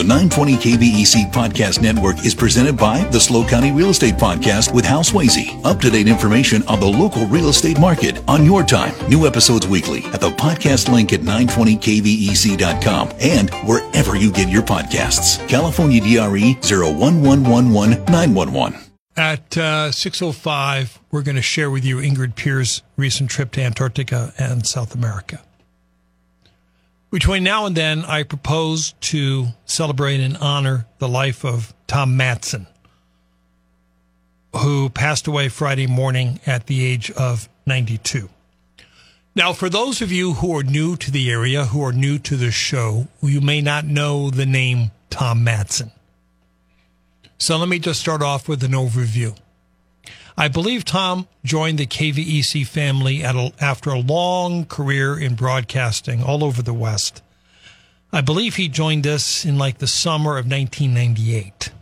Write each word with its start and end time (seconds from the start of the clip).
The 0.00 0.04
920 0.04 0.54
KVEC 0.54 1.30
Podcast 1.30 1.82
Network 1.82 2.24
is 2.24 2.34
presented 2.34 2.74
by 2.74 3.04
the 3.08 3.20
SLO 3.20 3.46
County 3.46 3.70
Real 3.70 3.90
Estate 3.90 4.14
Podcast 4.14 4.72
with 4.72 4.86
Hal 4.86 5.02
Swayze. 5.02 5.62
Up 5.62 5.78
to 5.80 5.90
date 5.90 6.08
information 6.08 6.66
on 6.68 6.80
the 6.80 6.86
local 6.86 7.26
real 7.26 7.50
estate 7.50 7.78
market 7.78 8.26
on 8.26 8.46
your 8.46 8.62
time. 8.62 8.94
New 9.10 9.26
episodes 9.26 9.68
weekly 9.68 10.02
at 10.06 10.22
the 10.22 10.30
podcast 10.30 10.90
link 10.90 11.12
at 11.12 11.20
920kvec.com 11.20 13.10
and 13.20 13.50
wherever 13.68 14.16
you 14.16 14.32
get 14.32 14.48
your 14.48 14.62
podcasts. 14.62 15.46
California 15.50 16.00
DRE 16.00 16.54
01111 16.62 18.72
At 19.18 19.58
uh, 19.58 19.90
6.05, 19.90 20.96
we're 21.10 21.20
going 21.20 21.36
to 21.36 21.42
share 21.42 21.70
with 21.70 21.84
you 21.84 21.98
Ingrid 21.98 22.36
Pierre's 22.36 22.82
recent 22.96 23.28
trip 23.28 23.50
to 23.50 23.62
Antarctica 23.62 24.32
and 24.38 24.66
South 24.66 24.94
America. 24.94 25.42
Between 27.10 27.42
now 27.42 27.66
and 27.66 27.76
then, 27.76 28.04
I 28.04 28.22
propose 28.22 28.94
to 29.00 29.48
celebrate 29.64 30.20
and 30.20 30.36
honor 30.36 30.86
the 30.98 31.08
life 31.08 31.44
of 31.44 31.74
Tom 31.88 32.16
Madsen, 32.16 32.66
who 34.56 34.88
passed 34.90 35.26
away 35.26 35.48
Friday 35.48 35.88
morning 35.88 36.38
at 36.46 36.66
the 36.66 36.84
age 36.84 37.10
of 37.10 37.48
92. 37.66 38.28
Now, 39.34 39.52
for 39.52 39.68
those 39.68 40.00
of 40.00 40.12
you 40.12 40.34
who 40.34 40.56
are 40.56 40.62
new 40.62 40.96
to 40.96 41.10
the 41.10 41.30
area, 41.30 41.64
who 41.64 41.84
are 41.84 41.92
new 41.92 42.18
to 42.20 42.36
the 42.36 42.52
show, 42.52 43.08
you 43.20 43.40
may 43.40 43.60
not 43.60 43.84
know 43.84 44.30
the 44.30 44.46
name 44.46 44.92
Tom 45.08 45.44
Madsen. 45.44 45.90
So 47.38 47.56
let 47.56 47.68
me 47.68 47.80
just 47.80 48.00
start 48.00 48.22
off 48.22 48.48
with 48.48 48.62
an 48.62 48.72
overview. 48.72 49.36
I 50.40 50.48
believe 50.48 50.86
Tom 50.86 51.28
joined 51.44 51.78
the 51.78 51.86
KVEC 51.86 52.66
family 52.66 53.20
a, 53.20 53.52
after 53.60 53.90
a 53.90 53.98
long 53.98 54.64
career 54.64 55.18
in 55.18 55.34
broadcasting 55.34 56.22
all 56.22 56.42
over 56.42 56.62
the 56.62 56.72
West. 56.72 57.22
I 58.10 58.22
believe 58.22 58.56
he 58.56 58.66
joined 58.66 59.06
us 59.06 59.44
in 59.44 59.58
like 59.58 59.76
the 59.80 59.86
summer 59.86 60.38
of 60.38 60.50
1998. 60.50 61.72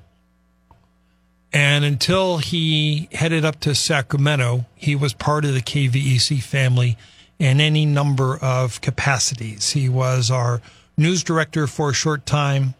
And 1.53 1.85
until 1.85 2.39
he 2.39 3.09
headed 3.13 3.45
up 3.45 3.61
to 3.61 3.77
Sacramento, 3.77 4.67
he 4.75 4.97
was 4.97 5.15
part 5.15 5.45
of 5.45 5.55
the 5.55 5.63
KVEC 5.63 6.43
family 6.43 6.99
in 7.39 7.61
any 7.61 7.87
number 7.87 8.39
of 8.39 8.81
capacities. 8.81 9.71
He 9.71 9.89
was 9.89 10.33
our 10.33 10.61
news 10.97 11.23
director 11.23 11.69
for 11.69 11.91
a 11.91 11.95
short 11.95 12.27
time. 12.27 12.75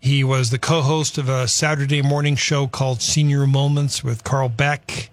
He 0.00 0.22
was 0.22 0.50
the 0.50 0.58
co 0.58 0.82
host 0.82 1.18
of 1.18 1.28
a 1.28 1.48
Saturday 1.48 2.02
morning 2.02 2.36
show 2.36 2.66
called 2.66 3.02
Senior 3.02 3.46
Moments 3.46 4.04
with 4.04 4.24
Carl 4.24 4.48
Beck. 4.48 5.10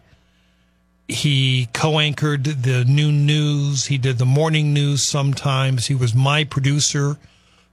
He 1.07 1.69
co 1.73 1.99
anchored 1.99 2.43
the 2.43 2.85
noon 2.85 3.25
news. 3.25 3.85
He 3.85 3.97
did 3.97 4.17
the 4.17 4.25
morning 4.25 4.73
news 4.73 5.07
sometimes. 5.07 5.87
He 5.87 5.95
was 5.95 6.13
my 6.13 6.43
producer 6.43 7.17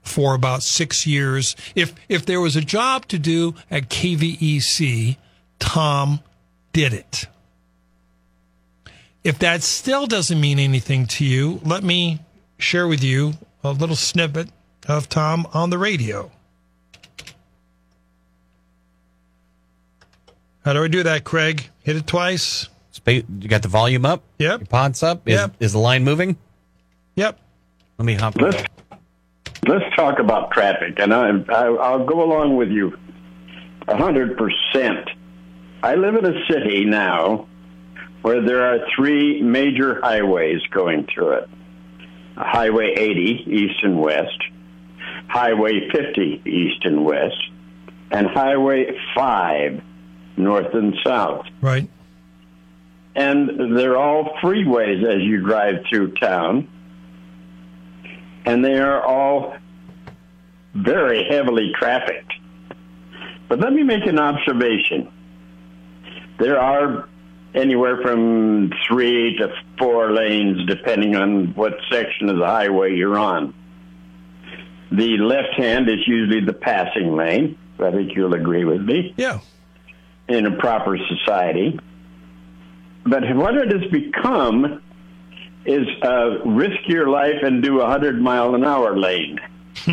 for 0.01 0.35
about 0.35 0.63
six 0.63 1.07
years. 1.07 1.55
If, 1.75 1.93
if 2.09 2.25
there 2.25 2.41
was 2.41 2.55
a 2.55 2.61
job 2.61 3.07
to 3.07 3.17
do 3.17 3.55
at 3.71 3.89
KVEC, 3.89 5.17
Tom 5.59 6.19
did 6.73 6.93
it. 6.93 7.27
If 9.23 9.39
that 9.39 9.63
still 9.63 10.05
doesn't 10.05 10.41
mean 10.41 10.59
anything 10.59 11.07
to 11.07 11.25
you, 11.25 11.61
let 11.63 11.83
me 11.83 12.19
share 12.57 12.87
with 12.87 13.03
you 13.03 13.33
a 13.63 13.71
little 13.71 13.95
snippet 13.95 14.49
of 14.87 15.07
Tom 15.07 15.47
on 15.53 15.69
the 15.69 15.77
radio. 15.77 16.29
How 20.65 20.73
do 20.73 20.83
I 20.83 20.87
do 20.87 21.03
that, 21.03 21.23
Craig? 21.23 21.69
Hit 21.83 21.95
it 21.97 22.07
twice. 22.07 22.69
You 23.05 23.23
got 23.49 23.61
the 23.63 23.67
volume 23.67 24.05
up? 24.05 24.23
Yep. 24.37 24.59
Your 24.61 24.67
pod's 24.67 25.03
up? 25.03 25.27
Is, 25.27 25.35
Yep. 25.35 25.55
is 25.59 25.71
the 25.73 25.79
line 25.79 26.03
moving? 26.03 26.37
Yep. 27.15 27.39
Let 27.97 28.05
me 28.05 28.13
hop. 28.13 28.39
Let's 28.39 28.63
let's 29.67 29.85
talk 29.95 30.19
about 30.19 30.51
traffic, 30.51 30.99
and 30.99 31.13
I, 31.13 31.29
I 31.49 31.65
I'll 31.65 32.05
go 32.05 32.23
along 32.23 32.55
with 32.55 32.69
you 32.69 32.97
a 33.87 33.97
hundred 33.97 34.37
percent. 34.37 35.09
I 35.83 35.95
live 35.95 36.15
in 36.15 36.25
a 36.25 36.45
city 36.49 36.85
now 36.85 37.47
where 38.21 38.41
there 38.41 38.63
are 38.65 38.79
three 38.95 39.41
major 39.41 39.99
highways 40.01 40.61
going 40.71 41.07
through 41.13 41.31
it: 41.33 41.49
Highway 42.37 42.93
80 42.97 43.43
east 43.47 43.83
and 43.83 43.99
west, 43.99 44.39
Highway 45.27 45.89
50 45.91 46.41
east 46.45 46.85
and 46.85 47.03
west, 47.05 47.35
and 48.11 48.27
Highway 48.27 48.97
5 49.15 49.81
north 50.37 50.73
and 50.73 50.95
south. 51.05 51.45
Right. 51.61 51.89
and 53.15 53.77
they're 53.77 53.97
all 53.97 54.31
freeways 54.41 55.03
as 55.05 55.21
you 55.21 55.43
drive 55.45 55.83
through 55.89 56.13
town, 56.15 56.67
and 58.45 58.63
they 58.65 58.79
are 58.79 59.01
all 59.01 59.55
very 60.73 61.25
heavily 61.29 61.71
trafficked. 61.79 62.33
But 63.47 63.59
let 63.59 63.71
me 63.71 63.83
make 63.83 64.05
an 64.07 64.17
observation. 64.19 65.11
There 66.39 66.59
are 66.59 67.07
anywhere 67.53 68.01
from 68.01 68.71
three 68.87 69.37
to 69.37 69.53
four 69.77 70.11
lanes, 70.11 70.65
depending 70.65 71.15
on 71.15 71.53
what 71.53 71.73
section 71.91 72.29
of 72.29 72.37
the 72.39 72.47
highway 72.47 72.95
you're 72.95 73.19
on. 73.19 73.53
The 74.91 75.17
left 75.17 75.53
hand 75.55 75.87
is 75.87 75.99
usually 76.07 76.43
the 76.43 76.53
passing 76.53 77.15
lane. 77.15 77.57
I 77.79 77.91
think 77.91 78.15
you'll 78.15 78.33
agree 78.33 78.63
with 78.65 78.81
me 78.81 79.13
Yeah. 79.17 79.39
In 80.27 80.45
a 80.45 80.57
proper 80.57 80.97
society. 80.97 81.79
But 83.05 83.23
what 83.35 83.55
it 83.55 83.71
has 83.71 83.91
become 83.91 84.81
is 85.65 85.87
uh, 86.01 86.39
risk 86.45 86.87
your 86.87 87.09
life 87.09 87.41
and 87.41 87.61
do 87.61 87.79
a 87.79 87.83
100 87.83 88.21
mile 88.21 88.55
an 88.55 88.63
hour 88.63 88.97
lane. 88.97 89.39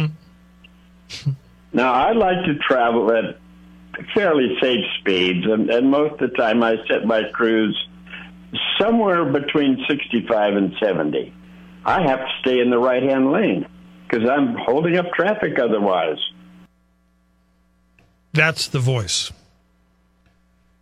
now, 1.72 1.92
I 1.92 2.12
like 2.12 2.44
to 2.46 2.54
travel 2.56 3.12
at 3.12 3.38
fairly 4.14 4.56
safe 4.60 4.84
speeds, 5.00 5.46
and, 5.46 5.70
and 5.70 5.90
most 5.90 6.20
of 6.20 6.30
the 6.30 6.36
time 6.36 6.62
I 6.62 6.76
set 6.88 7.04
my 7.04 7.24
cruise 7.32 7.76
somewhere 8.80 9.24
between 9.24 9.84
65 9.88 10.56
and 10.56 10.74
70. 10.80 11.34
I 11.84 12.02
have 12.02 12.20
to 12.20 12.32
stay 12.40 12.60
in 12.60 12.70
the 12.70 12.78
right 12.78 13.02
hand 13.02 13.32
lane 13.32 13.66
because 14.08 14.28
I'm 14.28 14.56
holding 14.56 14.96
up 14.96 15.12
traffic 15.12 15.58
otherwise. 15.58 16.18
That's 18.32 18.68
the 18.68 18.78
voice. 18.78 19.32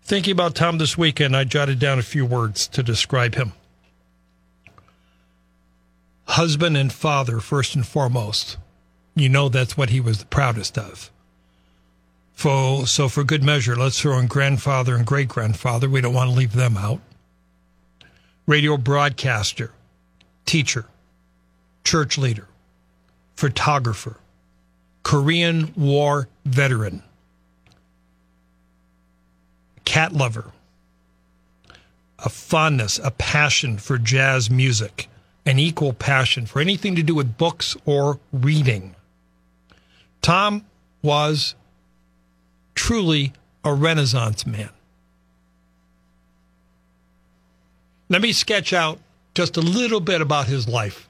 Thinking 0.08 0.32
about 0.32 0.54
Tom 0.54 0.78
this 0.78 0.96
weekend, 0.96 1.36
I 1.36 1.44
jotted 1.44 1.78
down 1.78 1.98
a 1.98 2.02
few 2.02 2.24
words 2.24 2.66
to 2.68 2.82
describe 2.82 3.34
him. 3.34 3.52
Husband 6.24 6.78
and 6.78 6.90
father, 6.90 7.40
first 7.40 7.74
and 7.74 7.86
foremost. 7.86 8.56
You 9.14 9.28
know 9.28 9.50
that's 9.50 9.76
what 9.76 9.90
he 9.90 10.00
was 10.00 10.20
the 10.20 10.24
proudest 10.24 10.78
of. 10.78 11.10
So, 12.36 12.86
so 12.86 13.10
for 13.10 13.22
good 13.22 13.44
measure, 13.44 13.76
let's 13.76 14.00
throw 14.00 14.18
in 14.18 14.28
grandfather 14.28 14.96
and 14.96 15.04
great 15.04 15.28
grandfather. 15.28 15.90
We 15.90 16.00
don't 16.00 16.14
want 16.14 16.30
to 16.30 16.36
leave 16.36 16.54
them 16.54 16.78
out. 16.78 17.00
Radio 18.46 18.78
broadcaster, 18.78 19.72
teacher, 20.46 20.86
church 21.84 22.16
leader, 22.16 22.48
photographer, 23.36 24.16
Korean 25.02 25.74
War 25.76 26.30
veteran, 26.46 27.02
cat 29.88 30.12
lover, 30.12 30.52
a 32.18 32.28
fondness, 32.28 33.00
a 33.02 33.10
passion 33.10 33.78
for 33.78 33.96
jazz 33.96 34.50
music, 34.50 35.08
an 35.46 35.58
equal 35.58 35.94
passion 35.94 36.44
for 36.44 36.60
anything 36.60 36.94
to 36.94 37.02
do 37.02 37.14
with 37.14 37.38
books 37.38 37.74
or 37.86 38.20
reading. 38.30 38.94
Tom 40.20 40.66
was 41.00 41.54
truly 42.74 43.32
a 43.64 43.72
Renaissance 43.72 44.46
man. 44.46 44.68
Let 48.10 48.20
me 48.20 48.34
sketch 48.34 48.74
out 48.74 48.98
just 49.34 49.56
a 49.56 49.62
little 49.62 50.00
bit 50.00 50.20
about 50.20 50.48
his 50.48 50.68
life. 50.68 51.08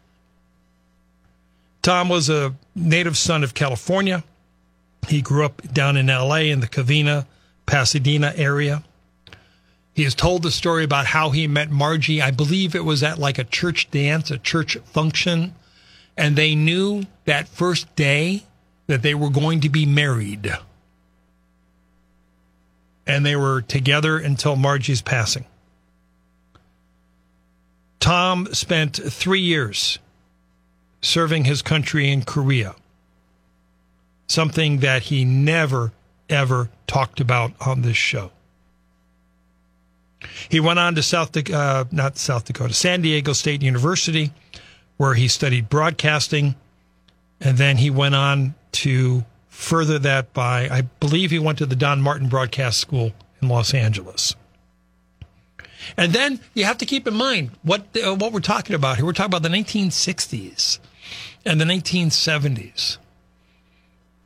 Tom 1.83 2.09
was 2.09 2.31
a 2.31 2.55
native 2.77 3.17
son 3.17 3.43
of 3.43 3.55
California. 3.55 4.23
He 5.09 5.21
grew 5.21 5.45
up 5.45 5.63
down 5.73 5.97
in 5.97 6.07
LA 6.07 6.47
in 6.53 6.61
the 6.61 6.69
Covina, 6.69 7.27
Pasadena 7.69 8.33
area. 8.35 8.83
He 9.95 10.05
has 10.05 10.15
told 10.15 10.43
the 10.43 10.51
story 10.51 10.85
about 10.85 11.07
how 11.07 11.31
he 11.31 11.47
met 11.47 11.71
Margie. 11.71 12.23
I 12.23 12.31
believe 12.31 12.75
it 12.75 12.85
was 12.85 13.03
at 13.03 13.19
like 13.19 13.39
a 13.39 13.45
church 13.45 13.91
dance, 13.91 14.31
a 14.31 14.39
church 14.39 14.77
function. 14.79 15.55
And 16.17 16.35
they 16.35 16.55
knew 16.55 17.05
that 17.27 17.47
first 17.47 17.95
day 17.95 18.45
that 18.87 19.03
they 19.03 19.15
were 19.15 19.29
going 19.29 19.61
to 19.61 19.69
be 19.69 19.85
married. 19.85 20.51
And 23.07 23.25
they 23.25 23.37
were 23.37 23.61
together 23.61 24.19
until 24.19 24.57
Margie's 24.57 25.03
passing. 25.03 25.45
Tom 28.01 28.49
spent 28.53 28.97
three 28.97 29.41
years 29.41 29.99
serving 31.03 31.45
his 31.45 31.61
country 31.61 32.11
in 32.11 32.23
Korea, 32.23 32.75
something 34.27 34.79
that 34.79 35.05
he 35.05 35.25
never, 35.25 35.93
ever 36.29 36.71
talked 36.87 37.21
about 37.21 37.53
on 37.61 37.83
this 37.83 37.97
show. 37.97 38.31
He 40.49 40.61
went 40.61 40.79
on 40.79 40.95
to 40.97 41.03
South, 41.03 41.37
uh, 41.51 41.85
not 41.93 42.19
South 42.19 42.45
Dakota, 42.45 42.75
San 42.75 43.03
Diego 43.03 43.33
State 43.33 43.63
University, 43.63 44.33
where 44.97 45.15
he 45.15 45.29
studied 45.29 45.69
broadcasting, 45.69 46.57
and 47.41 47.57
then 47.57 47.77
he 47.77 47.91
went 47.91 48.15
on 48.15 48.55
to 48.73 49.25
further 49.49 49.99
that 49.99 50.33
by, 50.33 50.69
I 50.69 50.83
believe 51.01 51.31
he 51.31 51.39
went 51.39 51.59
to 51.59 51.67
the 51.67 51.77
Don 51.77 52.01
Martin 52.01 52.29
Broadcast 52.29 52.81
School 52.81 53.13
in 53.41 53.49
Los 53.49 53.75
Angeles. 53.75 54.35
And 55.97 56.13
then 56.13 56.41
you 56.55 56.65
have 56.65 56.79
to 56.79 56.87
keep 56.87 57.07
in 57.07 57.15
mind 57.15 57.51
what 57.63 57.87
uh, 57.97 58.15
what 58.15 58.33
we're 58.33 58.41
talking 58.41 58.75
about 58.75 58.97
here. 58.97 59.07
We're 59.07 59.13
talking 59.13 59.31
about 59.31 59.43
the 59.43 59.49
1960s 59.49 60.81
and 61.47 61.61
the 61.61 61.65
1970s, 61.65 62.99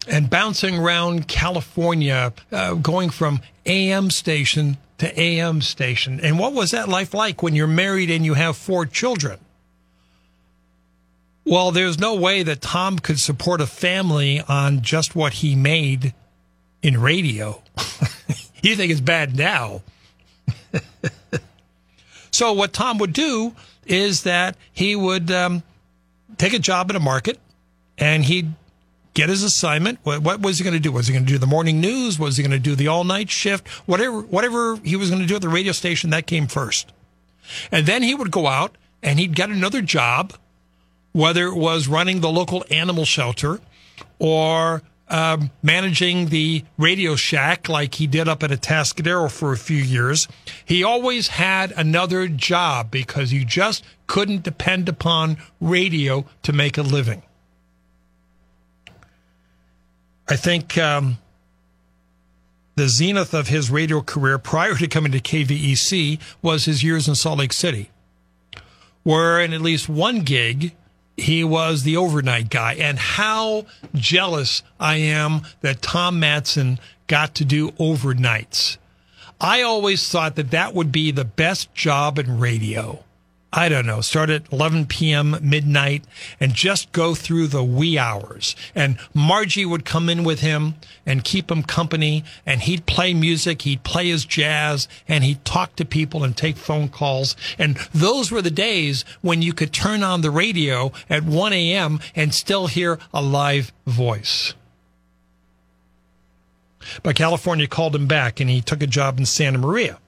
and 0.06 0.28
bouncing 0.28 0.78
around 0.78 1.28
California, 1.28 2.32
uh, 2.50 2.74
going 2.74 3.10
from 3.10 3.40
AM 3.66 4.10
station 4.10 4.76
to 4.98 5.20
AM 5.20 5.60
station. 5.60 6.20
And 6.20 6.38
what 6.38 6.52
was 6.52 6.70
that 6.72 6.88
life 6.88 7.14
like 7.14 7.42
when 7.42 7.54
you're 7.54 7.66
married 7.66 8.10
and 8.10 8.24
you 8.24 8.34
have 8.34 8.56
four 8.56 8.86
children? 8.86 9.38
Well, 11.44 11.72
there's 11.72 11.98
no 11.98 12.14
way 12.14 12.44
that 12.44 12.60
Tom 12.60 12.98
could 12.98 13.18
support 13.18 13.60
a 13.60 13.66
family 13.66 14.40
on 14.48 14.82
just 14.82 15.16
what 15.16 15.34
he 15.34 15.56
made 15.56 16.14
in 16.82 17.00
radio. 17.00 17.62
you 18.62 18.76
think 18.76 18.92
it's 18.92 19.00
bad 19.00 19.36
now. 19.36 19.82
so, 22.30 22.52
what 22.52 22.72
Tom 22.72 22.98
would 22.98 23.12
do 23.12 23.56
is 23.84 24.22
that 24.22 24.56
he 24.72 24.94
would 24.94 25.32
um, 25.32 25.64
take 26.38 26.52
a 26.52 26.60
job 26.60 26.90
in 26.90 26.96
a 26.96 27.00
market 27.00 27.40
and 27.98 28.24
he'd 28.24 28.52
get 29.14 29.28
his 29.28 29.42
assignment. 29.42 29.98
What, 30.02 30.22
what 30.22 30.40
was 30.40 30.58
he 30.58 30.64
going 30.64 30.74
to 30.74 30.80
do? 30.80 30.92
Was 30.92 31.06
he 31.06 31.12
going 31.12 31.26
to 31.26 31.32
do 31.32 31.38
the 31.38 31.46
morning 31.46 31.80
news? 31.80 32.18
Was 32.18 32.36
he 32.36 32.42
going 32.42 32.52
to 32.52 32.58
do 32.58 32.74
the 32.74 32.88
all 32.88 33.04
night 33.04 33.30
shift? 33.30 33.68
Whatever, 33.86 34.20
whatever 34.20 34.76
he 34.76 34.96
was 34.96 35.10
going 35.10 35.22
to 35.22 35.28
do 35.28 35.36
at 35.36 35.42
the 35.42 35.48
radio 35.48 35.72
station, 35.72 36.10
that 36.10 36.26
came 36.26 36.46
first. 36.46 36.92
And 37.70 37.86
then 37.86 38.02
he 38.02 38.14
would 38.14 38.30
go 38.30 38.46
out 38.46 38.76
and 39.02 39.18
he'd 39.18 39.34
get 39.34 39.50
another 39.50 39.82
job, 39.82 40.32
whether 41.12 41.46
it 41.46 41.56
was 41.56 41.88
running 41.88 42.20
the 42.20 42.30
local 42.30 42.64
animal 42.70 43.04
shelter 43.04 43.60
or 44.18 44.82
um, 45.08 45.50
managing 45.62 46.28
the 46.28 46.64
Radio 46.78 47.16
Shack 47.16 47.68
like 47.68 47.96
he 47.96 48.06
did 48.06 48.28
up 48.28 48.42
at 48.42 48.50
Atascadero 48.50 49.30
for 49.30 49.52
a 49.52 49.58
few 49.58 49.82
years. 49.82 50.26
He 50.64 50.82
always 50.82 51.28
had 51.28 51.72
another 51.72 52.28
job 52.28 52.90
because 52.90 53.32
you 53.32 53.44
just 53.44 53.84
couldn't 54.06 54.42
depend 54.42 54.88
upon 54.88 55.36
radio 55.60 56.24
to 56.44 56.52
make 56.52 56.78
a 56.78 56.82
living. 56.82 57.22
I 60.32 60.36
think 60.36 60.78
um, 60.78 61.18
the 62.74 62.88
zenith 62.88 63.34
of 63.34 63.48
his 63.48 63.70
radio 63.70 64.00
career 64.00 64.38
prior 64.38 64.74
to 64.76 64.88
coming 64.88 65.12
to 65.12 65.20
KVEC 65.20 66.18
was 66.40 66.64
his 66.64 66.82
years 66.82 67.06
in 67.06 67.16
Salt 67.16 67.40
Lake 67.40 67.52
City, 67.52 67.90
where 69.02 69.38
in 69.38 69.52
at 69.52 69.60
least 69.60 69.90
one 69.90 70.20
gig, 70.20 70.74
he 71.18 71.44
was 71.44 71.82
the 71.82 71.98
overnight 71.98 72.48
guy. 72.48 72.72
And 72.76 72.98
how 72.98 73.66
jealous 73.94 74.62
I 74.80 74.96
am 74.96 75.42
that 75.60 75.82
Tom 75.82 76.18
Madsen 76.18 76.78
got 77.08 77.34
to 77.34 77.44
do 77.44 77.72
overnights. 77.72 78.78
I 79.38 79.60
always 79.60 80.08
thought 80.08 80.36
that 80.36 80.50
that 80.52 80.72
would 80.72 80.90
be 80.90 81.10
the 81.10 81.26
best 81.26 81.74
job 81.74 82.18
in 82.18 82.38
radio. 82.38 83.04
I 83.54 83.68
don't 83.68 83.84
know, 83.84 84.00
start 84.00 84.30
at 84.30 84.50
11 84.50 84.86
p.m. 84.86 85.36
midnight 85.42 86.04
and 86.40 86.54
just 86.54 86.90
go 86.92 87.14
through 87.14 87.48
the 87.48 87.62
wee 87.62 87.98
hours. 87.98 88.56
And 88.74 88.96
Margie 89.12 89.66
would 89.66 89.84
come 89.84 90.08
in 90.08 90.24
with 90.24 90.40
him 90.40 90.76
and 91.04 91.22
keep 91.22 91.50
him 91.50 91.62
company 91.62 92.24
and 92.46 92.62
he'd 92.62 92.86
play 92.86 93.12
music. 93.12 93.62
He'd 93.62 93.82
play 93.82 94.08
his 94.08 94.24
jazz 94.24 94.88
and 95.06 95.22
he'd 95.22 95.44
talk 95.44 95.76
to 95.76 95.84
people 95.84 96.24
and 96.24 96.34
take 96.34 96.56
phone 96.56 96.88
calls. 96.88 97.36
And 97.58 97.76
those 97.92 98.30
were 98.32 98.40
the 98.40 98.50
days 98.50 99.04
when 99.20 99.42
you 99.42 99.52
could 99.52 99.72
turn 99.72 100.02
on 100.02 100.22
the 100.22 100.30
radio 100.30 100.90
at 101.10 101.22
1 101.22 101.52
a.m. 101.52 102.00
and 102.14 102.34
still 102.34 102.68
hear 102.68 102.98
a 103.12 103.20
live 103.20 103.70
voice. 103.86 104.54
But 107.02 107.16
California 107.16 107.66
called 107.66 107.94
him 107.94 108.06
back 108.06 108.40
and 108.40 108.48
he 108.48 108.62
took 108.62 108.82
a 108.82 108.86
job 108.86 109.18
in 109.18 109.26
Santa 109.26 109.58
Maria. 109.58 109.98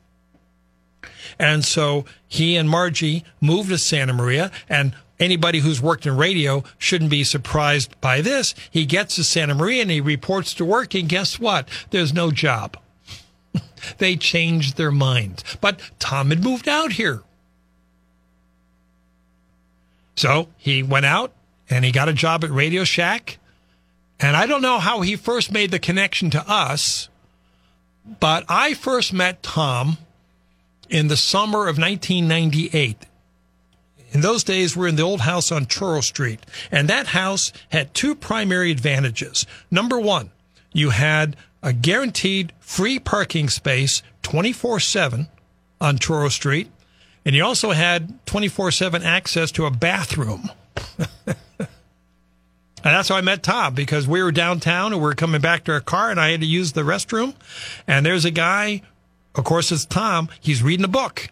And 1.38 1.64
so 1.64 2.04
he 2.26 2.56
and 2.56 2.68
Margie 2.68 3.24
moved 3.40 3.70
to 3.70 3.78
Santa 3.78 4.12
Maria 4.12 4.50
and 4.68 4.94
anybody 5.18 5.60
who's 5.60 5.80
worked 5.80 6.06
in 6.06 6.16
radio 6.16 6.64
shouldn't 6.78 7.10
be 7.10 7.24
surprised 7.24 8.00
by 8.00 8.20
this. 8.20 8.54
He 8.70 8.86
gets 8.86 9.16
to 9.16 9.24
Santa 9.24 9.54
Maria 9.54 9.82
and 9.82 9.90
he 9.90 10.00
reports 10.00 10.54
to 10.54 10.64
work 10.64 10.94
and 10.94 11.08
guess 11.08 11.38
what? 11.38 11.68
There's 11.90 12.12
no 12.12 12.30
job. 12.30 12.76
they 13.98 14.16
changed 14.16 14.76
their 14.76 14.92
minds. 14.92 15.44
But 15.60 15.80
Tom 15.98 16.30
had 16.30 16.42
moved 16.42 16.68
out 16.68 16.92
here. 16.92 17.22
So 20.16 20.48
he 20.56 20.82
went 20.82 21.06
out 21.06 21.32
and 21.68 21.84
he 21.84 21.90
got 21.90 22.08
a 22.08 22.12
job 22.12 22.44
at 22.44 22.50
Radio 22.50 22.84
Shack. 22.84 23.38
And 24.20 24.36
I 24.36 24.46
don't 24.46 24.62
know 24.62 24.78
how 24.78 25.00
he 25.00 25.16
first 25.16 25.50
made 25.50 25.70
the 25.70 25.78
connection 25.78 26.30
to 26.30 26.48
us, 26.48 27.08
but 28.20 28.44
I 28.48 28.74
first 28.74 29.12
met 29.12 29.42
Tom 29.42 29.98
in 30.94 31.08
the 31.08 31.16
summer 31.16 31.66
of 31.66 31.76
1998. 31.76 33.06
In 34.12 34.20
those 34.20 34.44
days, 34.44 34.76
we're 34.76 34.86
in 34.86 34.94
the 34.94 35.02
old 35.02 35.22
house 35.22 35.50
on 35.50 35.66
Truro 35.66 36.00
Street, 36.00 36.38
and 36.70 36.88
that 36.88 37.08
house 37.08 37.52
had 37.70 37.92
two 37.92 38.14
primary 38.14 38.70
advantages. 38.70 39.44
Number 39.72 39.98
one, 39.98 40.30
you 40.72 40.90
had 40.90 41.36
a 41.64 41.72
guaranteed 41.72 42.52
free 42.60 43.00
parking 43.00 43.48
space 43.48 44.04
24 44.22 44.78
7 44.78 45.26
on 45.80 45.98
Truro 45.98 46.28
Street, 46.28 46.70
and 47.24 47.34
you 47.34 47.44
also 47.44 47.72
had 47.72 48.24
24 48.26 48.70
7 48.70 49.02
access 49.02 49.50
to 49.50 49.66
a 49.66 49.72
bathroom. 49.72 50.48
and 51.26 51.36
that's 52.84 53.08
how 53.08 53.16
I 53.16 53.20
met 53.20 53.42
Tom 53.42 53.74
because 53.74 54.06
we 54.06 54.22
were 54.22 54.30
downtown 54.30 54.92
and 54.92 55.02
we 55.02 55.08
were 55.08 55.16
coming 55.16 55.40
back 55.40 55.64
to 55.64 55.72
our 55.72 55.80
car, 55.80 56.12
and 56.12 56.20
I 56.20 56.30
had 56.30 56.40
to 56.42 56.46
use 56.46 56.70
the 56.70 56.82
restroom. 56.82 57.34
And 57.88 58.06
there's 58.06 58.24
a 58.24 58.30
guy 58.30 58.82
of 59.34 59.44
course, 59.44 59.72
it's 59.72 59.84
Tom. 59.84 60.28
He's 60.40 60.62
reading 60.62 60.84
a 60.84 60.88
book 60.88 61.28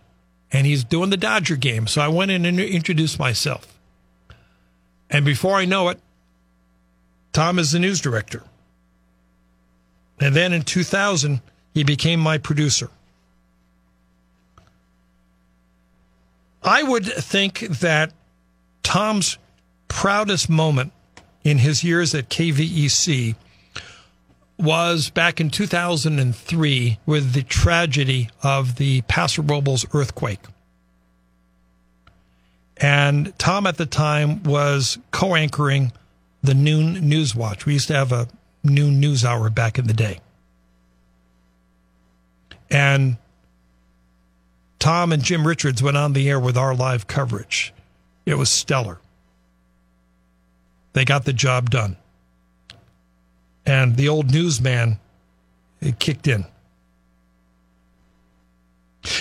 and 0.51 0.67
he's 0.67 0.85
doing 0.85 1.11
the 1.11 1.17
Dodger 1.17 1.57
game. 1.57 1.87
So 1.87 2.01
I 2.01 2.09
went 2.09 2.31
in 2.31 2.45
and 2.45 2.59
introduced 2.61 3.19
myself. 3.19 3.79
And 5.11 5.25
before 5.25 5.57
I 5.57 5.65
know 5.65 5.89
it, 5.89 6.01
Tom 7.33 7.59
is 7.59 7.73
the 7.73 7.79
news 7.79 8.01
director. 8.01 8.43
And 10.21 10.35
then 10.35 10.53
in 10.53 10.63
2000, 10.63 11.41
he 11.75 11.85
became 11.85 12.21
my 12.21 12.39
producer. 12.39 12.91
I 16.63 16.83
would 16.83 17.07
think 17.07 17.61
that 17.61 18.13
Tom's 18.83 19.39
proudest 19.89 20.49
moment 20.49 20.93
in 21.45 21.59
his 21.59 21.83
years 21.83 22.15
at 22.15 22.29
KVEC 22.29 23.35
was 24.63 25.11
back 25.11 25.41
in 25.41 25.51
2003 25.51 26.99
with 27.05 27.33
the 27.33 27.43
tragedy 27.43 28.31
of 28.43 28.77
the 28.77 29.03
Paso 29.03 29.43
Robles 29.43 29.85
earthquake. 29.93 30.41
And 32.77 33.37
Tom 33.39 33.67
at 33.67 33.77
the 33.77 33.87
time 33.87 34.43
was 34.45 34.99
co 35.11 35.35
anchoring 35.35 35.93
the 36.43 36.55
noon 36.55 37.09
news 37.09 37.35
watch. 37.35 37.67
We 37.67 37.75
used 37.75 37.89
to 37.89 37.95
have 37.95 38.13
a 38.13 38.29
noon 38.65 39.01
news 39.01 39.25
hour 39.25 39.51
back 39.51 39.79
in 39.79 39.87
the 39.87 39.93
day. 39.93 40.21
And 42.71 43.17
Tom 44.79 45.13
and 45.13 45.23
Jim 45.23 45.47
Richards 45.47 45.83
went 45.83 45.97
on 45.97 46.13
the 46.13 46.29
air 46.29 46.41
with 46.41 46.57
our 46.57 46.75
live 46.75 47.07
coverage. 47.07 47.75
It 48.25 48.35
was 48.35 48.51
stellar. 48.51 48.99
They 50.93 51.05
got 51.05 51.25
the 51.25 51.33
job 51.33 51.71
done 51.71 51.97
and 53.65 53.97
the 53.97 54.09
old 54.09 54.33
newsman 54.33 54.99
it 55.81 55.99
kicked 55.99 56.29
in. 56.29 56.47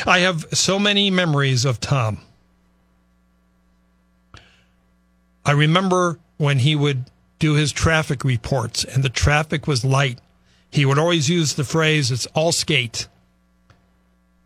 I 0.05 0.19
have 0.19 0.45
so 0.53 0.77
many 0.77 1.09
memories 1.09 1.65
of 1.65 1.79
Tom. 1.79 2.19
I 5.43 5.51
remember 5.51 6.19
when 6.37 6.59
he 6.59 6.75
would 6.75 7.05
do 7.39 7.55
his 7.55 7.71
traffic 7.71 8.23
reports 8.23 8.83
and 8.83 9.03
the 9.03 9.09
traffic 9.09 9.67
was 9.67 9.83
light. 9.83 10.19
He 10.69 10.85
would 10.85 10.99
always 10.99 11.29
use 11.29 11.55
the 11.55 11.63
phrase, 11.63 12.11
it's 12.11 12.27
all 12.27 12.51
skate. 12.51 13.07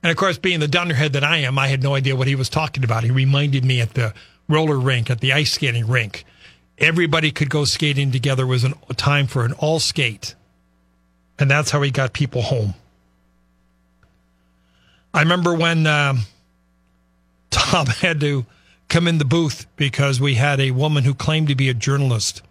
And 0.01 0.11
of 0.11 0.17
course, 0.17 0.37
being 0.37 0.61
the 0.61 0.67
dunderhead 0.67 1.13
that 1.13 1.23
I 1.23 1.37
am, 1.37 1.59
I 1.59 1.67
had 1.67 1.83
no 1.83 1.95
idea 1.95 2.15
what 2.15 2.27
he 2.27 2.35
was 2.35 2.47
talking 2.47 2.83
about. 2.83 3.03
He 3.03 3.11
reminded 3.11 3.65
me 3.65 3.81
at 3.81 3.95
the 3.95 4.13
roller 4.47 4.79
rink, 4.79 5.09
at 5.09 5.19
the 5.19 5.33
ice 5.33 5.51
skating 5.51 5.87
rink 5.87 6.23
everybody 6.77 7.31
could 7.31 7.49
go 7.49 7.65
skating 7.65 8.11
together 8.11 8.45
was 8.45 8.63
a 8.63 8.93
time 8.95 9.27
for 9.27 9.45
an 9.45 9.53
all 9.53 9.79
skate. 9.79 10.35
And 11.37 11.49
that's 11.49 11.71
how 11.71 11.81
he 11.81 11.91
got 11.91 12.13
people 12.13 12.41
home. 12.41 12.73
I 15.13 15.21
remember 15.21 15.53
when 15.53 15.87
um, 15.87 16.19
Tom 17.49 17.87
had 17.87 18.19
to 18.21 18.45
come 18.87 19.07
in 19.07 19.17
the 19.17 19.25
booth 19.25 19.65
because 19.75 20.21
we 20.21 20.35
had 20.35 20.59
a 20.59 20.71
woman 20.71 21.03
who 21.03 21.13
claimed 21.13 21.47
to 21.47 21.55
be 21.55 21.69
a 21.69 21.73
journalist 21.73 22.41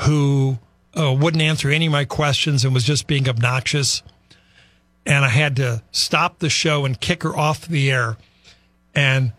who 0.00 0.58
uh, 0.98 1.12
wouldn't 1.12 1.42
answer 1.42 1.70
any 1.70 1.86
of 1.86 1.92
my 1.92 2.04
questions 2.04 2.64
and 2.64 2.72
was 2.72 2.84
just 2.84 3.06
being 3.06 3.28
obnoxious. 3.28 4.02
And 5.04 5.24
I 5.24 5.28
had 5.28 5.56
to 5.56 5.82
stop 5.92 6.38
the 6.38 6.48
show 6.48 6.84
and 6.84 7.00
kick 7.00 7.22
her 7.22 7.36
off 7.36 7.66
the 7.66 7.90
air. 7.90 8.16
And 8.94 9.32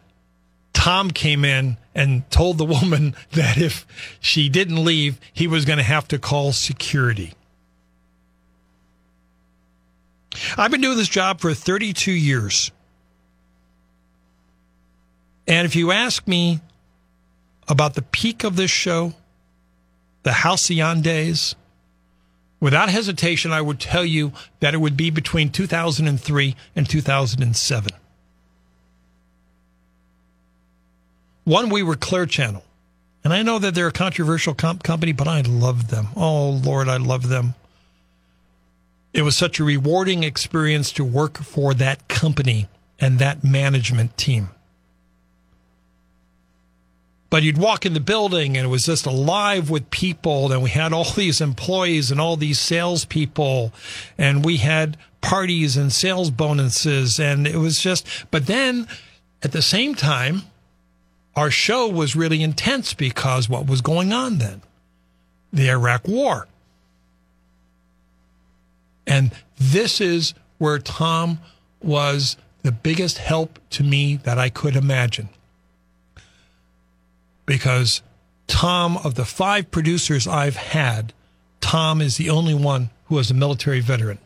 Tom 0.74 1.12
came 1.12 1.44
in 1.44 1.78
and 1.98 2.30
told 2.30 2.60
the 2.60 2.66
woman 2.66 3.16
that 3.32 3.58
if 3.58 3.86
she 4.22 4.48
didn't 4.48 4.86
leave, 4.86 5.20
he 5.34 5.48
was 5.48 5.66
going 5.66 5.78
to 5.78 5.84
have 5.84 6.08
to 6.08 6.20
call 6.20 6.54
security. 6.54 7.34
I've 10.56 10.70
been 10.70 10.82
doing 10.82 10.98
this 10.98 11.10
job 11.10 11.42
for 11.42 11.54
32 11.54 12.12
years. 12.12 12.72
And 15.48 15.66
if 15.66 15.76
you 15.76 15.92
ask 15.92 16.28
me 16.28 16.60
about 17.68 17.96
the 17.96 18.04
peak 18.04 18.44
of 18.44 18.56
this 18.56 18.70
show, 18.70 19.14
the 20.22 20.34
Halcyon 20.34 21.02
days, 21.02 21.56
without 22.60 22.90
hesitation, 22.90 23.52
I 23.52 23.62
would 23.62 23.80
tell 23.80 24.06
you 24.06 24.34
that 24.60 24.76
it 24.76 24.78
would 24.78 24.98
be 24.98 25.10
between 25.10 25.50
2003 25.50 26.56
and 26.76 26.88
2007. 26.88 27.92
One, 31.48 31.70
we 31.70 31.82
were 31.82 31.96
Clear 31.96 32.26
Channel. 32.26 32.62
And 33.24 33.32
I 33.32 33.42
know 33.42 33.58
that 33.58 33.74
they're 33.74 33.88
a 33.88 33.94
controversial 33.94 34.54
comp- 34.54 34.84
company, 34.84 35.14
but 35.14 35.30
I 35.30 35.40
love 35.40 35.88
them. 35.88 36.10
Oh, 36.14 36.50
Lord, 36.50 36.90
I 36.90 36.98
love 36.98 37.30
them. 37.30 37.56
It 39.14 39.22
was 39.22 39.38
such 39.38 39.58
a 39.58 39.64
rewarding 39.64 40.24
experience 40.24 40.92
to 40.92 41.06
work 41.06 41.38
for 41.38 41.74
that 41.76 42.10
company 42.10 42.68
and 43.00 43.18
that 43.20 43.46
management 43.46 44.18
team. 44.18 44.50
But 47.30 47.44
you'd 47.44 47.58
walk 47.58 47.86
in 47.86 47.94
the 47.94 48.02
building 48.02 48.58
and 48.58 48.66
it 48.66 48.70
was 48.70 48.86
just 48.86 49.06
alive 49.06 49.70
with 49.70 49.90
people. 49.90 50.52
And 50.52 50.62
we 50.62 50.72
had 50.72 50.92
all 50.92 51.06
these 51.16 51.40
employees 51.40 52.12
and 52.12 52.20
all 52.20 52.36
these 52.36 52.60
salespeople. 52.60 53.72
And 54.18 54.44
we 54.44 54.58
had 54.58 54.98
parties 55.22 55.78
and 55.78 55.94
sales 55.94 56.30
bonuses. 56.30 57.22
And 57.22 57.48
it 57.48 57.56
was 57.56 57.80
just, 57.80 58.06
but 58.32 58.48
then 58.48 58.86
at 59.42 59.54
the 59.54 59.62
same 59.62 59.96
time, 59.96 60.42
our 61.38 61.52
show 61.52 61.88
was 61.88 62.16
really 62.16 62.42
intense 62.42 62.94
because 62.94 63.48
what 63.48 63.68
was 63.68 63.82
going 63.82 64.12
on 64.12 64.40
then? 64.40 64.62
The 65.54 65.70
Iraq 65.70 66.08
War. 66.08 66.48
And 69.06 69.32
this 69.58 70.02
is 70.02 70.34
where 70.58 70.80
Tom 70.80 71.40
was 71.82 72.36
the 72.64 72.72
biggest 72.72 73.20
help 73.20 73.60
to 73.70 73.84
me 73.84 74.18
that 74.18 74.38
I 74.38 74.50
could 74.50 74.76
imagine 74.76 75.30
because 77.46 78.02
Tom, 78.48 78.98
of 78.98 79.16
the 79.16 79.26
five 79.26 79.72
producers 79.72 80.28
I've 80.28 80.56
had, 80.56 81.14
Tom 81.62 82.02
is 82.02 82.18
the 82.18 82.30
only 82.30 82.54
one 82.54 82.90
who 83.06 83.16
was 83.16 83.32
a 83.32 83.34
military 83.34 83.80
veteran. 83.80 84.20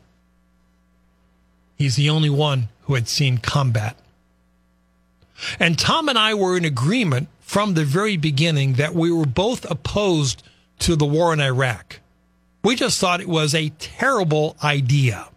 He's 1.77 1.95
the 1.95 2.09
only 2.09 2.29
one 2.29 2.69
who 2.83 2.95
had 2.95 3.07
seen 3.07 3.37
combat. 3.37 3.97
And 5.59 5.77
Tom 5.77 6.09
and 6.09 6.17
I 6.17 6.33
were 6.33 6.57
in 6.57 6.65
agreement 6.65 7.29
from 7.39 7.73
the 7.73 7.85
very 7.85 8.17
beginning 8.17 8.73
that 8.73 8.95
we 8.95 9.11
were 9.11 9.25
both 9.25 9.69
opposed 9.69 10.43
to 10.79 10.95
the 10.95 11.05
war 11.05 11.33
in 11.33 11.39
Iraq. 11.39 11.99
We 12.63 12.75
just 12.75 12.99
thought 12.99 13.21
it 13.21 13.27
was 13.27 13.53
a 13.53 13.69
terrible 13.79 14.55
idea. 14.63 15.27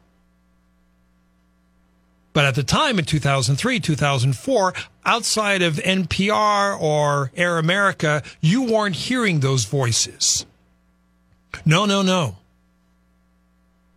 But 2.33 2.45
at 2.45 2.57
the 2.57 2.65
time 2.65 2.99
in 2.99 3.05
2003, 3.05 3.81
2004, 3.81 4.75
outside 5.07 5.63
of 5.63 5.77
NPR 5.77 6.81
or 6.81 7.31
Air 7.37 7.59
America, 7.59 8.23
you 8.41 8.65
weren't 8.65 8.97
hearing 8.97 9.41
those 9.41 9.65
voices. 9.65 10.45
No, 11.65 11.87
no, 11.87 12.03
no. 12.03 12.37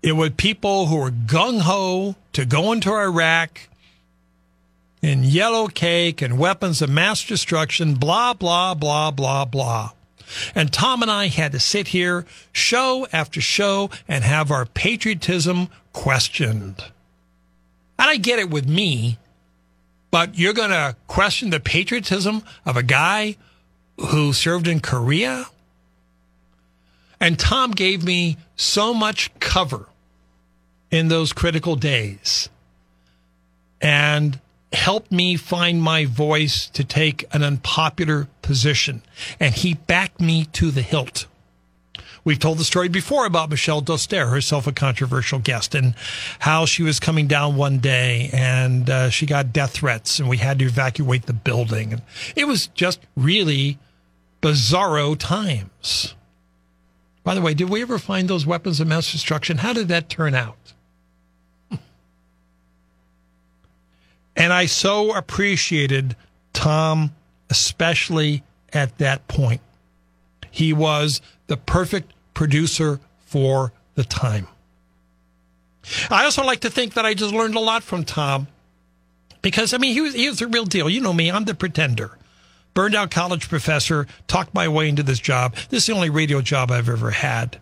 It 0.04 0.12
was 0.14 0.32
people 0.38 0.86
who 0.86 0.98
were 0.98 1.12
gung 1.12 1.62
ho 1.62 2.16
to 2.34 2.46
go 2.46 2.72
into 2.72 2.94
Iraq 2.94 3.68
in 5.02 5.24
yellow 5.24 5.68
cake 5.68 6.22
and 6.22 6.38
weapons 6.38 6.82
of 6.82 6.90
mass 6.90 7.24
destruction, 7.24 7.96
blah, 7.96 8.34
blah, 8.34 8.74
blah, 8.74 9.12
blah, 9.12 9.46
blah. 9.46 9.92
And 10.54 10.74
Tom 10.74 11.02
and 11.02 11.12
I 11.12 11.28
had 11.28 11.52
to 11.54 11.60
sit 11.60 11.90
here 11.90 12.26
show 12.52 13.08
after 13.14 13.40
show 13.40 13.90
and 14.08 14.24
have 14.24 14.52
our 14.52 14.66
patriotism 14.66 15.70
questioned. 15.94 16.84
And 18.00 18.10
I 18.10 18.18
get 18.18 18.40
it 18.40 18.50
with 18.50 18.68
me, 18.68 19.18
but 20.12 20.38
you're 20.38 20.54
going 20.54 20.72
to 20.72 20.96
question 21.08 21.50
the 21.50 21.60
patriotism 21.60 22.44
of 22.66 22.76
a 22.78 22.84
guy 22.84 23.38
who 23.98 24.34
served 24.34 24.68
in 24.68 24.80
Korea? 24.80 25.46
And 27.20 27.40
Tom 27.40 27.72
gave 27.72 28.04
me 28.04 28.38
so 28.56 28.94
much 28.94 29.32
cover 29.40 29.88
in 30.92 31.08
those 31.08 31.34
critical 31.34 31.76
days 31.76 32.50
and 33.82 34.40
helped 34.74 35.12
me 35.12 35.36
find 35.36 35.82
my 35.82 36.06
voice 36.06 36.68
to 36.70 36.84
take 36.84 37.26
an 37.34 37.44
unpopular 37.44 38.28
position. 38.42 39.02
And 39.40 39.54
he 39.54 39.76
backed 39.76 40.20
me 40.20 40.46
to 40.54 40.72
the 40.72 40.82
hilt. 40.82 41.26
We've 42.24 42.38
told 42.38 42.58
the 42.58 42.66
story 42.66 42.90
before 42.90 43.26
about 43.26 43.50
Michelle 43.50 43.82
Doster, 43.82 44.30
herself 44.30 44.68
a 44.68 44.74
controversial 44.74 45.40
guest, 45.40 45.74
and 45.74 45.96
how 46.40 46.66
she 46.66 46.84
was 46.84 47.00
coming 47.00 47.26
down 47.28 47.56
one 47.56 47.80
day 47.80 48.30
and 48.34 48.90
uh, 48.90 49.10
she 49.10 49.26
got 49.26 49.54
death 49.54 49.72
threats 49.72 50.20
and 50.20 50.28
we 50.28 50.36
had 50.36 50.60
to 50.60 50.66
evacuate 50.66 51.26
the 51.26 51.32
building. 51.32 51.94
And 51.94 52.02
it 52.36 52.46
was 52.46 52.68
just 52.68 53.00
really 53.16 53.80
bizarro 54.42 55.18
times. 55.18 56.16
By 57.24 57.34
the 57.34 57.42
way, 57.42 57.54
did 57.54 57.70
we 57.70 57.82
ever 57.82 57.98
find 57.98 58.28
those 58.28 58.46
weapons 58.46 58.82
of 58.82 58.88
mass 58.88 59.10
destruction? 59.10 59.60
How 59.60 59.72
did 59.72 59.88
that 59.88 60.10
turn 60.10 60.36
out? 60.36 60.74
And 64.38 64.54
I 64.54 64.68
so 64.68 65.16
appreciated 65.16 66.16
Tom, 66.54 67.14
especially 67.50 68.44
at 68.72 68.98
that 69.00 69.28
point. 69.28 69.62
He 70.52 70.74
was 70.74 71.22
the 71.48 71.58
perfect 71.58 72.14
producer 72.34 73.00
for 73.26 73.74
the 73.96 74.04
time. 74.04 74.48
I 76.10 76.26
also 76.26 76.44
like 76.44 76.62
to 76.62 76.70
think 76.70 76.94
that 76.94 77.06
I 77.06 77.14
just 77.14 77.34
learned 77.34 77.56
a 77.56 77.60
lot 77.60 77.82
from 77.82 78.04
Tom 78.04 78.48
because, 79.42 79.74
I 79.74 79.78
mean, 79.78 79.94
he 79.94 80.02
was, 80.02 80.14
he 80.14 80.30
was 80.30 80.40
the 80.40 80.48
real 80.48 80.66
deal. 80.66 80.90
You 80.90 81.02
know 81.02 81.14
me, 81.14 81.32
I'm 81.32 81.46
the 81.46 81.56
pretender. 81.56 82.18
Burned 82.74 82.94
out 82.94 83.10
college 83.10 83.50
professor, 83.50 84.06
talked 84.28 84.54
my 84.54 84.68
way 84.68 84.88
into 84.88 85.02
this 85.02 85.20
job. 85.20 85.56
This 85.70 85.84
is 85.84 85.88
the 85.88 85.94
only 85.94 86.10
radio 86.12 86.42
job 86.42 86.70
I've 86.70 86.90
ever 86.90 87.10
had. 87.10 87.60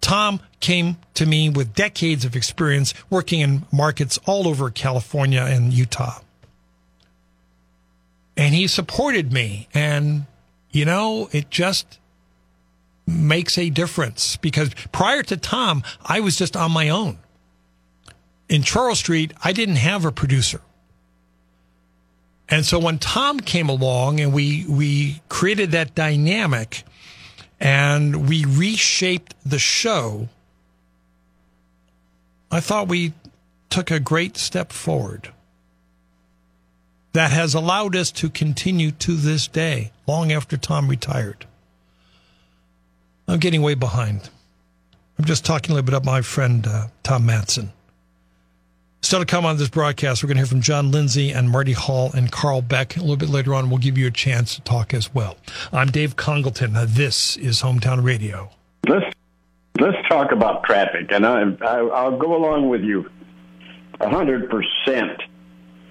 Tom 0.00 0.40
came 0.60 0.96
to 1.14 1.26
me 1.26 1.50
with 1.50 1.74
decades 1.74 2.24
of 2.24 2.34
experience 2.34 2.94
working 3.10 3.40
in 3.40 3.66
markets 3.72 4.18
all 4.26 4.48
over 4.48 4.70
California 4.70 5.42
and 5.42 5.72
Utah. 5.72 6.20
And 8.36 8.54
he 8.54 8.66
supported 8.66 9.32
me. 9.32 9.68
And, 9.74 10.26
you 10.70 10.84
know, 10.84 11.28
it 11.32 11.50
just 11.50 11.98
makes 13.06 13.58
a 13.58 13.70
difference 13.70 14.36
because 14.36 14.70
prior 14.92 15.22
to 15.24 15.36
Tom, 15.36 15.82
I 16.04 16.20
was 16.20 16.36
just 16.36 16.56
on 16.56 16.72
my 16.72 16.88
own. 16.88 17.18
In 18.48 18.62
Charles 18.62 18.98
Street, 18.98 19.32
I 19.44 19.52
didn't 19.52 19.76
have 19.76 20.04
a 20.04 20.12
producer. 20.12 20.60
And 22.48 22.66
so 22.66 22.78
when 22.78 22.98
Tom 22.98 23.38
came 23.38 23.68
along 23.68 24.20
and 24.20 24.32
we, 24.32 24.66
we 24.68 25.22
created 25.28 25.70
that 25.72 25.94
dynamic 25.94 26.82
and 27.60 28.28
we 28.28 28.44
reshaped 28.44 29.34
the 29.44 29.58
show, 29.58 30.28
I 32.50 32.60
thought 32.60 32.88
we 32.88 33.12
took 33.68 33.90
a 33.90 34.00
great 34.00 34.36
step 34.36 34.72
forward 34.72 35.32
that 37.12 37.30
has 37.30 37.54
allowed 37.54 37.94
us 37.96 38.10
to 38.12 38.30
continue 38.30 38.92
to 38.92 39.14
this 39.16 39.46
day, 39.48 39.92
long 40.06 40.32
after 40.32 40.56
Tom 40.56 40.88
retired. 40.88 41.46
I'm 43.28 43.40
getting 43.40 43.62
way 43.62 43.74
behind. 43.74 44.30
I'm 45.18 45.24
just 45.24 45.44
talking 45.44 45.72
a 45.72 45.74
little 45.74 45.86
bit 45.86 45.94
about 45.94 46.04
my 46.04 46.22
friend 46.22 46.66
uh, 46.66 46.86
Tom 47.02 47.26
Madsen. 47.26 47.70
Still 49.02 49.20
to 49.20 49.26
come 49.26 49.46
on 49.46 49.56
this 49.56 49.68
broadcast, 49.70 50.22
we're 50.22 50.28
going 50.28 50.36
to 50.36 50.40
hear 50.40 50.46
from 50.46 50.60
John 50.60 50.90
Lindsey 50.90 51.30
and 51.30 51.50
Mardi 51.50 51.72
Hall 51.72 52.10
and 52.12 52.30
Carl 52.30 52.60
Beck. 52.60 52.96
A 52.96 53.00
little 53.00 53.16
bit 53.16 53.30
later 53.30 53.54
on, 53.54 53.70
we'll 53.70 53.78
give 53.78 53.96
you 53.96 54.06
a 54.06 54.10
chance 54.10 54.54
to 54.56 54.60
talk 54.60 54.92
as 54.92 55.14
well. 55.14 55.36
I'm 55.72 55.88
Dave 55.88 56.16
Congleton. 56.16 56.74
This 56.86 57.36
is 57.38 57.62
Hometown 57.62 58.04
Radio. 58.04 58.50
Let's 58.86 59.06
let's 59.78 59.96
talk 60.08 60.32
about 60.32 60.64
traffic, 60.64 61.10
and 61.10 61.26
I, 61.26 61.40
I 61.62 61.78
I'll 61.78 62.18
go 62.18 62.36
along 62.36 62.68
with 62.68 62.82
you 62.82 63.10
a 64.00 64.08
hundred 64.08 64.50
percent. 64.50 65.22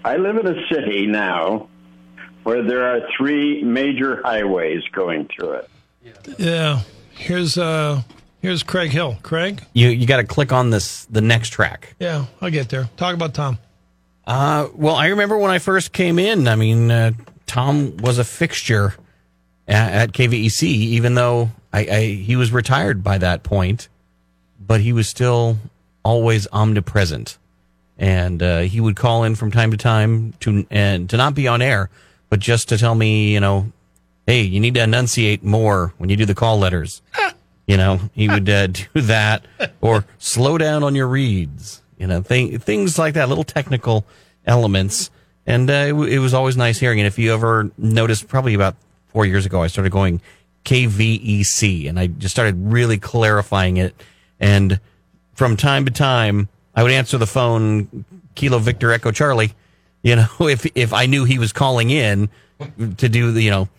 I 0.05 0.17
live 0.17 0.37
in 0.37 0.47
a 0.47 0.67
city 0.71 1.07
now 1.07 1.67
where 2.43 2.63
there 2.63 2.95
are 2.95 3.01
three 3.17 3.63
major 3.63 4.21
highways 4.23 4.83
going 4.91 5.27
through 5.35 5.53
it. 5.53 5.69
Yeah. 6.37 6.81
Here's 7.11 7.57
uh 7.57 8.03
here's 8.41 8.63
Craig 8.63 8.91
Hill. 8.91 9.17
Craig? 9.23 9.63
You 9.73 9.89
you 9.89 10.05
got 10.05 10.17
to 10.17 10.23
click 10.23 10.51
on 10.51 10.69
this 10.69 11.05
the 11.05 11.21
next 11.21 11.49
track. 11.49 11.95
Yeah, 11.99 12.25
I'll 12.41 12.49
get 12.49 12.69
there. 12.69 12.89
Talk 12.97 13.13
about 13.13 13.33
Tom. 13.33 13.57
Uh, 14.25 14.67
well, 14.75 14.95
I 14.95 15.07
remember 15.07 15.37
when 15.37 15.51
I 15.51 15.59
first 15.59 15.91
came 15.91 16.19
in. 16.19 16.47
I 16.47 16.55
mean, 16.55 16.91
uh, 16.91 17.11
Tom 17.47 17.97
was 17.97 18.19
a 18.19 18.23
fixture 18.23 18.93
at, 19.67 19.91
at 19.91 20.11
KVEC, 20.11 20.63
even 20.63 21.15
though 21.15 21.49
I, 21.73 21.79
I 21.79 22.01
he 22.05 22.35
was 22.35 22.51
retired 22.51 23.03
by 23.03 23.17
that 23.17 23.43
point, 23.43 23.89
but 24.59 24.81
he 24.81 24.93
was 24.93 25.07
still 25.07 25.57
always 26.03 26.47
omnipresent, 26.51 27.37
and 27.97 28.41
uh, 28.41 28.59
he 28.59 28.79
would 28.79 28.95
call 28.95 29.23
in 29.23 29.35
from 29.35 29.51
time 29.51 29.71
to 29.71 29.77
time 29.77 30.33
to 30.41 30.65
and 30.69 31.09
to 31.09 31.17
not 31.17 31.33
be 31.33 31.47
on 31.47 31.61
air, 31.61 31.89
but 32.29 32.39
just 32.39 32.69
to 32.69 32.77
tell 32.77 32.95
me, 32.95 33.33
you 33.33 33.39
know, 33.39 33.71
hey, 34.27 34.41
you 34.41 34.59
need 34.59 34.75
to 34.75 34.83
enunciate 34.83 35.43
more 35.43 35.93
when 35.97 36.09
you 36.09 36.15
do 36.15 36.25
the 36.25 36.35
call 36.35 36.59
letters. 36.59 37.01
you 37.69 37.77
know, 37.77 37.99
he 38.13 38.27
would 38.27 38.49
uh, 38.49 38.65
do 38.67 38.83
that 38.95 39.45
or 39.79 40.03
slow 40.17 40.57
down 40.57 40.83
on 40.83 40.95
your 40.95 41.07
reads. 41.07 41.83
You 41.99 42.07
know, 42.07 42.21
th- 42.23 42.61
things 42.61 42.97
like 42.97 43.13
that, 43.13 43.29
little 43.29 43.43
technical 43.43 44.05
elements. 44.45 45.11
And 45.45 45.69
uh, 45.69 45.73
it, 45.73 45.89
w- 45.89 46.11
it 46.11 46.17
was 46.17 46.33
always 46.33 46.57
nice 46.57 46.79
hearing. 46.79 46.99
And 46.99 47.05
if 47.05 47.19
you 47.19 47.31
ever 47.31 47.69
noticed, 47.77 48.27
probably 48.27 48.55
about 48.55 48.75
four 49.09 49.25
years 49.25 49.45
ago, 49.45 49.61
I 49.61 49.67
started 49.67 49.91
going 49.91 50.19
KVEC, 50.65 51.87
and 51.87 51.99
I 51.99 52.07
just 52.07 52.33
started 52.33 52.55
really 52.57 52.97
clarifying 52.97 53.77
it. 53.77 53.93
And 54.39 54.79
from 55.33 55.55
time 55.57 55.85
to 55.85 55.91
time, 55.91 56.49
I 56.75 56.83
would 56.83 56.91
answer 56.91 57.17
the 57.17 57.27
phone, 57.27 58.05
Kilo 58.35 58.59
Victor 58.59 58.91
Echo 58.91 59.11
Charlie. 59.11 59.53
You 60.01 60.15
know, 60.15 60.27
if 60.41 60.65
if 60.75 60.91
I 60.93 61.05
knew 61.05 61.25
he 61.25 61.37
was 61.39 61.51
calling 61.53 61.89
in 61.89 62.29
to 62.97 63.09
do 63.09 63.31
the, 63.31 63.41
you 63.43 63.51
know, 63.51 63.69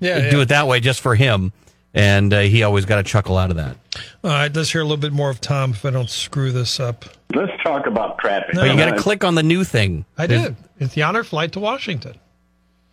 Yeah, 0.00 0.30
do 0.30 0.36
yeah. 0.38 0.42
it 0.42 0.48
that 0.48 0.66
way 0.66 0.80
just 0.80 1.00
for 1.00 1.14
him, 1.14 1.52
and 1.96 2.32
uh, 2.32 2.40
he 2.40 2.62
always 2.62 2.84
got 2.84 2.98
a 2.98 3.02
chuckle 3.02 3.36
out 3.38 3.50
of 3.50 3.56
that. 3.56 3.76
All 4.22 4.30
right, 4.30 4.54
let's 4.54 4.70
hear 4.70 4.80
a 4.82 4.84
little 4.84 4.96
bit 4.98 5.12
more 5.12 5.30
of 5.30 5.40
Tom 5.40 5.70
if 5.72 5.84
I 5.84 5.90
don't 5.90 6.10
screw 6.10 6.52
this 6.52 6.78
up. 6.78 7.04
Let's 7.34 7.52
talk 7.64 7.86
about 7.86 8.18
traffic. 8.18 8.54
But 8.54 8.70
you 8.70 8.76
got 8.76 8.86
to 8.90 8.94
Uh, 8.96 9.00
click 9.02 9.24
on 9.24 9.34
the 9.34 9.42
new 9.42 9.64
thing. 9.64 10.04
I 10.16 10.26
There's- 10.26 10.46
did. 10.48 10.56
It's 10.78 10.94
the 10.94 11.02
honor 11.02 11.24
flight 11.24 11.52
to 11.52 11.60
Washington. 11.60 12.14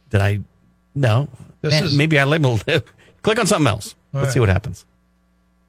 Did 0.10 0.22
I? 0.22 0.40
No. 0.96 1.28
This 1.62 1.74
Eh, 1.74 1.84
is- 1.86 1.96
maybe 1.98 2.18
I 2.18 2.24
labeled. 2.24 2.64
it. 2.68 2.88
click 3.22 3.38
on 3.40 3.46
something 3.46 3.68
else. 3.68 3.94
Let's 4.14 4.26
right. 4.28 4.34
see 4.34 4.40
what 4.40 4.50
happens. 4.50 4.86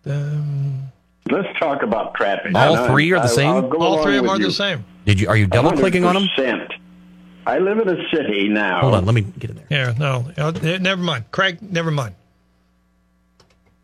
Um, 0.07 0.91
Let's 1.31 1.49
talk 1.59 1.83
about 1.83 2.15
traffic. 2.15 2.55
All 2.55 2.77
And 2.77 2.87
three 2.93 3.11
are 3.13 3.17
the 3.19 3.25
I- 3.25 3.27
same? 3.27 3.51
I'll 3.51 3.83
all 3.83 4.03
three 4.03 4.19
of 4.19 4.25
them 4.25 4.31
are 4.35 4.39
you. 4.39 4.47
the 4.47 4.53
same. 4.53 4.85
Did 5.07 5.19
you? 5.21 5.29
Are 5.29 5.37
you 5.37 5.47
double 5.47 5.73
clicking 5.73 6.05
on 6.05 6.15
them? 6.15 6.29
I 7.47 7.59
live 7.59 7.79
in 7.79 7.89
a 7.89 8.09
city 8.11 8.49
now. 8.49 8.81
Hold 8.81 8.95
on. 8.95 9.05
Let 9.07 9.15
me 9.15 9.23
get 9.23 9.51
in 9.51 9.57
there. 9.57 9.67
Yeah, 9.71 9.95
no, 9.99 10.31
uh, 10.39 10.53
eh, 10.63 10.79
never 10.79 11.03
mind. 11.03 11.25
Craig, 11.31 11.59
never 11.61 11.91
mind. 11.91 12.15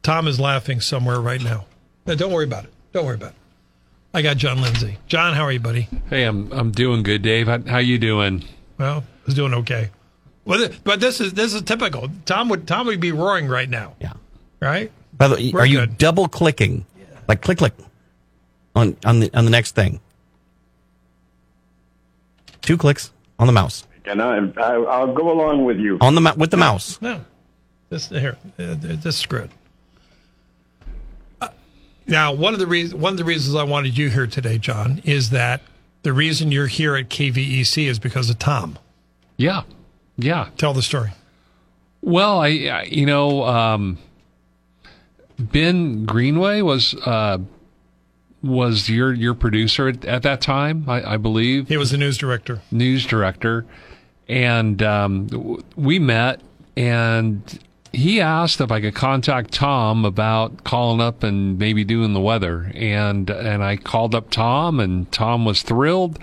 Tom 0.03 0.27
is 0.27 0.41
laughing 0.41 0.81
somewhere 0.81 1.21
right 1.21 1.43
now. 1.43 1.67
Uh, 2.07 2.15
don't 2.15 2.33
worry 2.33 2.45
about 2.45 2.65
it. 2.65 2.73
Don't 2.93 3.05
worry 3.07 3.17
about 3.17 3.31
it. 3.31 3.37
I 4.13 4.23
got 4.23 4.37
John 4.39 4.61
Lindsey. 4.61 4.99
John, 5.07 5.35
how 5.35 5.43
are 5.45 5.53
you, 5.53 5.61
buddy? 5.61 5.89
Hey, 6.09 6.25
I'm 6.25 6.51
I'm 6.53 6.73
doing 6.73 7.03
good, 7.03 7.23
Dave. 7.23 7.47
How, 7.47 7.61
how 7.63 7.79
you 7.79 7.99
doing? 7.99 8.45
Well, 8.79 8.99
I 8.99 9.27
was 9.27 9.35
doing 9.35 9.55
okay. 9.55 9.91
Well, 10.45 10.69
but 10.85 10.99
this 11.01 11.21
is 11.21 11.35
this 11.35 11.55
is 11.55 11.63
typical. 11.63 12.09
Tom 12.25 12.49
would 12.49 12.67
Tom 12.67 12.87
would 12.87 12.99
be 13.01 13.13
roaring 13.13 13.47
right 13.47 13.69
now, 13.69 13.95
Yeah. 14.01 14.15
right? 14.61 14.91
By 15.17 15.29
the 15.29 15.37
way, 15.37 15.51
We're 15.53 15.61
are 15.61 15.67
you 15.67 15.81
good. 15.81 15.99
double 15.99 16.27
clicking? 16.29 16.87
Like 17.29 17.43
click 17.43 17.59
click 17.59 17.75
on 18.75 18.97
on 19.05 19.21
the 19.21 19.31
on 19.37 19.45
the 19.45 19.51
next 19.51 19.77
thing. 19.77 20.01
Two 22.63 22.77
clicks 22.77 23.13
on 23.39 23.47
the 23.47 23.53
mouse. 23.53 23.87
And 24.07 24.21
I, 24.21 24.39
I, 24.57 24.73
I'll 24.75 25.13
go 25.15 25.31
along 25.31 25.65
with 25.65 25.79
you. 25.79 25.99
On 26.01 26.15
the 26.15 26.21
mou- 26.21 26.35
with 26.37 26.51
the 26.51 26.57
mouse. 26.57 27.01
No, 27.01 27.25
this 27.91 28.09
here, 28.09 28.37
this 28.57 29.21
is 29.21 29.27
good. 29.27 29.51
Now, 32.07 32.33
one 32.33 32.55
of 32.55 32.61
the 32.61 32.67
reasons 32.67 33.01
one 33.01 33.13
of 33.13 33.19
the 33.19 33.25
reasons 33.25 33.55
I 33.55 33.63
wanted 33.63 33.97
you 33.97 34.11
here 34.11 34.27
today, 34.27 34.59
John, 34.59 35.01
is 35.05 35.31
that 35.31 35.63
the 36.03 36.13
reason 36.13 36.51
you're 36.51 36.67
here 36.67 36.97
at 36.97 37.09
KVEC 37.09 37.87
is 37.87 37.99
because 37.99 38.31
of 38.31 38.39
Tom. 38.39 38.79
Yeah, 39.37 39.63
yeah. 40.17 40.49
Tell 40.57 40.73
the 40.73 40.83
story. 40.83 41.13
Well, 42.03 42.41
I, 42.41 42.49
I 42.49 42.83
you 42.91 43.07
know, 43.07 43.45
um, 43.45 43.99
Ben 45.39 46.05
Greenway 46.07 46.63
was 46.63 46.95
uh, 47.07 47.39
was 48.43 48.89
your 48.89 49.13
your 49.13 49.35
producer 49.35 49.89
at, 49.89 50.05
at 50.05 50.23
that 50.23 50.41
time, 50.41 50.85
I, 50.89 51.15
I 51.15 51.17
believe. 51.17 51.69
He 51.69 51.77
was 51.77 51.91
the 51.91 51.99
news 51.99 52.19
director. 52.19 52.63
news 52.71 53.05
director, 53.07 53.67
and 54.29 54.83
um, 54.83 55.63
we 55.77 55.99
met, 55.99 56.41
and 56.77 57.43
he 57.93 58.21
asked 58.21 58.61
if 58.61 58.71
I 58.71 58.81
could 58.81 58.95
contact 58.95 59.53
Tom 59.53 60.05
about 60.05 60.65
calling 60.65 61.01
up 61.01 61.23
and 61.23 61.59
maybe 61.59 61.85
doing 61.85 62.13
the 62.13 62.21
weather, 62.21 62.71
and 62.75 63.29
and 63.31 63.63
I 63.63 63.77
called 63.77 64.15
up 64.15 64.31
Tom, 64.31 64.81
and 64.81 65.11
Tom 65.11 65.45
was 65.45 65.63
thrilled, 65.63 66.19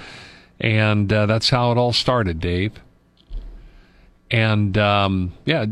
and 0.59 1.11
uh, 1.11 1.25
that's 1.25 1.49
how 1.49 1.71
it 1.71 1.77
all 1.77 1.93
started, 1.93 2.39
Dave. 2.39 2.73
And 4.31 4.77
um, 4.77 5.33
yeah. 5.45 5.65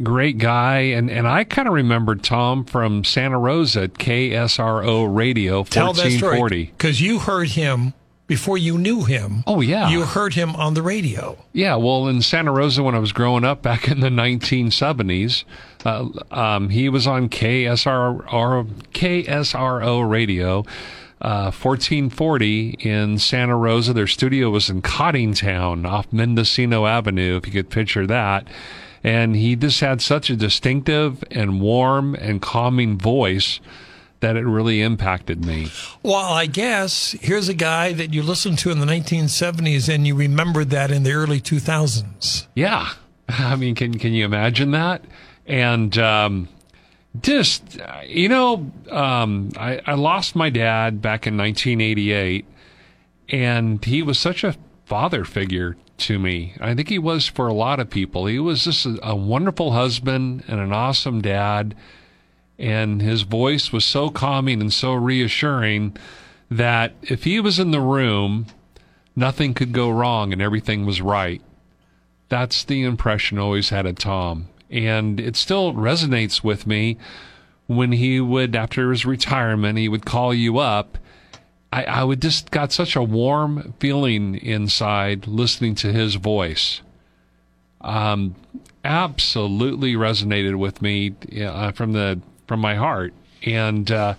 Great 0.00 0.38
guy, 0.38 0.78
and, 0.78 1.10
and 1.10 1.26
I 1.26 1.42
kind 1.42 1.66
of 1.66 1.74
remember 1.74 2.14
Tom 2.14 2.64
from 2.64 3.02
Santa 3.02 3.36
Rosa 3.36 3.82
at 3.82 3.94
KSRO 3.94 5.12
Radio 5.12 5.64
story 5.64 5.86
1440. 5.86 6.64
because 6.66 7.00
you 7.00 7.18
heard 7.18 7.48
him 7.48 7.94
before 8.28 8.58
you 8.58 8.78
knew 8.78 9.04
him. 9.04 9.42
Oh, 9.46 9.60
yeah. 9.60 9.88
you 9.88 10.02
heard 10.02 10.34
him 10.34 10.54
on 10.54 10.74
the 10.74 10.82
radio. 10.82 11.36
Yeah, 11.52 11.74
well, 11.76 12.06
in 12.06 12.22
Santa 12.22 12.52
Rosa 12.52 12.84
when 12.84 12.94
I 12.94 13.00
was 13.00 13.10
growing 13.10 13.42
up 13.42 13.62
back 13.62 13.88
in 13.88 14.00
the 14.00 14.10
1970s, 14.10 15.42
uh, 15.84 16.08
um, 16.30 16.68
he 16.68 16.88
was 16.88 17.06
on 17.06 17.30
KSR, 17.30 18.24
KSRO 18.92 20.08
radio, 20.08 20.58
uh, 21.20 21.50
1440 21.50 22.76
in 22.80 23.18
Santa 23.18 23.56
Rosa. 23.56 23.92
Their 23.94 24.06
studio 24.06 24.50
was 24.50 24.68
in 24.68 24.82
Coddingtown 24.82 25.86
off 25.86 26.12
Mendocino 26.12 26.86
Avenue, 26.86 27.38
if 27.38 27.46
you 27.46 27.52
could 27.52 27.70
picture 27.70 28.06
that. 28.06 28.46
And 29.02 29.36
he 29.36 29.56
just 29.56 29.80
had 29.80 30.02
such 30.02 30.28
a 30.28 30.36
distinctive 30.36 31.24
and 31.30 31.60
warm 31.60 32.14
and 32.14 32.42
calming 32.42 32.98
voice 32.98 33.58
that 34.20 34.36
it 34.36 34.44
really 34.44 34.82
impacted 34.82 35.44
me. 35.44 35.68
Well, 36.02 36.16
I 36.16 36.46
guess 36.46 37.12
here's 37.20 37.48
a 37.48 37.54
guy 37.54 37.92
that 37.92 38.12
you 38.12 38.22
listened 38.22 38.58
to 38.60 38.70
in 38.70 38.80
the 38.80 38.86
1970s 38.86 39.92
and 39.92 40.06
you 40.06 40.14
remembered 40.14 40.70
that 40.70 40.90
in 40.90 41.04
the 41.04 41.12
early 41.12 41.40
2000s. 41.40 42.46
Yeah, 42.54 42.90
I 43.28 43.56
mean, 43.56 43.74
can 43.74 43.98
can 43.98 44.12
you 44.12 44.24
imagine 44.24 44.72
that? 44.72 45.04
And 45.46 45.96
um, 45.98 46.48
just 47.20 47.78
you 48.06 48.28
know, 48.28 48.70
um, 48.90 49.50
I, 49.56 49.80
I 49.86 49.94
lost 49.94 50.34
my 50.36 50.50
dad 50.50 51.00
back 51.02 51.26
in 51.26 51.36
1988, 51.36 52.44
and 53.28 53.84
he 53.84 54.02
was 54.02 54.18
such 54.18 54.44
a 54.44 54.56
father 54.84 55.24
figure 55.24 55.76
to 55.98 56.18
me. 56.18 56.54
I 56.60 56.74
think 56.74 56.88
he 56.88 56.98
was 56.98 57.26
for 57.26 57.48
a 57.48 57.52
lot 57.52 57.80
of 57.80 57.90
people. 57.90 58.26
He 58.26 58.38
was 58.38 58.64
just 58.64 58.86
a, 58.86 58.98
a 59.02 59.16
wonderful 59.16 59.72
husband 59.72 60.44
and 60.48 60.60
an 60.60 60.72
awesome 60.72 61.20
dad, 61.20 61.74
and 62.58 63.00
his 63.00 63.22
voice 63.22 63.72
was 63.72 63.84
so 63.84 64.10
calming 64.10 64.60
and 64.60 64.72
so 64.72 64.92
reassuring 64.92 65.96
that 66.50 66.94
if 67.02 67.24
he 67.24 67.40
was 67.40 67.58
in 67.58 67.70
the 67.70 67.80
room, 67.80 68.46
nothing 69.14 69.54
could 69.54 69.72
go 69.72 69.90
wrong 69.90 70.32
and 70.32 70.42
everything 70.42 70.84
was 70.84 71.00
right. 71.00 71.40
That's 72.28 72.64
the 72.64 72.82
impression 72.82 73.38
I 73.38 73.42
always 73.42 73.68
had 73.68 73.86
of 73.86 73.96
Tom. 73.96 74.48
And 74.70 75.20
it 75.20 75.36
still 75.36 75.72
resonates 75.72 76.42
with 76.42 76.66
me 76.66 76.98
when 77.66 77.92
he 77.92 78.20
would, 78.20 78.56
after 78.56 78.90
his 78.90 79.06
retirement, 79.06 79.78
he 79.78 79.88
would 79.88 80.04
call 80.04 80.34
you 80.34 80.58
up. 80.58 80.98
I, 81.72 81.84
I 81.84 82.04
would 82.04 82.20
just 82.20 82.50
got 82.50 82.72
such 82.72 82.96
a 82.96 83.02
warm 83.02 83.74
feeling 83.78 84.34
inside 84.36 85.26
listening 85.26 85.74
to 85.76 85.92
his 85.92 86.16
voice. 86.16 86.80
Um, 87.80 88.34
absolutely 88.84 89.94
resonated 89.94 90.56
with 90.56 90.82
me 90.82 91.14
uh, 91.42 91.72
from 91.72 91.92
the 91.92 92.20
from 92.48 92.60
my 92.60 92.74
heart, 92.74 93.12
and 93.44 93.90
uh, 93.92 94.14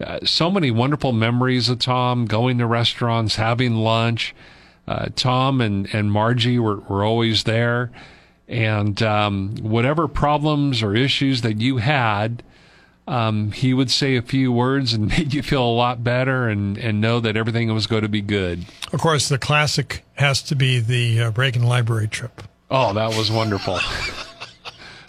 uh, 0.00 0.20
so 0.24 0.50
many 0.50 0.70
wonderful 0.70 1.12
memories 1.12 1.68
of 1.68 1.78
Tom 1.78 2.26
going 2.26 2.58
to 2.58 2.66
restaurants, 2.66 3.36
having 3.36 3.74
lunch. 3.74 4.34
Uh, 4.86 5.08
Tom 5.14 5.60
and, 5.60 5.92
and 5.94 6.10
Margie 6.10 6.58
were, 6.58 6.80
were 6.80 7.04
always 7.04 7.44
there. 7.44 7.90
And 8.48 9.00
um, 9.02 9.56
whatever 9.60 10.08
problems 10.08 10.82
or 10.82 10.96
issues 10.96 11.42
that 11.42 11.60
you 11.60 11.76
had, 11.76 12.42
um, 13.06 13.52
he 13.52 13.74
would 13.74 13.90
say 13.90 14.16
a 14.16 14.22
few 14.22 14.50
words 14.50 14.92
and 14.92 15.08
make 15.18 15.34
you 15.34 15.42
feel 15.42 15.62
a 15.62 15.70
lot 15.70 16.02
better 16.02 16.48
and, 16.48 16.78
and 16.78 17.00
know 17.00 17.20
that 17.20 17.36
everything 17.36 17.72
was 17.72 17.86
going 17.86 18.02
to 18.02 18.08
be 18.08 18.22
good. 18.22 18.64
Of 18.92 19.00
course, 19.00 19.28
the 19.28 19.38
classic 19.38 20.04
has 20.14 20.42
to 20.44 20.56
be 20.56 20.80
the 20.80 21.20
uh, 21.20 21.30
Reagan 21.32 21.62
Library 21.62 22.08
trip. 22.08 22.42
Oh, 22.70 22.94
that 22.94 23.16
was 23.16 23.30
wonderful. 23.30 23.78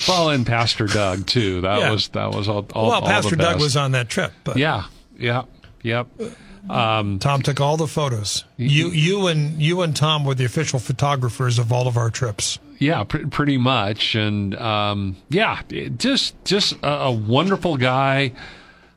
well, 0.08 0.30
and 0.30 0.46
Pastor 0.46 0.88
Doug 0.88 1.26
too. 1.28 1.62
That 1.62 1.80
Yeah. 1.80 1.92
was 1.92 2.08
that 2.10 2.32
was 2.32 2.48
all. 2.48 2.66
all 2.74 2.88
well, 2.90 3.02
all 3.02 3.08
Pastor 3.08 3.36
Doug 3.36 3.60
was 3.60 3.76
on 3.78 3.92
that 3.92 4.10
trip, 4.10 4.32
but 4.44 4.58
Yeah, 4.58 4.86
yeah, 5.18 5.44
yep. 5.84 6.08
Tom 6.70 7.20
took 7.44 7.60
all 7.60 7.78
the 7.78 7.88
photos. 7.88 8.44
You, 8.58 8.90
you 8.90 9.28
and 9.28 9.62
you 9.62 9.82
and 9.82 9.96
Tom 9.96 10.26
were 10.26 10.36
the 10.36 10.46
official 10.46 10.80
photographers 10.80 11.58
of 11.60 11.72
all 11.72 11.88
of 11.88 11.98
our 11.98 12.10
trips. 12.10 12.60
Yeah, 12.80 13.04
pr- 13.04 13.28
pretty 13.28 13.58
much, 13.58 14.16
and 14.16 14.56
um, 14.56 15.18
yeah, 15.30 15.62
just 15.98 16.34
just 16.46 16.74
a, 16.84 16.88
a 17.06 17.12
wonderful 17.12 17.78
guy. 17.78 18.34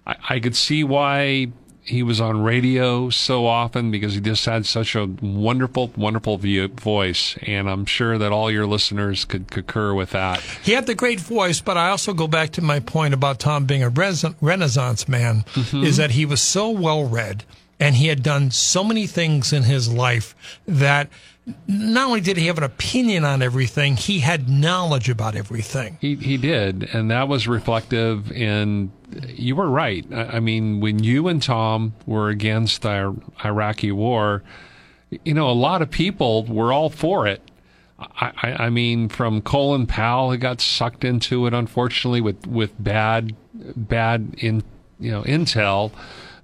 I, 0.06 0.16
I 0.30 0.40
could 0.40 0.56
see 0.56 0.84
why 0.84 1.48
he 1.84 2.02
was 2.02 2.20
on 2.20 2.42
radio 2.42 3.10
so 3.10 3.46
often 3.46 3.90
because 3.90 4.14
he 4.14 4.20
just 4.20 4.44
had 4.46 4.64
such 4.64 4.94
a 4.94 5.06
wonderful, 5.20 5.90
wonderful 5.96 6.38
view, 6.38 6.68
voice, 6.68 7.36
and 7.42 7.68
I'm 7.68 7.84
sure 7.84 8.16
that 8.16 8.32
all 8.32 8.50
your 8.50 8.66
listeners 8.66 9.24
could 9.24 9.50
concur 9.50 9.92
with 9.92 10.10
that. 10.10 10.40
He 10.62 10.72
had 10.72 10.86
the 10.86 10.94
great 10.94 11.20
voice, 11.20 11.60
but 11.60 11.76
I 11.76 11.90
also 11.90 12.14
go 12.14 12.26
back 12.26 12.50
to 12.52 12.62
my 12.62 12.80
point 12.80 13.12
about 13.12 13.38
Tom 13.38 13.66
being 13.66 13.82
a 13.82 13.90
res- 13.90 14.24
Renaissance 14.40 15.06
man, 15.08 15.44
mm-hmm. 15.52 15.84
is 15.84 15.98
that 15.98 16.12
he 16.12 16.24
was 16.24 16.40
so 16.40 16.70
well 16.70 17.04
read 17.04 17.44
and 17.84 17.96
he 17.96 18.06
had 18.06 18.22
done 18.22 18.50
so 18.50 18.82
many 18.82 19.06
things 19.06 19.52
in 19.52 19.64
his 19.64 19.92
life 19.92 20.34
that 20.66 21.10
not 21.68 22.06
only 22.06 22.22
did 22.22 22.38
he 22.38 22.46
have 22.46 22.56
an 22.56 22.64
opinion 22.64 23.26
on 23.26 23.42
everything, 23.42 23.94
he 23.96 24.20
had 24.20 24.48
knowledge 24.48 25.10
about 25.10 25.36
everything. 25.36 25.98
He 26.00 26.14
he 26.14 26.38
did, 26.38 26.88
and 26.94 27.10
that 27.10 27.28
was 27.28 27.46
reflective 27.46 28.32
in. 28.32 28.90
You 29.26 29.54
were 29.56 29.68
right. 29.68 30.06
I, 30.10 30.36
I 30.36 30.40
mean, 30.40 30.80
when 30.80 31.04
you 31.04 31.28
and 31.28 31.42
Tom 31.42 31.92
were 32.06 32.30
against 32.30 32.80
the 32.80 33.14
Iraqi 33.44 33.92
war, 33.92 34.42
you 35.22 35.34
know, 35.34 35.50
a 35.50 35.52
lot 35.52 35.82
of 35.82 35.90
people 35.90 36.44
were 36.46 36.72
all 36.72 36.88
for 36.88 37.26
it. 37.26 37.42
I, 37.98 38.32
I, 38.42 38.52
I 38.64 38.70
mean, 38.70 39.10
from 39.10 39.42
Colin 39.42 39.86
Powell, 39.86 40.30
who 40.30 40.38
got 40.38 40.62
sucked 40.62 41.04
into 41.04 41.46
it, 41.46 41.52
unfortunately, 41.52 42.22
with 42.22 42.46
with 42.46 42.72
bad 42.82 43.36
bad 43.76 44.36
in 44.38 44.62
you 44.98 45.10
know 45.10 45.22
intel 45.24 45.92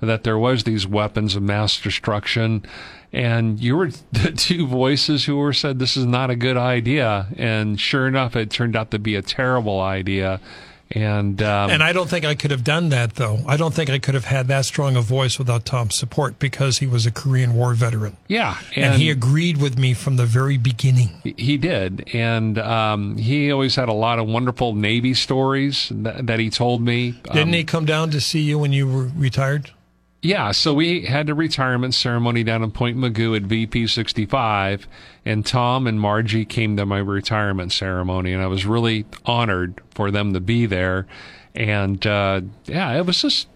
that 0.01 0.25
there 0.25 0.39
was 0.39 0.65
these 0.65 0.87
weapons 0.87 1.37
of 1.37 1.43
mass 1.43 1.81
destruction 1.81 2.65
and 3.13 3.61
you 3.61 3.77
were 3.77 3.91
the 4.13 4.33
two 4.33 4.67
voices 4.67 5.25
who 5.25 5.37
were 5.37 5.53
said 5.53 5.79
this 5.79 5.97
is 5.97 6.07
not 6.07 6.31
a 6.31 6.37
good 6.37 6.57
idea 6.57 7.27
and 7.37 7.81
sure 7.81 8.07
enough 8.07 8.37
it 8.37 8.51
turned 8.51 8.77
out 8.77 8.91
to 8.91 8.99
be 8.99 9.15
a 9.15 9.23
terrible 9.23 9.81
idea 9.81 10.41
and 10.93 11.41
um, 11.41 11.71
and 11.71 11.83
I 11.83 11.93
don't 11.93 12.11
think 12.11 12.25
I 12.25 12.35
could 12.35 12.51
have 12.51 12.65
done 12.65 12.89
that 12.89 13.15
though. 13.15 13.39
I 13.47 13.57
don't 13.57 13.73
think 13.73 13.91
I 13.91 13.99
could 13.99 14.15
have 14.15 14.25
had 14.25 14.49
that 14.49 14.65
strong 14.65 14.97
a 14.97 15.01
voice 15.01 15.39
without 15.39 15.65
Tom's 15.65 15.95
support 15.95 16.39
because 16.41 16.79
he 16.79 16.87
was 16.87 17.07
a 17.07 17.13
Korean 17.13 17.55
War 17.55 17.75
veteran. 17.75 18.17
Yeah, 18.27 18.59
and, 18.75 18.87
and 18.87 18.95
he 19.01 19.09
agreed 19.09 19.59
with 19.59 19.79
me 19.79 19.95
from 19.95 20.17
the 20.17 20.27
very 20.27 20.57
beginning. 20.57 21.11
He 21.23 21.57
did, 21.59 22.11
and 22.13 22.59
um, 22.59 23.17
he 23.19 23.53
always 23.53 23.77
had 23.77 23.89
a 23.89 23.93
lot 23.93 24.19
of 24.19 24.27
wonderful 24.27 24.75
Navy 24.75 25.15
stories 25.15 25.93
that, 25.95 26.27
that 26.27 26.41
he 26.41 26.51
told 26.51 26.83
me. 26.83 27.13
Didn't 27.25 27.43
um, 27.43 27.53
he 27.53 27.63
come 27.63 27.85
down 27.85 28.11
to 28.11 28.21
see 28.21 28.41
you 28.41 28.59
when 28.59 28.73
you 28.73 28.89
were 28.89 29.11
retired? 29.15 29.71
Yeah, 30.23 30.53
so 30.53 30.75
we 30.75 31.07
had 31.07 31.31
a 31.31 31.35
retirement 31.35 31.95
ceremony 31.95 32.45
down 32.45 32.63
in 32.63 32.73
Point 32.73 32.99
Mugu 32.99 33.35
at 33.35 33.43
VP 33.43 33.87
65, 33.87 34.87
and 35.25 35.47
Tom 35.47 35.87
and 35.87 35.99
Margie 35.99 36.45
came 36.45 36.77
to 36.77 36.85
my 36.85 36.99
retirement 36.99 37.73
ceremony, 37.73 38.35
and 38.35 38.43
I 38.43 38.47
was 38.47 38.67
really 38.67 39.07
honored 39.25 39.81
for 39.93 40.11
them 40.11 40.35
to 40.35 40.41
be 40.41 40.67
there. 40.67 41.07
And 41.55 42.07
uh, 42.07 42.43
yeah, 42.67 42.99
it 42.99 43.07
was 43.07 43.23
just 43.23 43.49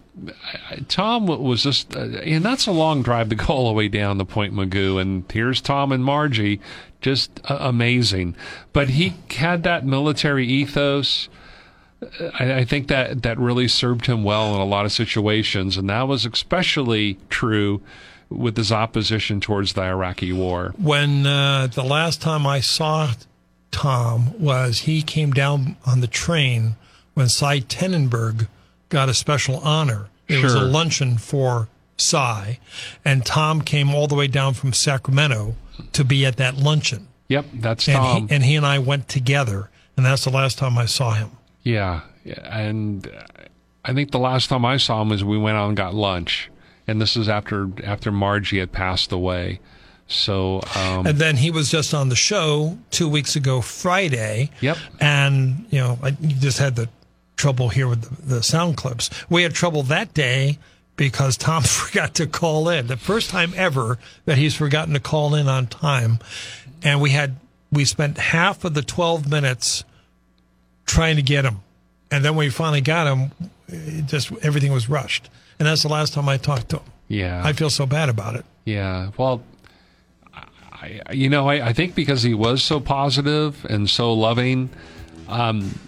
Tom 0.87 1.27
was 1.27 1.63
just, 1.63 1.95
uh, 1.95 1.99
and 1.99 2.43
that's 2.43 2.67
a 2.67 2.71
long 2.71 3.01
drive 3.01 3.29
to 3.29 3.35
go 3.35 3.45
all 3.47 3.67
the 3.67 3.73
way 3.73 3.87
down 3.87 4.17
to 4.17 4.25
Point 4.25 4.53
Mugu. 4.53 4.99
And 4.99 5.29
here's 5.31 5.61
Tom 5.61 5.91
and 5.91 6.03
Margie, 6.03 6.61
just 7.01 7.39
uh, 7.45 7.57
amazing. 7.59 8.35
But 8.73 8.89
he 8.89 9.13
had 9.31 9.63
that 9.63 9.85
military 9.85 10.47
ethos. 10.47 11.29
I, 12.39 12.53
I, 12.53 12.65
think 12.65 12.87
that 12.87 13.23
that 13.23 13.37
really 13.39 13.67
served 13.67 14.05
him 14.05 14.23
well 14.23 14.53
in 14.53 14.61
a 14.61 14.65
lot 14.65 14.85
of 14.85 14.91
situations, 14.91 15.77
and 15.77 15.89
that 15.89 16.07
was 16.07 16.25
especially 16.25 17.17
true 17.29 17.81
with 18.29 18.57
his 18.57 18.71
opposition 18.71 19.39
towards 19.39 19.73
the 19.73 19.81
Iraqi 19.81 20.33
war. 20.33 20.73
When 20.77 21.25
uh, 21.25 21.67
the 21.67 21.83
last 21.83 22.21
time 22.21 22.45
I 22.45 22.59
saw 22.59 23.13
Tom 23.71 24.39
was 24.39 24.79
he 24.79 25.01
came 25.01 25.31
down 25.31 25.77
on 25.85 26.01
the 26.01 26.07
train 26.07 26.75
when 27.13 27.29
Cy 27.29 27.59
Tenenberg 27.59 28.47
got 28.89 29.09
a 29.09 29.13
special 29.13 29.57
honor. 29.57 30.07
It 30.27 30.35
sure. 30.35 30.43
was 30.43 30.53
a 30.55 30.61
luncheon 30.61 31.17
for 31.17 31.67
Cy, 31.97 32.59
and 33.03 33.25
Tom 33.25 33.61
came 33.61 33.93
all 33.93 34.07
the 34.07 34.15
way 34.15 34.27
down 34.27 34.53
from 34.53 34.73
Sacramento 34.73 35.55
to 35.93 36.03
be 36.03 36.25
at 36.25 36.37
that 36.37 36.57
luncheon. 36.57 37.07
Yep, 37.27 37.45
that's 37.55 37.87
and 37.87 37.97
Tom. 37.97 38.27
He, 38.27 38.35
and 38.35 38.43
he 38.43 38.55
and 38.55 38.65
I 38.65 38.79
went 38.79 39.07
together, 39.09 39.69
and 39.97 40.05
that's 40.05 40.23
the 40.23 40.29
last 40.31 40.57
time 40.57 40.77
I 40.77 40.85
saw 40.85 41.13
him. 41.13 41.31
Yeah, 41.65 42.01
and 42.23 43.11
I 43.83 43.93
think 43.93 44.11
the 44.11 44.19
last 44.19 44.49
time 44.49 44.63
I 44.63 44.77
saw 44.77 45.01
him 45.01 45.09
was 45.09 45.23
we 45.23 45.37
went 45.37 45.57
out 45.57 45.67
and 45.67 45.75
got 45.75 45.95
lunch, 45.95 46.49
and 46.87 47.01
this 47.01 47.17
is 47.17 47.27
after 47.27 47.69
after 47.83 48.11
Margie 48.11 48.59
had 48.59 48.71
passed 48.71 49.11
away. 49.11 49.59
So, 50.07 50.61
um, 50.75 51.07
and 51.07 51.17
then 51.17 51.37
he 51.37 51.49
was 51.49 51.69
just 51.69 51.95
on 51.95 52.09
the 52.09 52.15
show 52.15 52.77
two 52.91 53.09
weeks 53.09 53.35
ago, 53.35 53.61
Friday. 53.61 54.51
Yep. 54.61 54.77
And 54.99 55.65
you 55.71 55.79
know, 55.79 55.97
I 56.03 56.11
just 56.11 56.59
had 56.59 56.75
the 56.75 56.87
trouble 57.35 57.69
here 57.69 57.87
with 57.87 58.03
the, 58.03 58.35
the 58.35 58.43
sound 58.43 58.77
clips. 58.77 59.09
We 59.27 59.41
had 59.41 59.55
trouble 59.55 59.81
that 59.83 60.13
day 60.13 60.59
because 60.95 61.35
Tom 61.35 61.63
forgot 61.63 62.13
to 62.15 62.27
call 62.27 62.69
in. 62.69 62.85
The 62.85 62.97
first 62.97 63.31
time 63.31 63.53
ever 63.55 63.97
that 64.25 64.37
he's 64.37 64.53
forgotten 64.53 64.93
to 64.93 64.99
call 64.99 65.33
in 65.33 65.47
on 65.47 65.65
time, 65.65 66.19
and 66.83 67.01
we 67.01 67.09
had 67.09 67.37
we 67.71 67.85
spent 67.85 68.19
half 68.19 68.63
of 68.63 68.75
the 68.75 68.83
twelve 68.83 69.27
minutes 69.27 69.83
trying 70.85 71.15
to 71.15 71.21
get 71.21 71.45
him. 71.45 71.59
And 72.11 72.23
then 72.23 72.35
when 72.35 72.45
we 72.45 72.51
finally 72.51 72.81
got 72.81 73.07
him, 73.07 73.31
just 74.05 74.31
everything 74.43 74.71
was 74.71 74.89
rushed. 74.89 75.29
And 75.59 75.67
that's 75.67 75.83
the 75.83 75.89
last 75.89 76.13
time 76.13 76.29
I 76.29 76.37
talked 76.37 76.69
to 76.69 76.77
him. 76.77 76.85
Yeah. 77.07 77.41
I 77.43 77.53
feel 77.53 77.69
so 77.69 77.85
bad 77.85 78.09
about 78.09 78.35
it. 78.35 78.45
Yeah. 78.65 79.11
Well, 79.17 79.43
I, 80.33 81.01
you 81.11 81.29
know, 81.29 81.47
I, 81.47 81.67
I 81.67 81.73
think 81.73 81.95
because 81.95 82.23
he 82.23 82.33
was 82.33 82.63
so 82.63 82.79
positive 82.79 83.65
and 83.65 83.89
so 83.89 84.13
loving, 84.13 84.69
um, 85.27 85.79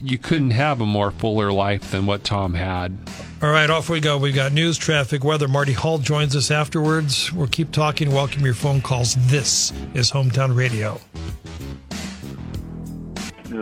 you 0.00 0.18
couldn't 0.18 0.50
have 0.50 0.80
a 0.80 0.86
more 0.86 1.10
fuller 1.10 1.52
life 1.52 1.90
than 1.90 2.06
what 2.06 2.24
Tom 2.24 2.54
had. 2.54 2.96
All 3.42 3.50
right, 3.50 3.68
off 3.68 3.88
we 3.88 4.00
go. 4.00 4.16
We've 4.16 4.34
got 4.34 4.52
news, 4.52 4.78
traffic, 4.78 5.24
weather. 5.24 5.48
Mardi 5.48 5.72
Hall 5.72 5.98
joins 5.98 6.34
us 6.36 6.50
afterwards. 6.50 7.32
We'll 7.32 7.46
keep 7.46 7.72
talking. 7.72 8.10
Welcome 8.10 8.44
your 8.44 8.54
phone 8.54 8.80
calls. 8.80 9.14
This 9.28 9.72
is 9.94 10.10
Hometown 10.10 10.56
Radio 10.56 11.00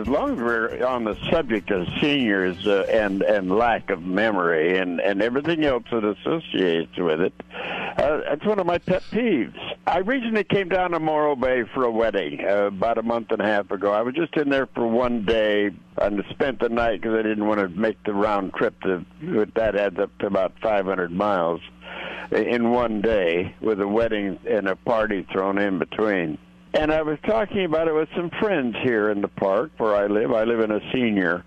as 0.03 0.09
long 0.09 0.33
as 0.33 0.37
we're 0.37 0.85
on 0.85 1.05
the 1.05 1.15
subject 1.31 1.71
of 1.71 1.87
seniors 2.01 2.67
uh, 2.67 2.85
and 2.89 3.21
and 3.21 3.49
lack 3.49 3.89
of 3.89 4.03
memory 4.03 4.77
and 4.77 4.99
and 4.99 5.21
everything 5.21 5.63
else 5.63 5.85
that 5.91 6.03
associates 6.03 6.97
with 6.97 7.21
it, 7.21 7.33
uh, 7.97 8.19
that's 8.27 8.45
one 8.45 8.59
of 8.59 8.65
my 8.65 8.79
pet 8.79 9.01
peeves. 9.11 9.57
I 9.87 9.99
recently 9.99 10.43
came 10.43 10.67
down 10.67 10.91
to 10.91 10.99
Morro 10.99 11.37
Bay 11.37 11.63
for 11.73 11.85
a 11.85 11.91
wedding 11.91 12.43
uh, 12.45 12.65
about 12.65 12.97
a 12.97 13.01
month 13.01 13.31
and 13.31 13.41
a 13.41 13.45
half 13.45 13.71
ago. 13.71 13.93
I 13.93 14.01
was 14.01 14.13
just 14.13 14.35
in 14.35 14.49
there 14.49 14.65
for 14.65 14.85
one 14.85 15.23
day 15.23 15.69
and 15.97 16.21
spent 16.31 16.59
the 16.59 16.67
night 16.67 17.01
because 17.01 17.17
I 17.17 17.21
didn't 17.21 17.47
want 17.47 17.61
to 17.61 17.69
make 17.69 18.03
the 18.03 18.13
round 18.13 18.53
trip. 18.55 18.77
To 18.81 19.05
that 19.55 19.75
adds 19.77 19.99
up 19.99 20.17
to 20.19 20.27
about 20.27 20.53
500 20.61 21.11
miles 21.11 21.61
in 22.29 22.71
one 22.71 22.99
day 22.99 23.55
with 23.61 23.79
a 23.79 23.87
wedding 23.87 24.37
and 24.49 24.67
a 24.67 24.75
party 24.75 25.25
thrown 25.31 25.57
in 25.57 25.79
between. 25.79 26.37
And 26.73 26.91
I 26.91 27.03
was 27.03 27.19
talking 27.25 27.65
about 27.65 27.87
it 27.87 27.93
with 27.93 28.09
some 28.15 28.31
friends 28.39 28.75
here 28.83 29.11
in 29.11 29.21
the 29.21 29.27
park 29.27 29.71
where 29.77 29.95
I 29.95 30.07
live. 30.07 30.31
I 30.31 30.43
live 30.43 30.59
in 30.59 30.71
a 30.71 30.79
senior 30.91 31.43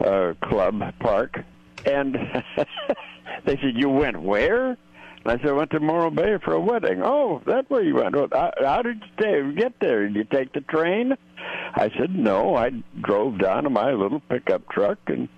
uh, 0.00 0.32
club 0.42 0.80
park. 1.00 1.38
And 1.84 2.14
they 3.44 3.56
said, 3.56 3.74
You 3.74 3.90
went 3.90 4.20
where? 4.20 4.70
And 4.70 5.32
I 5.32 5.36
said, 5.36 5.48
I 5.48 5.52
went 5.52 5.70
to 5.72 5.80
Morro 5.80 6.10
Bay 6.10 6.38
for 6.42 6.54
a 6.54 6.60
wedding. 6.60 7.02
Oh, 7.02 7.42
that's 7.46 7.68
where 7.68 7.82
you 7.82 7.96
went. 7.96 8.16
Well, 8.16 8.28
how 8.32 8.82
did 8.82 9.02
you 9.02 9.08
stay, 9.18 9.52
get 9.54 9.80
there? 9.80 10.06
Did 10.08 10.16
you 10.16 10.24
take 10.24 10.52
the 10.52 10.60
train? 10.62 11.14
I 11.74 11.90
said, 11.98 12.14
No, 12.14 12.56
I 12.56 12.70
drove 13.02 13.38
down 13.38 13.66
in 13.66 13.72
my 13.72 13.92
little 13.92 14.20
pickup 14.20 14.68
truck 14.70 14.98
and 15.08 15.28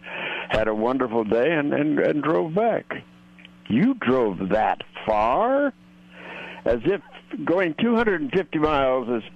had 0.50 0.68
a 0.68 0.74
wonderful 0.74 1.24
day 1.24 1.52
and, 1.52 1.74
and, 1.74 1.98
and 1.98 2.22
drove 2.22 2.54
back. 2.54 2.92
You 3.68 3.94
drove 3.94 4.50
that 4.50 4.82
far? 5.04 5.72
As 6.64 6.80
if 6.84 7.00
going 7.44 7.74
250 7.74 8.58
miles 8.58 9.22
is 9.22 9.30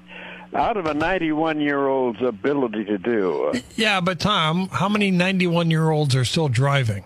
out 0.54 0.76
of 0.76 0.86
a 0.86 0.94
91 0.94 1.60
year 1.60 1.86
old's 1.86 2.20
ability 2.22 2.84
to 2.84 2.98
do. 2.98 3.52
Yeah, 3.76 4.00
but 4.00 4.18
Tom, 4.18 4.68
how 4.68 4.88
many 4.88 5.10
91 5.10 5.70
year 5.70 5.90
olds 5.90 6.14
are 6.14 6.24
still 6.24 6.48
driving? 6.48 7.04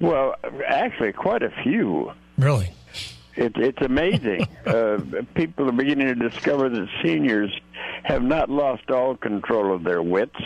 Well, 0.00 0.34
actually, 0.66 1.12
quite 1.12 1.42
a 1.42 1.50
few. 1.62 2.12
Really? 2.38 2.70
It, 3.36 3.52
it's 3.56 3.80
amazing. 3.82 4.46
uh, 4.66 4.98
people 5.34 5.68
are 5.68 5.72
beginning 5.72 6.08
to 6.08 6.28
discover 6.28 6.68
that 6.68 6.88
seniors 7.02 7.50
have 8.04 8.22
not 8.22 8.50
lost 8.50 8.90
all 8.90 9.16
control 9.16 9.74
of 9.74 9.84
their 9.84 10.02
wits. 10.02 10.40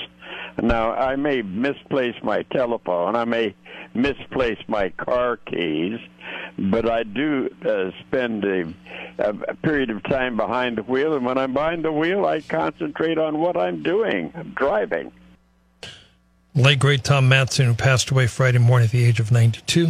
Now, 0.62 0.92
I 0.92 1.16
may 1.16 1.42
misplace 1.42 2.14
my 2.22 2.42
telephone, 2.42 3.16
I 3.16 3.24
may 3.24 3.54
misplace 3.94 4.58
my 4.68 4.90
car 4.90 5.36
keys, 5.36 5.98
but 6.58 6.88
I 6.88 7.02
do 7.02 7.50
uh, 7.64 7.90
spend 8.06 8.44
a, 8.44 8.72
a, 9.18 9.54
period 9.56 9.90
of 9.90 10.02
time 10.04 10.36
behind 10.36 10.78
the 10.78 10.82
wheel, 10.82 11.14
and 11.14 11.24
when 11.24 11.38
I'm 11.38 11.52
behind 11.52 11.84
the 11.84 11.92
wheel, 11.92 12.26
I 12.26 12.40
concentrate 12.40 13.18
on 13.18 13.38
what 13.38 13.56
I'm 13.56 13.82
doing. 13.82 14.32
I'm 14.34 14.50
driving. 14.50 15.12
Late 16.54 16.78
great 16.78 17.02
Tom 17.02 17.28
Madsen, 17.28 17.64
who 17.64 17.74
passed 17.74 18.10
away 18.10 18.28
Friday 18.28 18.58
morning 18.58 18.86
at 18.86 18.92
the 18.92 19.04
age 19.04 19.18
of 19.18 19.32
92. 19.32 19.88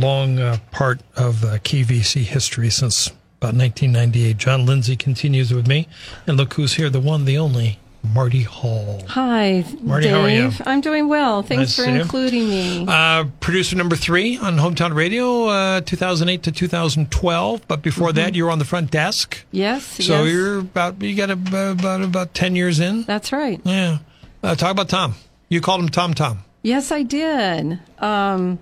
Long 0.00 0.38
uh, 0.38 0.58
part 0.70 1.00
of 1.16 1.44
uh, 1.44 1.58
KVEC 1.58 2.22
history 2.22 2.70
since 2.70 3.08
about 3.08 3.54
1998. 3.54 4.36
John 4.36 4.66
Lindsey 4.66 4.96
continues 4.96 5.52
with 5.52 5.66
me, 5.66 5.88
and 6.26 6.36
look 6.36 6.54
who's 6.54 6.74
here, 6.74 6.88
the 6.88 7.00
one, 7.00 7.24
the 7.24 7.38
only 7.38 7.78
Mardi 8.02 8.42
Hall. 8.42 9.02
Hi, 9.08 9.64
Mardi. 9.80 10.06
Dave. 10.06 10.14
How 10.14 10.22
are 10.22 10.28
you? 10.28 10.50
I'm 10.66 10.80
doing 10.80 11.08
well. 11.08 11.42
Thanks 11.42 11.76
nice 11.78 11.86
for 11.86 11.90
including 11.90 12.48
me. 12.48 12.84
Uh, 12.88 13.24
producer 13.40 13.76
number 13.76 13.94
three 13.94 14.36
on 14.38 14.56
Hometown 14.56 14.94
Radio, 14.94 15.46
uh, 15.46 15.80
2008 15.82 16.42
to 16.42 16.52
2012. 16.52 17.68
But 17.68 17.82
before 17.82 18.08
mm-hmm. 18.08 18.16
that, 18.16 18.34
you 18.34 18.44
were 18.44 18.50
on 18.50 18.58
the 18.58 18.64
front 18.64 18.90
desk. 18.90 19.44
Yes. 19.52 19.84
So 19.84 20.24
yes. 20.24 20.32
you're 20.32 20.58
about 20.58 21.00
you 21.00 21.16
got 21.16 21.30
a, 21.30 21.72
about 21.72 22.02
about 22.02 22.34
10 22.34 22.56
years 22.56 22.80
in. 22.80 23.02
That's 23.04 23.32
right. 23.32 23.60
Yeah. 23.64 23.98
Uh, 24.42 24.54
talk 24.56 24.72
about 24.72 24.88
Tom. 24.88 25.14
You 25.48 25.60
called 25.60 25.80
him 25.80 25.88
Tom 25.88 26.14
Tom. 26.14 26.44
Yes, 26.62 26.92
I 26.92 27.02
did. 27.02 27.80
Um, 27.98 28.58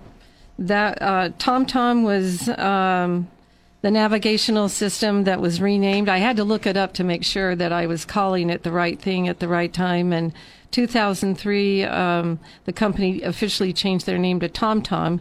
that 0.60 1.00
uh, 1.00 1.30
TomTom 1.38 2.04
was 2.04 2.48
um, 2.50 3.28
the 3.80 3.90
navigational 3.90 4.68
system 4.68 5.24
that 5.24 5.40
was 5.40 5.60
renamed. 5.60 6.08
I 6.08 6.18
had 6.18 6.36
to 6.36 6.44
look 6.44 6.66
it 6.66 6.76
up 6.76 6.92
to 6.94 7.04
make 7.04 7.24
sure 7.24 7.56
that 7.56 7.72
I 7.72 7.86
was 7.86 8.04
calling 8.04 8.50
it 8.50 8.62
the 8.62 8.70
right 8.70 9.00
thing 9.00 9.26
at 9.26 9.40
the 9.40 9.48
right 9.48 9.72
time. 9.72 10.12
And 10.12 10.34
2003, 10.70 11.84
um, 11.84 12.38
the 12.66 12.74
company 12.74 13.22
officially 13.22 13.72
changed 13.72 14.04
their 14.04 14.18
name 14.18 14.38
to 14.40 14.50
TomTom. 14.50 15.20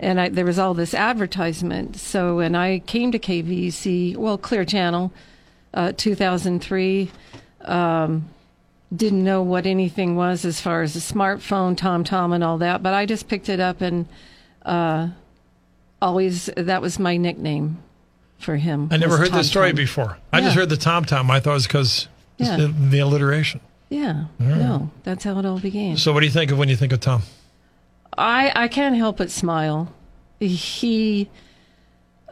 And 0.00 0.20
I, 0.20 0.28
there 0.28 0.44
was 0.44 0.58
all 0.58 0.74
this 0.74 0.92
advertisement. 0.92 1.96
So 1.96 2.36
when 2.36 2.56
I 2.56 2.80
came 2.80 3.12
to 3.12 3.18
KVEC, 3.18 4.16
well, 4.16 4.38
Clear 4.38 4.64
Channel, 4.64 5.12
uh, 5.72 5.92
2003, 5.96 7.12
um, 7.60 8.28
didn't 8.94 9.22
know 9.22 9.40
what 9.40 9.66
anything 9.66 10.16
was 10.16 10.44
as 10.44 10.60
far 10.60 10.82
as 10.82 10.96
a 10.96 10.98
smartphone, 10.98 11.76
TomTom, 11.76 12.34
and 12.34 12.42
all 12.42 12.58
that. 12.58 12.82
But 12.82 12.92
I 12.92 13.06
just 13.06 13.28
picked 13.28 13.48
it 13.48 13.60
up 13.60 13.80
and 13.80 14.08
uh, 14.70 15.08
always 16.00 16.48
that 16.56 16.80
was 16.80 16.98
my 16.98 17.16
nickname 17.16 17.78
for 18.38 18.56
him. 18.56 18.88
I 18.90 18.96
never 18.96 19.16
heard 19.18 19.32
this 19.32 19.50
story 19.50 19.68
Tom 19.70 19.76
Tom. 19.76 19.84
before. 19.84 20.18
I 20.32 20.40
just 20.40 20.56
heard 20.56 20.68
the 20.70 20.76
Tom 20.76 21.04
Tom. 21.04 21.30
I 21.30 21.40
thought 21.40 21.50
it 21.50 21.54
was 21.54 21.66
because 21.66 22.08
Yeah. 22.38 22.56
the, 22.56 22.68
the 22.68 22.98
alliteration. 23.00 23.60
Yeah, 23.90 24.26
no, 24.38 24.90
that's 25.02 25.24
how 25.24 25.38
it 25.40 25.44
all 25.44 25.58
began. 25.58 25.96
So, 25.96 26.12
what 26.12 26.20
do 26.20 26.26
you 26.26 26.32
think 26.32 26.52
of 26.52 26.58
when 26.58 26.68
you 26.68 26.76
think 26.76 26.92
of 26.92 27.00
Tom? 27.00 27.22
I 28.16 28.52
I 28.54 28.68
can't 28.68 28.96
help 28.96 29.16
but 29.18 29.30
smile. 29.32 29.92
He, 30.38 31.28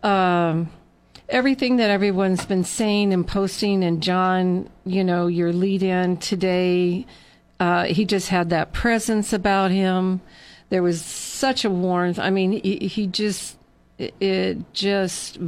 um, 0.02 0.70
everything 1.28 1.76
that 1.76 1.90
everyone's 1.90 2.46
been 2.46 2.64
saying 2.64 3.12
and 3.12 3.26
posting, 3.26 3.82
and 3.84 4.02
John, 4.02 4.70
you 4.86 5.04
know, 5.04 5.26
your 5.26 5.52
lead 5.52 5.82
in 5.82 6.16
today, 6.18 7.06
uh, 7.60 7.84
he 7.84 8.04
just 8.04 8.28
had 8.28 8.50
that 8.50 8.72
presence 8.72 9.32
about 9.32 9.70
him. 9.70 10.20
There 10.70 10.82
was 10.82 11.02
such 11.02 11.64
a 11.64 11.70
warmth. 11.70 12.18
I 12.18 12.30
mean, 12.30 12.52
he, 12.52 12.88
he 12.88 13.06
just, 13.06 13.56
it, 13.98 14.72
just 14.72 15.38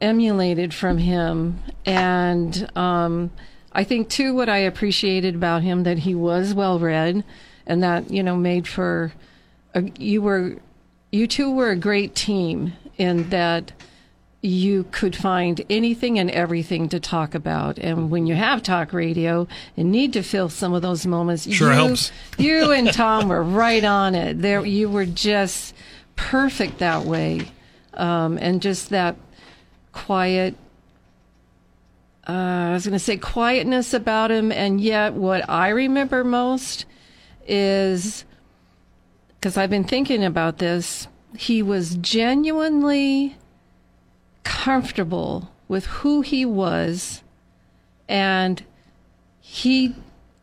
emulated 0.00 0.74
from 0.74 0.98
him. 0.98 1.60
And 1.84 2.70
um, 2.76 3.30
I 3.72 3.84
think, 3.84 4.08
too, 4.08 4.34
what 4.34 4.48
I 4.48 4.58
appreciated 4.58 5.34
about 5.34 5.62
him 5.62 5.84
that 5.84 5.98
he 5.98 6.14
was 6.14 6.54
well 6.54 6.78
read 6.78 7.24
and 7.66 7.82
that, 7.82 8.10
you 8.10 8.22
know, 8.22 8.36
made 8.36 8.68
for, 8.68 9.12
a, 9.74 9.82
you 9.98 10.20
were, 10.22 10.56
you 11.10 11.26
two 11.26 11.50
were 11.50 11.70
a 11.70 11.76
great 11.76 12.14
team 12.14 12.74
in 12.98 13.30
that 13.30 13.72
you 14.46 14.84
could 14.92 15.16
find 15.16 15.60
anything 15.68 16.18
and 16.18 16.30
everything 16.30 16.88
to 16.90 17.00
talk 17.00 17.34
about. 17.34 17.78
And 17.78 18.10
when 18.10 18.26
you 18.26 18.34
have 18.34 18.62
talk 18.62 18.92
radio 18.92 19.48
and 19.76 19.90
need 19.90 20.12
to 20.12 20.22
fill 20.22 20.48
some 20.48 20.72
of 20.72 20.82
those 20.82 21.06
moments, 21.06 21.50
Sure 21.50 21.70
you, 21.70 21.74
helps. 21.74 22.12
you 22.38 22.70
and 22.72 22.92
Tom 22.92 23.28
were 23.28 23.42
right 23.42 23.84
on 23.84 24.14
it. 24.14 24.40
There, 24.40 24.64
you 24.64 24.88
were 24.88 25.06
just 25.06 25.74
perfect 26.14 26.78
that 26.78 27.04
way, 27.04 27.48
um, 27.94 28.38
and 28.40 28.62
just 28.62 28.90
that 28.90 29.16
quiet. 29.92 30.54
Uh, 32.28 32.32
I 32.32 32.72
was 32.72 32.84
going 32.84 32.92
to 32.92 33.04
say 33.04 33.16
quietness 33.16 33.94
about 33.94 34.30
him, 34.30 34.50
and 34.52 34.80
yet 34.80 35.14
what 35.14 35.48
I 35.48 35.68
remember 35.68 36.24
most 36.24 36.86
is 37.46 38.24
because 39.38 39.56
I've 39.56 39.70
been 39.70 39.84
thinking 39.84 40.24
about 40.24 40.58
this. 40.58 41.08
He 41.36 41.62
was 41.62 41.96
genuinely 41.96 43.36
comfortable 44.46 45.50
with 45.66 45.86
who 45.86 46.20
he 46.22 46.46
was, 46.46 47.22
and 48.08 48.62
he 49.40 49.94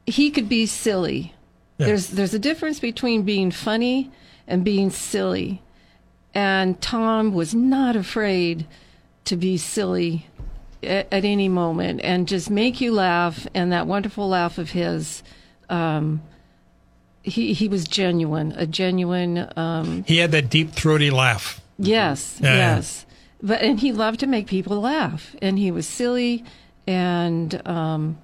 he 0.05 0.29
could 0.29 0.49
be 0.49 0.65
silly. 0.65 1.33
Yeah. 1.77 1.87
There's 1.87 2.07
there's 2.09 2.33
a 2.33 2.39
difference 2.39 2.79
between 2.81 3.23
being 3.23 3.49
funny 3.49 4.11
and 4.45 4.65
being 4.65 4.89
silly, 4.89 5.61
and 6.33 6.79
Tom 6.81 7.33
was 7.33 7.55
not 7.55 7.95
afraid 7.95 8.67
to 9.23 9.37
be 9.37 9.55
silly 9.57 10.27
at, 10.83 11.07
at 11.11 11.23
any 11.23 11.47
moment 11.47 12.01
and 12.03 12.27
just 12.27 12.49
make 12.49 12.81
you 12.81 12.91
laugh. 12.91 13.47
And 13.53 13.71
that 13.71 13.87
wonderful 13.87 14.27
laugh 14.27 14.57
of 14.57 14.71
his, 14.71 15.23
um, 15.69 16.21
he 17.21 17.53
he 17.53 17.69
was 17.69 17.87
genuine, 17.87 18.51
a 18.57 18.67
genuine. 18.67 19.49
Um, 19.55 20.03
He 20.05 20.17
had 20.17 20.31
that 20.31 20.49
deep 20.49 20.71
throaty 20.73 21.09
laugh. 21.09 21.61
Yes, 21.79 22.39
Yeah, 22.41 22.75
yes. 22.75 23.05
But 23.45 23.61
and 23.61 23.79
he 23.79 23.91
loved 23.91 24.21
to 24.21 24.27
make 24.27 24.47
people 24.47 24.79
laugh, 24.79 25.35
and 25.41 25.59
he 25.59 25.69
was 25.69 25.85
silly, 25.85 26.45
and 26.87 27.61
um, 27.67 28.17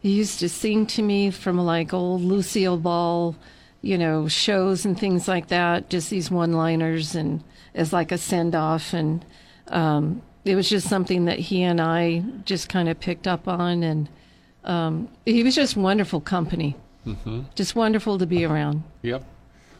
he 0.00 0.12
used 0.14 0.40
to 0.40 0.48
sing 0.48 0.86
to 0.86 1.02
me 1.02 1.30
from 1.30 1.58
like 1.58 1.92
old 1.92 2.22
Lucille 2.22 2.78
Ball, 2.78 3.36
you 3.82 3.98
know, 3.98 4.26
shows 4.26 4.86
and 4.86 4.98
things 4.98 5.28
like 5.28 5.48
that. 5.48 5.90
Just 5.90 6.08
these 6.08 6.30
one-liners 6.30 7.14
and 7.14 7.44
as 7.74 7.92
like 7.92 8.10
a 8.10 8.16
send-off, 8.16 8.94
and 8.94 9.22
um, 9.68 10.22
it 10.46 10.54
was 10.56 10.68
just 10.70 10.88
something 10.88 11.26
that 11.26 11.38
he 11.38 11.62
and 11.62 11.78
I 11.78 12.24
just 12.46 12.70
kind 12.70 12.88
of 12.88 12.98
picked 12.98 13.26
up 13.28 13.46
on, 13.46 13.82
and 13.82 14.08
um, 14.64 15.08
he 15.26 15.42
was 15.42 15.54
just 15.54 15.76
wonderful 15.76 16.22
company, 16.22 16.74
Mm-hmm. 17.06 17.42
just 17.54 17.76
wonderful 17.76 18.16
to 18.18 18.26
be 18.26 18.44
around. 18.46 18.82
Yep. 19.02 19.24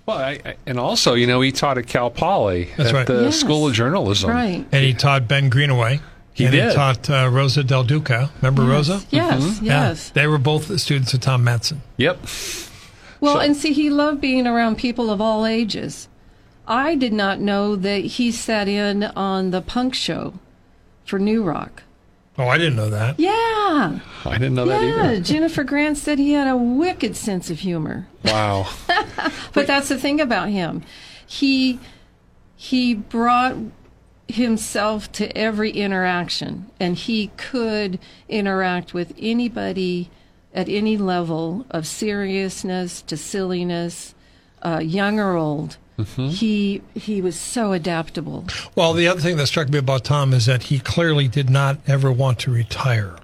Well, 0.09 0.17
I, 0.17 0.41
I, 0.45 0.57
and 0.67 0.79
also, 0.81 1.13
you 1.13 1.27
know, 1.27 1.43
he 1.43 1.53
taught 1.53 1.77
at 1.77 1.87
Cal 1.87 2.09
Poly 2.11 2.71
That's 2.79 2.89
at 2.89 2.95
right. 2.95 3.07
the 3.07 3.25
Yes. 3.25 3.39
School 3.39 3.67
of 3.69 3.75
Journalism. 3.75 4.31
Right. 4.31 4.65
And 4.73 4.85
he 4.85 4.95
taught 4.95 5.29
Ben 5.29 5.51
Greenaway. 5.51 6.01
He 6.33 6.45
and 6.47 6.53
did. 6.53 6.69
He 6.71 6.75
taught 6.75 7.11
uh, 7.11 7.29
Rosa 7.31 7.63
Del 7.63 7.85
Duca. 7.85 8.31
Remember 8.41 8.63
Rosa? 8.63 9.03
Yes, 9.11 9.61
Yeah. 9.61 9.89
yes. 9.89 10.09
They 10.11 10.27
were 10.27 10.39
both 10.39 10.67
the 10.69 10.79
students 10.79 11.13
of 11.13 11.21
Tom 11.21 11.45
Madsen. 11.45 11.81
Yep. 11.99 12.21
Well, 13.21 13.35
So- 13.35 13.41
and 13.41 13.55
see, 13.55 13.75
he 13.75 13.91
loved 13.91 14.21
being 14.23 14.47
around 14.47 14.79
people 14.79 15.11
of 15.11 15.21
all 15.21 15.45
ages. 15.45 16.09
I 16.67 16.95
did 16.95 17.13
not 17.13 17.39
know 17.41 17.77
that 17.77 18.05
he 18.05 18.31
sat 18.33 18.67
in 18.67 19.03
on 19.05 19.51
the 19.51 19.61
punk 19.61 19.95
show 19.95 20.35
for 21.05 21.19
New 21.19 21.43
Rock. 21.43 21.83
Oh, 22.39 22.47
I 22.47 22.57
didn't 22.57 22.77
know 22.77 22.91
that. 22.91 23.19
Yeah, 23.19 23.99
I 24.25 24.33
didn't 24.33 24.55
know 24.55 24.67
that 24.67 24.81
yeah. 24.81 25.11
either. 25.11 25.21
Jennifer 25.21 25.65
Grant 25.65 25.99
said 25.99 26.21
he 26.21 26.33
had 26.33 26.47
a 26.47 26.57
wicked 26.57 27.17
sense 27.17 27.51
of 27.51 27.61
humor. 27.61 28.07
Wow. 28.25 28.69
But 29.53 29.67
that's 29.67 29.89
the 29.89 29.99
thing 29.99 30.21
about 30.21 30.51
him. 30.51 30.83
He 31.27 31.81
he 32.55 32.95
brought 32.95 33.57
himself 34.29 35.11
to 35.13 35.37
every 35.37 35.71
interaction 35.71 36.71
and 36.79 36.97
he 36.97 37.29
could 37.37 37.99
interact 38.29 38.95
with 38.95 39.15
anybody 39.19 40.11
at 40.55 40.69
any 40.69 40.97
level 40.97 41.67
of 41.71 41.87
seriousness 41.87 43.03
to 43.03 43.17
silliness, 43.17 44.15
uh, 44.63 44.81
young 44.83 45.19
or 45.19 45.35
old. 45.37 45.77
Mm-hmm. 45.99 46.29
He 46.29 46.83
he 46.95 47.21
was 47.21 47.37
so 47.37 47.73
adaptable. 47.73 48.47
Well, 48.77 48.93
the 48.93 49.09
other 49.09 49.21
thing 49.21 49.37
that 49.37 49.49
struck 49.49 49.69
me 49.69 49.79
about 49.79 50.05
Tom 50.05 50.33
is 50.33 50.47
that 50.47 50.65
he 50.65 50.79
clearly 50.79 51.27
did 51.27 51.51
not 51.51 51.79
ever 51.89 52.13
want 52.13 52.39
to 52.41 52.53
retire. 52.53 53.17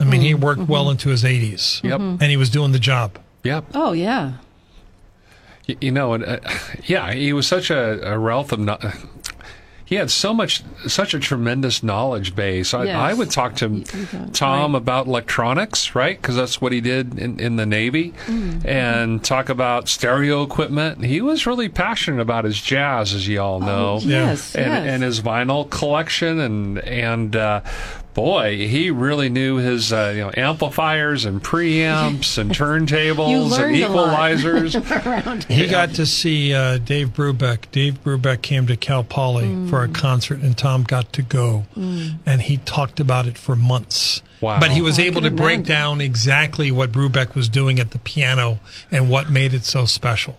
I 0.00 0.04
mean, 0.04 0.22
he 0.22 0.32
mm-hmm. 0.32 0.42
worked 0.42 0.62
well 0.62 0.84
mm-hmm. 0.84 0.92
into 0.92 1.08
his 1.10 1.24
80s. 1.24 1.82
Yep. 1.82 2.00
And 2.00 2.22
he 2.22 2.36
was 2.36 2.50
doing 2.50 2.72
the 2.72 2.78
job. 2.78 3.18
Yep. 3.44 3.66
Oh 3.74 3.92
yeah. 3.92 4.34
Y- 5.68 5.76
You 5.80 5.90
know, 5.92 6.14
and, 6.14 6.24
uh, 6.24 6.38
yeah, 6.86 7.12
he 7.12 7.32
was 7.32 7.46
such 7.46 7.70
a, 7.70 8.14
a 8.14 8.18
wealth 8.18 8.52
of. 8.52 8.60
No- 8.60 8.78
he 9.88 9.94
had 9.94 10.10
so 10.10 10.34
much, 10.34 10.62
such 10.86 11.14
a 11.14 11.18
tremendous 11.18 11.82
knowledge 11.82 12.36
base. 12.36 12.74
I, 12.74 12.84
Yes. 12.84 12.96
I 12.96 13.14
would 13.14 13.30
talk 13.30 13.54
to 13.56 13.82
Tom 14.34 14.72
right. 14.72 14.78
about 14.78 15.06
electronics, 15.06 15.94
right? 15.94 16.20
Because 16.20 16.36
that's 16.36 16.60
what 16.60 16.72
he 16.72 16.82
did 16.82 17.18
in, 17.18 17.40
in 17.40 17.56
the 17.56 17.64
Navy, 17.64 18.12
Mm-hmm. 18.26 18.68
and 18.68 19.24
talk 19.24 19.48
about 19.48 19.88
stereo 19.88 20.42
equipment. 20.42 21.04
He 21.04 21.22
was 21.22 21.46
really 21.46 21.70
passionate 21.70 22.20
about 22.20 22.44
his 22.44 22.60
jazz, 22.60 23.14
as 23.14 23.26
you 23.26 23.40
all 23.40 23.60
know. 23.60 23.98
Oh, 24.02 24.04
yes, 24.04 24.54
and, 24.54 24.66
yes. 24.66 24.86
and 24.86 25.02
his 25.02 25.20
vinyl 25.22 25.68
collection 25.70 26.38
and 26.38 26.78
and 26.80 27.34
uh, 27.34 27.60
boy, 28.18 28.56
he 28.66 28.90
really 28.90 29.28
knew 29.28 29.56
his 29.56 29.92
uh, 29.92 30.12
you 30.14 30.22
know 30.22 30.32
amplifiers 30.36 31.24
and 31.24 31.42
preamps 31.42 32.36
and 32.38 32.50
turntables 32.62 33.42
and 33.42 33.50
learned 33.50 33.76
a 33.76 33.88
lot. 33.88 34.30
equalizers. 34.32 35.44
He 35.48 35.66
got 35.68 35.90
to 35.94 36.04
see 36.06 36.52
uh, 36.52 36.78
Dave 36.78 37.08
Brubeck. 37.14 37.70
Dave 37.70 38.02
Brubeck 38.02 38.42
came 38.42 38.66
to 38.66 38.76
Cal 38.76 39.04
Poly 39.04 39.68
for 39.68 39.82
a 39.84 39.88
concert, 39.88 40.40
and 40.40 40.56
Tom 40.58 40.82
got 40.82 41.12
to 41.12 41.22
go. 41.22 41.64
And 41.76 42.42
he 42.42 42.56
talked 42.58 42.98
about 43.00 43.26
it 43.26 43.38
for 43.38 43.54
months. 43.54 44.22
Wow. 44.40 44.58
But 44.60 44.70
he 44.70 44.80
was 44.80 44.98
I 44.98 45.02
able 45.02 45.20
to 45.22 45.30
break 45.30 45.56
imagine. 45.60 45.74
down 45.74 46.00
exactly 46.00 46.70
what 46.70 46.92
Brubeck 46.92 47.34
was 47.34 47.48
doing 47.48 47.78
at 47.80 47.90
the 47.90 47.98
piano 47.98 48.58
and 48.90 49.10
what 49.10 49.30
made 49.30 49.52
it 49.54 49.64
so 49.64 49.84
special. 49.84 50.36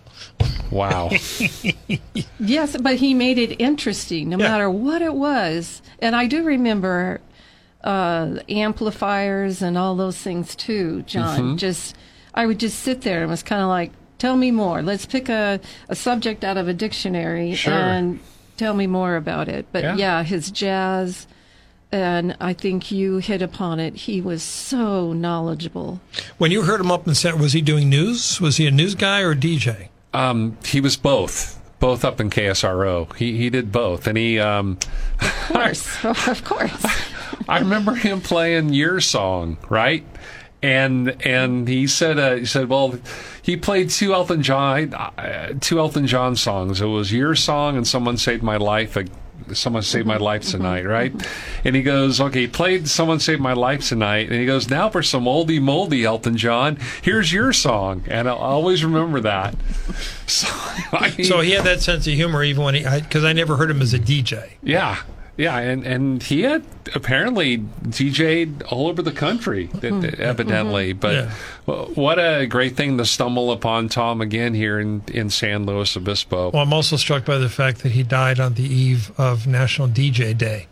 Wow. 0.70 1.10
Yes, 2.38 2.76
but 2.76 2.96
he 2.96 3.12
made 3.14 3.38
it 3.38 3.60
interesting 3.60 4.30
no 4.30 4.38
Yeah. 4.38 4.48
matter 4.48 4.70
what 4.70 5.02
it 5.02 5.14
was. 5.14 5.82
And 5.98 6.16
I 6.16 6.26
do 6.26 6.42
remember 6.42 7.20
uh, 7.84 8.36
amplifiers 8.48 9.62
and 9.62 9.76
all 9.78 9.94
those 9.96 10.16
things 10.16 10.54
too, 10.54 11.02
John. 11.02 11.38
Mm-hmm. 11.40 11.56
Just, 11.56 11.96
I 12.34 12.46
would 12.46 12.58
just 12.60 12.80
sit 12.80 13.02
there 13.02 13.22
and 13.22 13.30
was 13.30 13.42
kind 13.42 13.62
of 13.62 13.68
like, 13.68 13.92
tell 14.18 14.36
me 14.36 14.50
more. 14.50 14.82
Let's 14.82 15.06
pick 15.06 15.28
a, 15.28 15.60
a 15.88 15.96
subject 15.96 16.44
out 16.44 16.56
of 16.56 16.68
a 16.68 16.74
dictionary 16.74 17.54
Sure. 17.54 17.72
and 17.72 18.20
tell 18.56 18.74
me 18.74 18.86
more 18.86 19.16
about 19.16 19.48
it. 19.48 19.66
But 19.72 19.82
Yeah. 19.84 19.96
yeah, 19.96 20.22
his 20.22 20.50
jazz. 20.50 21.26
And 21.92 22.36
I 22.40 22.52
think 22.52 22.92
you 22.92 23.16
hit 23.18 23.42
upon 23.42 23.80
it. 23.80 23.94
He 23.96 24.20
was 24.20 24.42
so 24.44 25.12
knowledgeable. 25.12 26.00
When 26.38 26.52
you 26.52 26.62
heard 26.62 26.80
him 26.80 26.92
up 26.92 27.08
in 27.08 27.14
center, 27.16 27.36
was 27.36 27.52
he 27.52 27.60
doing 27.62 27.88
news? 27.88 28.40
Was 28.40 28.58
he 28.58 28.66
a 28.68 28.70
news 28.70 28.94
guy 28.94 29.22
or 29.22 29.32
a 29.32 29.36
DJ? 29.36 29.88
Um, 30.14 30.56
he 30.64 30.80
was 30.80 30.96
both. 30.96 31.60
both 31.80 32.04
up 32.04 32.20
in 32.20 32.30
KSRO. 32.30 33.12
He 33.16 33.36
he 33.38 33.50
did 33.50 33.72
both, 33.72 34.06
and 34.06 34.16
he 34.18 34.38
um, 34.38 34.78
Of 35.20 35.34
course, 35.48 36.04
of 36.28 36.44
course. 36.44 36.86
I 37.48 37.58
remember 37.60 37.94
him 37.94 38.20
playing 38.20 38.72
your 38.72 39.00
song, 39.00 39.58
right? 39.68 40.04
And 40.62 41.16
and 41.24 41.66
he 41.66 41.86
said 41.86 42.18
uh, 42.18 42.36
he 42.36 42.44
said, 42.44 42.68
well, 42.68 42.98
he 43.40 43.56
played 43.56 43.90
two 43.90 44.12
Elton 44.12 44.42
John 44.42 44.92
uh, 44.92 45.54
two 45.60 45.78
Elton 45.78 46.06
John 46.06 46.36
songs. 46.36 46.80
It 46.80 46.86
was 46.86 47.12
your 47.12 47.34
song 47.34 47.76
and 47.76 47.86
someone 47.86 48.18
saved 48.18 48.42
my 48.42 48.56
life. 48.56 48.96
Uh, 48.96 49.04
someone 49.54 49.82
saved 49.82 50.06
my 50.06 50.16
life 50.16 50.42
tonight, 50.42 50.84
right? 50.84 51.12
And 51.64 51.74
he 51.74 51.82
goes, 51.82 52.20
okay, 52.20 52.42
he 52.42 52.46
played 52.46 52.88
someone 52.88 53.20
saved 53.20 53.40
my 53.40 53.52
life 53.52 53.88
tonight, 53.88 54.28
and 54.30 54.38
he 54.38 54.46
goes, 54.46 54.68
now 54.68 54.88
for 54.88 55.02
some 55.02 55.24
oldie 55.24 55.60
moldy 55.60 56.04
Elton 56.04 56.36
John. 56.36 56.78
Here's 57.02 57.32
your 57.32 57.52
song, 57.52 58.04
and 58.08 58.28
I'll 58.28 58.36
always 58.36 58.84
remember 58.84 59.20
that. 59.20 59.54
So, 60.30 60.46
I 60.92 61.12
mean, 61.18 61.26
So 61.26 61.40
he 61.40 61.50
had 61.50 61.64
that 61.64 61.80
sense 61.80 62.06
of 62.06 62.12
humor 62.12 62.44
even 62.44 62.62
when 62.62 62.76
he, 62.76 62.84
because 62.84 63.24
I, 63.24 63.32
never 63.32 63.56
heard 63.56 63.68
him 63.68 63.82
as 63.82 63.92
a 63.92 63.98
DJ. 63.98 64.50
Yeah, 64.62 65.02
yeah, 65.36 65.56
and 65.58 65.86
and 65.86 66.22
he 66.22 66.42
had 66.42 66.64
apparently 66.94 67.58
DJ'd 67.58 68.62
all 68.64 68.88
over 68.88 69.02
the 69.02 69.12
country, 69.12 69.68
mm-hmm. 69.68 70.20
evidently. 70.20 70.90
Mm-hmm. 70.92 71.00
But 71.00 71.14
Yeah. 71.14 71.30
what 71.94 72.18
a 72.18 72.46
great 72.46 72.76
thing 72.76 72.98
to 72.98 73.04
stumble 73.06 73.50
upon 73.52 73.88
Tom 73.88 74.20
again 74.20 74.54
here 74.54 74.78
in 74.78 75.02
in 75.12 75.30
San 75.30 75.64
Luis 75.66 75.96
Obispo. 75.96 76.50
Well, 76.50 76.62
I'm 76.62 76.72
also 76.72 76.96
struck 76.96 77.24
by 77.24 77.38
the 77.38 77.48
fact 77.48 77.82
that 77.82 77.92
he 77.92 78.02
died 78.02 78.38
on 78.40 78.54
the 78.54 78.64
eve 78.64 79.12
of 79.18 79.46
National 79.46 79.88
DJ 79.88 80.36
Day. 80.36 80.66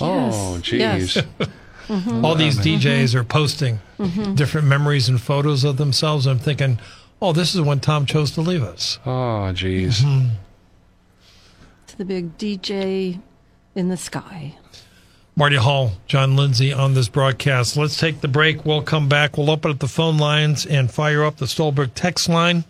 oh, 0.00 0.56
Yes, 0.56 0.62
jeez. 0.62 0.78
yes. 0.78 1.48
Mm-hmm. 1.88 2.24
All 2.24 2.36
these 2.36 2.58
DJs 2.58 3.14
are 3.16 3.24
posting 3.24 3.80
different 4.34 4.68
memories 4.68 5.08
and 5.08 5.20
photos 5.20 5.64
of 5.64 5.76
themselves. 5.78 6.26
I'm 6.26 6.38
thinking, 6.38 6.78
oh, 7.20 7.32
this 7.32 7.56
is 7.56 7.60
when 7.60 7.80
Tom 7.80 8.06
chose 8.06 8.30
to 8.32 8.40
leave 8.40 8.62
us. 8.62 9.00
Oh, 9.04 9.50
jeez. 9.52 10.00
To 11.88 11.98
the 11.98 12.04
big 12.04 12.38
DJ 12.38 13.20
in 13.74 13.88
the 13.88 13.96
sky. 13.96 14.56
Mardi 15.34 15.56
Hall, 15.56 15.92
John 16.06 16.36
Lindsey 16.36 16.72
on 16.72 16.92
this 16.94 17.08
broadcast. 17.08 17.76
Let's 17.76 17.98
take 17.98 18.20
the 18.20 18.28
break. 18.28 18.66
We'll 18.66 18.82
come 18.82 19.08
back. 19.08 19.38
We'll 19.38 19.50
open 19.50 19.70
up 19.70 19.78
the 19.78 19.88
phone 19.88 20.18
lines 20.18 20.66
and 20.66 20.90
fire 20.90 21.24
up 21.24 21.38
the 21.38 21.46
Stolberg 21.46 21.94
text 21.94 22.28
line 22.28 22.64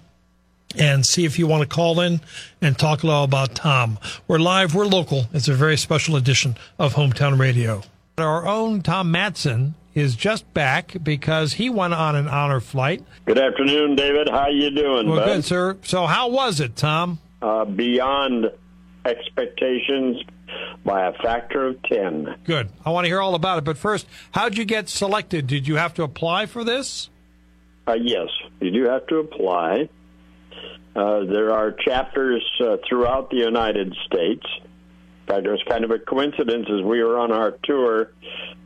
and 0.79 1.05
see 1.05 1.25
if 1.25 1.39
you 1.41 1.47
want 1.49 1.69
to 1.69 1.69
call 1.69 2.01
in 2.01 2.21
and 2.61 2.79
talk 2.79 3.03
a 3.03 3.07
little 3.07 3.25
about 3.25 3.55
Tom. 3.57 3.99
We're 4.29 4.39
live, 4.39 4.75
we're 4.77 4.87
local. 4.87 5.25
It's 5.33 5.49
a 5.49 5.55
very 5.55 5.77
special 5.77 6.15
edition 6.15 6.57
of 6.79 6.95
Hometown 6.95 7.39
Radio. 7.39 7.83
Our 8.17 8.47
own 8.47 8.81
Tom 8.83 9.13
Madsen 9.13 9.73
is 9.95 10.15
just 10.15 10.51
back 10.55 10.95
because 11.03 11.55
he 11.55 11.69
went 11.69 11.95
on 11.95 12.15
an 12.15 12.29
honor 12.29 12.61
flight. 12.61 13.03
Good 13.27 13.39
afternoon, 13.39 13.97
David. 13.97 14.29
How 14.31 14.49
you 14.49 14.71
doing, 14.71 15.09
Well, 15.09 15.19
bud? 15.19 15.27
good, 15.27 15.45
sir. 15.45 15.77
So, 15.83 16.07
how 16.07 16.29
was 16.29 16.61
it, 16.61 16.77
Tom? 16.77 17.19
Uh, 17.43 17.65
beyond 17.65 18.51
expectations 19.05 20.23
by 20.85 21.07
a 21.07 21.13
factor 21.13 21.69
of 21.69 21.83
10. 21.85 22.37
Good. 22.45 22.71
I 22.85 22.91
want 22.91 23.05
to 23.05 23.09
hear 23.09 23.21
all 23.21 23.35
about 23.35 23.59
it. 23.59 23.65
But 23.65 23.79
first, 23.79 24.07
how'd 24.33 24.57
you 24.57 24.65
get 24.65 24.89
selected? 24.89 25.47
Did 25.47 25.69
you 25.69 25.77
have 25.77 25.95
to 25.95 26.03
apply 26.03 26.47
for 26.47 26.65
this? 26.65 27.11
Uh, 27.87 27.95
yes, 27.95 28.29
you 28.61 28.71
do 28.71 28.85
have 28.85 29.07
to 29.09 29.17
apply. 29.19 29.89
Uh, 30.95 31.25
there 31.25 31.53
are 31.53 31.73
chapters 31.73 32.45
uh, 32.61 32.77
throughout 32.89 33.31
the 33.31 33.39
United 33.39 33.95
States. 34.07 34.47
In 35.23 35.27
fact, 35.27 35.47
it 35.47 35.51
was 35.51 35.63
kind 35.69 35.85
of 35.85 35.91
a 35.91 35.99
coincidence 35.99 36.67
as 36.69 36.83
we 36.83 37.03
were 37.03 37.19
on 37.19 37.33
our 37.33 37.53
tour. 37.63 38.13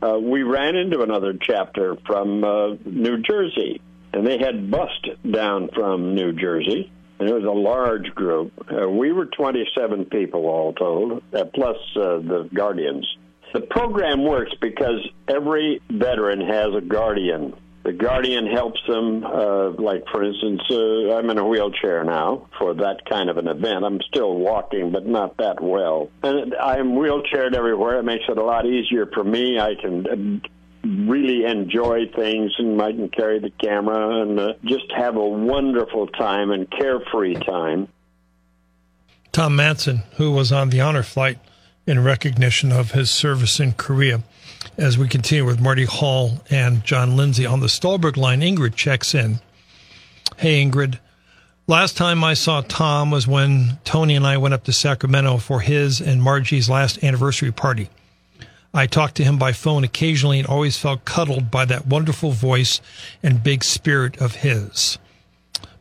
Uh, 0.01 0.17
we 0.19 0.43
ran 0.43 0.75
into 0.75 1.01
another 1.01 1.33
chapter 1.39 1.95
from 2.05 2.43
uh, 2.43 2.75
New 2.85 3.19
Jersey, 3.19 3.81
and 4.13 4.25
they 4.25 4.37
had 4.37 4.69
bussed 4.69 5.07
down 5.29 5.69
from 5.73 6.15
New 6.15 6.33
Jersey, 6.33 6.91
it 7.19 7.33
was 7.33 7.43
a 7.43 7.51
large 7.51 8.13
group. 8.13 8.51
Uh, 8.71 8.87
we 8.89 9.11
were 9.11 9.25
27 9.25 10.05
people 10.05 10.45
all 10.45 10.73
told, 10.73 11.23
uh, 11.33 11.45
plus 11.45 11.77
uh, 11.95 12.17
the 12.19 12.49
guardians. 12.53 13.07
The 13.53 13.61
program 13.61 14.23
works 14.23 14.51
because 14.61 15.07
every 15.27 15.81
veteran 15.89 16.41
has 16.41 16.75
a 16.75 16.81
guardian. 16.81 17.53
The 17.83 17.93
guardian 17.93 18.47
helps 18.47 18.81
them, 18.85 19.23
uh, 19.23 19.69
like, 19.69 20.03
for 20.11 20.21
instance, 20.21 20.61
uh, 20.69 21.15
I'm 21.15 21.29
in 21.29 21.37
a 21.37 21.47
wheelchair 21.47 22.03
now 22.03 22.49
for 22.59 22.73
that 22.73 23.05
kind 23.09 23.29
of 23.29 23.37
an 23.37 23.47
event. 23.47 23.85
I'm 23.85 24.01
still 24.01 24.35
walking, 24.35 24.91
but 24.91 25.05
not 25.05 25.37
that 25.37 25.61
well. 25.63 26.09
And 26.21 26.53
I'm 26.55 26.95
wheelchaired 26.95 27.55
everywhere. 27.55 27.99
It 27.99 28.03
makes 28.03 28.25
it 28.27 28.37
a 28.37 28.43
lot 28.43 28.65
easier 28.65 29.05
for 29.05 29.23
me. 29.23 29.57
I 29.57 29.75
can 29.75 30.05
uh, 30.05 30.47
really 30.83 31.45
enjoy 31.45 32.07
things 32.15 32.53
and 32.57 32.79
can 32.79 33.09
carry 33.09 33.39
the 33.39 33.49
camera 33.49 34.21
and 34.21 34.39
uh, 34.39 34.53
just 34.63 34.91
have 34.95 35.15
a 35.15 35.27
wonderful 35.27 36.07
time 36.07 36.51
and 36.51 36.69
carefree 36.71 37.35
time. 37.35 37.87
Tom 39.31 39.55
Madsen, 39.55 40.03
who 40.15 40.31
was 40.31 40.51
on 40.51 40.69
the 40.69 40.81
honor 40.81 41.03
flight 41.03 41.37
in 41.85 42.03
recognition 42.03 42.71
of 42.71 42.91
his 42.91 43.11
service 43.11 43.59
in 43.59 43.73
Korea. 43.73 44.23
As 44.77 44.97
we 44.97 45.07
continue 45.07 45.45
with 45.45 45.61
Mardi 45.61 45.85
Hall 45.85 46.43
and 46.49 46.83
John 46.83 47.15
Lindsey 47.15 47.45
on 47.45 47.61
the 47.61 47.69
Stolberg 47.69 48.17
line, 48.17 48.41
Ingrid 48.41 48.75
checks 48.75 49.15
in. 49.15 49.39
Hey, 50.37 50.63
Ingrid. 50.63 50.99
Last 51.67 51.97
time 51.97 52.23
I 52.23 52.33
saw 52.33 52.61
Tom 52.61 53.11
was 53.11 53.27
when 53.27 53.79
Tony 53.83 54.15
and 54.15 54.25
I 54.25 54.37
went 54.37 54.53
up 54.53 54.63
to 54.65 54.73
Sacramento 54.73 55.37
for 55.37 55.61
his 55.61 55.99
and 55.99 56.21
Margie's 56.21 56.69
last 56.69 57.03
anniversary 57.03 57.51
party. 57.51 57.89
I 58.77 58.85
talked 58.85 59.15
to 59.15 59.23
him 59.23 59.39
by 59.39 59.53
phone 59.53 59.83
occasionally 59.83 60.37
and 60.37 60.47
always 60.47 60.77
felt 60.77 61.03
cuddled 61.03 61.49
by 61.49 61.65
that 61.65 61.87
wonderful 61.87 62.29
voice 62.29 62.79
and 63.23 63.41
big 63.41 63.63
spirit 63.63 64.21
of 64.21 64.35
his. 64.35 64.99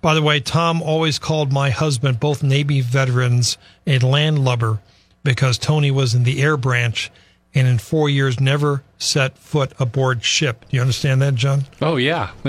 By 0.00 0.14
the 0.14 0.22
way, 0.22 0.40
Tom 0.40 0.80
always 0.80 1.18
called 1.18 1.52
my 1.52 1.68
husband, 1.68 2.20
both 2.20 2.42
Navy 2.42 2.80
veterans, 2.80 3.58
a 3.86 3.98
landlubber 3.98 4.80
because 5.22 5.58
Tony 5.58 5.90
was 5.90 6.14
in 6.14 6.22
the 6.22 6.40
air 6.40 6.56
branch 6.56 7.10
and 7.54 7.68
in 7.68 7.76
four 7.76 8.08
years 8.08 8.40
never 8.40 8.82
set 8.96 9.36
foot 9.36 9.72
aboard 9.78 10.24
ship. 10.24 10.64
Do 10.70 10.76
you 10.76 10.80
understand 10.80 11.20
that, 11.20 11.34
John? 11.34 11.64
Oh 11.82 11.96
yeah, 11.96 12.30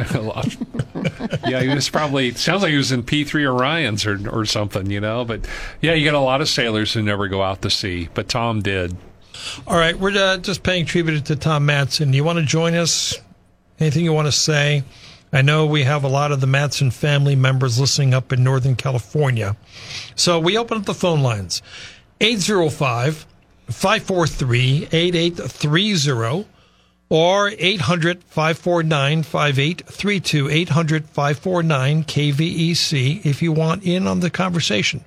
yeah. 1.46 1.62
He 1.62 1.68
was 1.68 1.90
probably 1.90 2.32
sounds 2.32 2.62
like 2.62 2.72
he 2.72 2.78
was 2.78 2.94
in 2.94 3.04
P 3.04 3.26
three 3.26 3.44
Orions 3.44 4.06
or 4.06 4.30
or 4.30 4.46
something, 4.46 4.90
you 4.90 5.02
know. 5.02 5.26
But 5.26 5.46
yeah, 5.82 5.94
you 5.94 6.06
get 6.06 6.14
a 6.14 6.20
lot 6.20 6.40
of 6.40 6.48
sailors 6.48 6.94
who 6.94 7.02
never 7.02 7.28
go 7.28 7.42
out 7.42 7.62
to 7.64 7.70
sea, 7.70 8.08
but 8.14 8.30
Tom 8.30 8.62
did. 8.62 8.96
All 9.66 9.78
right, 9.78 9.98
we're 9.98 10.18
uh, 10.18 10.38
just 10.38 10.64
paying 10.64 10.86
tribute 10.86 11.26
to 11.26 11.36
Tom 11.36 11.68
Madsen. 11.68 12.14
You 12.14 12.24
want 12.24 12.40
to 12.40 12.46
join 12.46 12.74
us? 12.74 13.16
Anything 13.80 14.06
you 14.06 14.14
want 14.14 14.28
to 14.28 14.32
say? 14.32 14.84
I 15.32 15.42
know 15.42 15.66
we 15.66 15.84
have 15.84 16.04
a 16.04 16.08
lot 16.08 16.32
of 16.32 16.40
the 16.40 16.48
Madsen 16.48 16.92
family 16.92 17.36
members 17.36 17.80
listening 17.80 18.14
up 18.14 18.32
in 18.32 18.44
Northern 18.44 18.76
California. 18.76 19.58
So 20.16 20.40
we 20.40 20.58
open 20.58 20.78
up 20.78 20.86
the 20.86 20.94
phone 20.94 21.22
lines 21.22 21.62
805 22.22 23.28
543 23.68 24.88
8830 24.92 26.48
or 27.10 27.52
800 27.58 28.24
549 28.24 29.24
5832. 29.24 30.50
800 30.50 31.10
549 31.10 32.04
KVEC 32.04 33.26
if 33.26 33.42
you 33.42 33.52
want 33.52 33.84
in 33.84 34.08
on 34.08 34.22
the 34.22 34.30
conversation. 34.30 35.04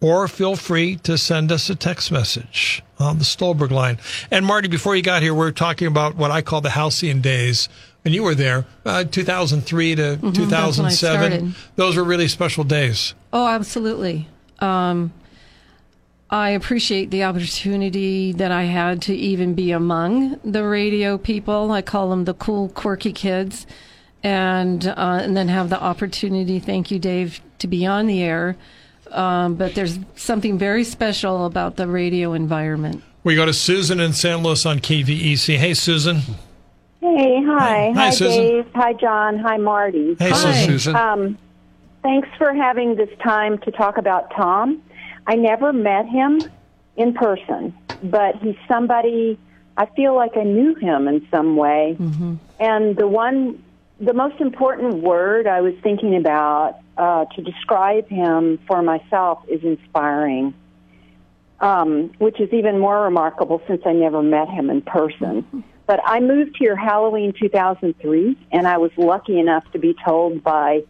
Or 0.00 0.28
feel 0.28 0.54
free 0.54 0.96
to 0.98 1.18
send 1.18 1.50
us 1.50 1.68
a 1.68 1.74
text 1.74 2.12
message 2.12 2.82
on 3.00 3.18
the 3.18 3.24
Stolberg 3.24 3.72
line. 3.72 3.98
And 4.30 4.46
Mardi, 4.46 4.68
before 4.68 4.94
you 4.94 5.02
got 5.02 5.22
here, 5.22 5.34
we 5.34 5.44
are 5.46 5.52
talking 5.52 5.88
about 5.88 6.14
what 6.14 6.30
I 6.30 6.40
call 6.40 6.60
the 6.60 6.70
halcyon 6.70 7.20
days. 7.20 7.68
And 8.04 8.14
you 8.14 8.22
were 8.22 8.34
there, 8.34 8.64
uh, 8.86 9.04
2003 9.04 9.94
to 9.96 10.02
Mm-hmm, 10.02 10.32
2007. 10.32 11.54
Those 11.74 11.96
were 11.96 12.04
really 12.04 12.28
special 12.28 12.62
days. 12.64 13.14
Oh, 13.32 13.48
absolutely. 13.48 14.28
Um, 14.60 15.12
I 16.30 16.50
appreciate 16.50 17.10
the 17.10 17.24
opportunity 17.24 18.32
that 18.32 18.52
I 18.52 18.64
had 18.64 19.02
to 19.02 19.14
even 19.14 19.54
be 19.54 19.72
among 19.72 20.38
the 20.44 20.62
radio 20.62 21.18
people. 21.18 21.72
I 21.72 21.82
call 21.82 22.10
them 22.10 22.24
the 22.24 22.34
cool, 22.34 22.68
quirky 22.68 23.12
kids, 23.12 23.66
and 24.22 24.86
uh, 24.86 25.20
and 25.22 25.36
then 25.36 25.48
have 25.48 25.70
the 25.70 25.80
opportunity. 25.80 26.60
Thank 26.60 26.90
you, 26.90 26.98
Dave, 26.98 27.40
to 27.58 27.66
be 27.66 27.86
on 27.86 28.06
the 28.06 28.22
air. 28.22 28.56
Um, 29.12 29.54
but 29.54 29.74
there's 29.74 29.98
something 30.16 30.58
very 30.58 30.84
special 30.84 31.46
about 31.46 31.76
the 31.76 31.86
radio 31.86 32.32
environment. 32.34 33.02
We 33.24 33.34
go 33.34 33.46
to 33.46 33.52
Susan 33.52 34.00
in 34.00 34.12
San 34.12 34.42
Luis 34.42 34.64
on 34.66 34.78
KVEC. 34.78 35.56
Hey, 35.56 35.74
Susan. 35.74 36.16
Hey, 37.00 37.42
hi. 37.44 37.92
Hi. 37.92 37.92
Hi, 37.94 38.10
Susan. 38.10 38.40
Dave. 38.40 38.66
Hi, 38.74 38.92
John. 38.92 39.38
Hi, 39.38 39.56
Mardi. 39.56 40.16
Hey, 40.18 40.30
Hi. 40.30 40.36
Susan. 40.36 40.64
Susan. 40.70 40.96
Um, 40.96 41.38
thanks 42.02 42.28
for 42.38 42.52
having 42.54 42.96
this 42.96 43.10
time 43.22 43.58
to 43.58 43.70
talk 43.70 43.98
about 43.98 44.30
Tom. 44.34 44.82
I 45.26 45.34
never 45.34 45.72
met 45.72 46.06
him 46.06 46.40
in 46.96 47.14
person, 47.14 47.74
but 48.02 48.36
he's 48.36 48.56
somebody 48.66 49.38
I 49.78 49.86
feel 49.94 50.16
like 50.16 50.36
I 50.36 50.42
knew 50.42 50.74
him 50.74 51.06
in 51.06 51.26
some 51.30 51.56
way. 51.56 51.96
And 52.58 52.96
the 52.96 53.06
one, 53.06 53.62
the 54.00 54.12
most 54.12 54.40
important 54.40 54.96
word 55.04 55.46
I 55.46 55.60
was 55.60 55.72
thinking 55.84 56.16
about 56.16 56.80
uh, 56.98 57.24
to 57.26 57.42
describe 57.42 58.08
him 58.08 58.58
for 58.66 58.82
myself 58.82 59.38
is 59.48 59.62
inspiring. 59.62 60.54
Um, 61.60 62.12
which 62.18 62.40
is 62.40 62.52
even 62.52 62.78
more 62.78 63.02
remarkable 63.02 63.60
since 63.66 63.82
I 63.84 63.92
never 63.92 64.22
met 64.22 64.48
him 64.48 64.70
in 64.70 64.80
person. 64.80 65.64
But 65.88 65.98
I 66.04 66.20
moved 66.20 66.54
here 66.56 66.76
Halloween 66.76 67.32
2003, 67.32 68.36
and 68.52 68.68
I 68.68 68.78
was 68.78 68.92
lucky 68.96 69.40
enough 69.40 69.64
to 69.72 69.80
be 69.80 69.96
told 70.04 70.44
by 70.44 70.84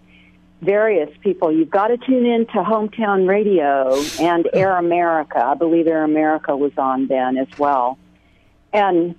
various 0.60 1.10
people, 1.22 1.52
you've 1.52 1.70
got 1.70 1.88
to 1.88 1.96
tune 1.96 2.26
in 2.26 2.46
to 2.46 2.62
Hometown 2.64 3.28
Radio 3.28 4.02
and 4.20 4.48
Air 4.52 4.76
America. 4.76 5.42
I 5.42 5.54
believe 5.54 5.86
Air 5.86 6.04
America 6.04 6.56
was 6.56 6.72
on 6.76 7.06
then 7.06 7.38
as 7.38 7.48
well. 7.58 7.98
And 8.72 9.14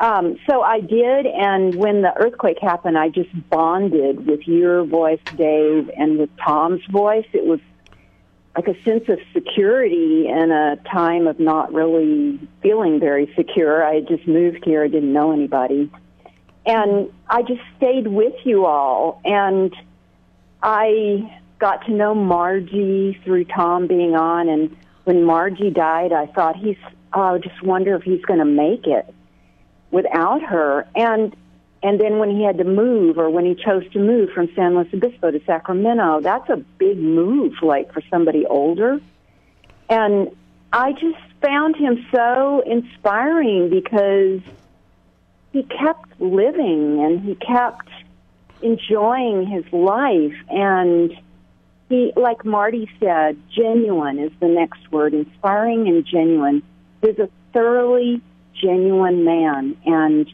um, 0.00 0.38
so 0.48 0.62
I 0.62 0.80
did, 0.80 1.26
and 1.26 1.74
when 1.74 2.00
the 2.00 2.16
earthquake 2.16 2.58
happened, 2.58 2.96
I 2.96 3.10
just 3.10 3.28
bonded 3.50 4.26
with 4.26 4.48
your 4.48 4.84
voice, 4.84 5.20
Dave, 5.36 5.90
and 5.94 6.18
with 6.18 6.30
Tom's 6.42 6.80
voice. 6.86 7.26
It 7.34 7.44
was 7.44 7.60
like 8.56 8.66
a 8.66 8.82
sense 8.82 9.10
of 9.10 9.18
security 9.34 10.26
in 10.26 10.50
a 10.50 10.76
time 10.90 11.26
of 11.26 11.38
not 11.38 11.74
really 11.74 12.40
feeling 12.62 12.98
very 12.98 13.30
secure. 13.36 13.84
I 13.84 13.96
had 13.96 14.08
just 14.08 14.26
moved 14.26 14.64
here, 14.64 14.82
I 14.82 14.88
didn't 14.88 15.12
know 15.12 15.32
anybody. 15.32 15.90
And 16.64 17.12
I 17.28 17.42
just 17.42 17.60
stayed 17.76 18.06
with 18.06 18.34
you 18.44 18.64
all, 18.64 19.20
and 19.26 19.74
I 20.62 21.40
got 21.58 21.84
to 21.86 21.92
know 21.92 22.14
Margie 22.14 23.20
through 23.22 23.44
Tom 23.44 23.86
being 23.86 24.14
on, 24.14 24.48
and 24.48 24.74
when 25.04 25.24
Margie 25.24 25.70
died, 25.70 26.12
I 26.14 26.24
thought 26.26 26.56
he's. 26.56 26.78
Oh, 27.12 27.34
I 27.34 27.38
just 27.38 27.60
wonder 27.62 27.96
if 27.96 28.04
he's 28.04 28.24
going 28.24 28.38
to 28.38 28.44
make 28.44 28.86
it 28.86 29.12
without 29.90 30.42
her. 30.42 30.86
And 30.94 31.34
and 31.82 31.98
then 31.98 32.18
when 32.18 32.30
he 32.30 32.42
had 32.42 32.58
to 32.58 32.64
move, 32.64 33.18
or 33.18 33.30
when 33.30 33.46
he 33.46 33.54
chose 33.54 33.90
to 33.92 33.98
move 33.98 34.30
from 34.34 34.50
San 34.54 34.74
Luis 34.74 34.88
Obispo 34.92 35.30
to 35.30 35.42
Sacramento, 35.46 36.20
that's 36.20 36.48
a 36.50 36.56
big 36.56 36.98
move, 36.98 37.54
like 37.62 37.90
for 37.94 38.02
somebody 38.10 38.44
older. 38.44 39.00
And 39.88 40.30
I 40.72 40.92
just 40.92 41.18
found 41.40 41.76
him 41.76 42.06
so 42.12 42.62
inspiring 42.66 43.70
because 43.70 44.40
he 45.52 45.62
kept 45.62 46.20
living 46.20 47.02
and 47.02 47.20
he 47.20 47.34
kept 47.34 47.88
enjoying 48.62 49.46
his 49.46 49.64
life 49.72 50.36
and 50.48 51.16
he 51.88 52.12
like 52.14 52.44
mardi 52.44 52.88
said 53.00 53.38
genuine 53.50 54.18
is 54.18 54.30
the 54.38 54.46
next 54.46 54.92
word 54.92 55.14
inspiring 55.14 55.88
and 55.88 56.04
genuine 56.04 56.62
he's 57.00 57.18
a 57.18 57.28
thoroughly 57.54 58.20
genuine 58.60 59.24
man 59.24 59.76
and 59.86 60.32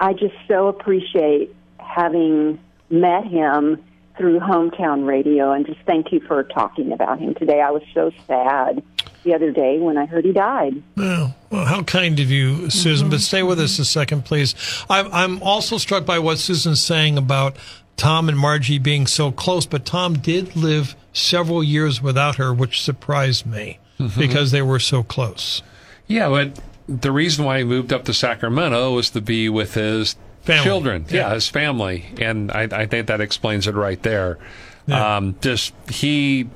i 0.00 0.12
just 0.12 0.34
so 0.48 0.68
appreciate 0.68 1.54
having 1.78 2.58
met 2.90 3.24
him 3.26 3.82
through 4.16 4.38
hometown 4.38 5.06
radio 5.06 5.52
and 5.52 5.66
just 5.66 5.80
thank 5.86 6.12
you 6.12 6.20
for 6.20 6.42
talking 6.44 6.92
about 6.92 7.18
him 7.18 7.34
today 7.34 7.60
i 7.60 7.70
was 7.70 7.82
so 7.92 8.10
sad 8.26 8.82
the 9.24 9.34
other 9.34 9.50
day 9.50 9.78
when 9.78 9.96
I 9.96 10.06
heard 10.06 10.24
he 10.24 10.32
died. 10.32 10.82
Well, 10.96 11.34
well 11.50 11.64
how 11.64 11.82
kind 11.82 12.20
of 12.20 12.30
you, 12.30 12.70
Susan. 12.70 13.06
Mm-hmm. 13.06 13.10
But 13.10 13.20
stay 13.20 13.42
with 13.42 13.58
us 13.58 13.78
a 13.78 13.84
second, 13.84 14.24
please. 14.24 14.54
I'm, 14.88 15.12
I'm 15.12 15.42
also 15.42 15.78
struck 15.78 16.06
by 16.06 16.18
what 16.20 16.38
Susan's 16.38 16.82
saying 16.82 17.18
about 17.18 17.56
Tom 17.96 18.28
and 18.28 18.38
Margie 18.38 18.78
being 18.78 19.06
so 19.06 19.32
close, 19.32 19.66
but 19.66 19.84
Tom 19.84 20.18
did 20.18 20.54
live 20.54 20.94
several 21.12 21.64
years 21.64 22.02
without 22.02 22.36
her, 22.36 22.52
which 22.52 22.82
surprised 22.82 23.46
me 23.46 23.78
mm-hmm. 23.98 24.20
because 24.20 24.50
they 24.50 24.62
were 24.62 24.80
so 24.80 25.02
close. 25.02 25.62
Yeah, 26.06 26.28
but 26.28 26.60
the 26.88 27.12
reason 27.12 27.44
why 27.44 27.58
he 27.58 27.64
moved 27.64 27.92
up 27.92 28.04
to 28.04 28.14
Sacramento 28.14 28.94
was 28.94 29.10
to 29.10 29.20
be 29.20 29.48
with 29.48 29.74
his 29.74 30.16
family. 30.42 30.62
children. 30.62 31.06
Yeah. 31.08 31.28
yeah. 31.28 31.34
his 31.34 31.48
family. 31.48 32.06
And 32.20 32.50
I, 32.50 32.62
I, 32.62 32.86
think 32.86 33.06
that 33.06 33.20
explains 33.20 33.66
it 33.66 33.74
right 33.74 34.02
there. 34.02 34.38
Yeah. 34.86 35.16
Um, 35.16 35.36
just 35.40 35.72
he 35.88 36.48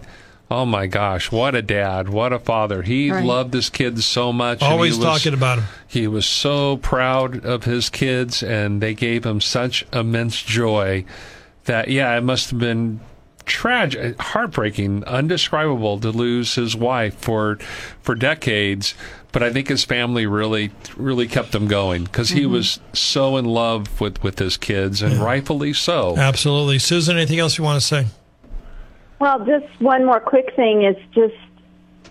Oh 0.50 0.64
my 0.64 0.86
gosh, 0.86 1.30
what 1.30 1.54
a 1.54 1.60
dad, 1.60 2.08
what 2.08 2.32
a 2.32 2.38
father. 2.38 2.80
He 2.82 3.10
right. 3.10 3.22
loved 3.22 3.52
his 3.52 3.68
kids 3.68 4.06
so 4.06 4.32
much. 4.32 4.62
Always 4.62 4.96
was, 4.96 5.04
talking 5.04 5.34
about 5.34 5.58
him. 5.58 5.64
He 5.86 6.06
was 6.06 6.24
so 6.24 6.78
proud 6.78 7.44
of 7.44 7.64
his 7.64 7.90
kids 7.90 8.42
and 8.42 8.80
they 8.80 8.94
gave 8.94 9.26
him 9.26 9.42
such 9.42 9.84
immense 9.92 10.42
joy 10.42 11.04
that 11.64 11.88
yeah, 11.88 12.16
it 12.16 12.22
must 12.22 12.50
have 12.50 12.58
been 12.58 13.00
tragic, 13.44 14.18
heartbreaking, 14.18 15.04
undescribable 15.04 16.00
to 16.00 16.10
lose 16.10 16.54
his 16.54 16.74
wife 16.74 17.16
for 17.18 17.56
for 18.00 18.14
decades. 18.14 18.94
But 19.30 19.42
I 19.42 19.52
think 19.52 19.68
his 19.68 19.84
family 19.84 20.26
really, 20.26 20.70
really 20.96 21.28
kept 21.28 21.54
him 21.54 21.68
going 21.68 22.04
because 22.04 22.30
he 22.30 22.42
mm-hmm. 22.42 22.52
was 22.52 22.80
so 22.92 23.36
in 23.36 23.44
love 23.44 24.00
with 24.00 24.22
with 24.22 24.38
his 24.38 24.56
kids, 24.56 25.02
and 25.02 25.14
yeah. 25.14 25.24
rightfully 25.24 25.74
so. 25.74 26.16
Absolutely, 26.16 26.78
Susan. 26.78 27.16
Anything 27.16 27.38
else 27.38 27.58
you 27.58 27.64
want 27.64 27.80
to 27.80 27.86
say? 27.86 28.06
Well, 29.18 29.44
just 29.44 29.66
one 29.80 30.06
more 30.06 30.20
quick 30.20 30.54
thing 30.54 30.84
is 30.84 30.96
just 31.12 31.34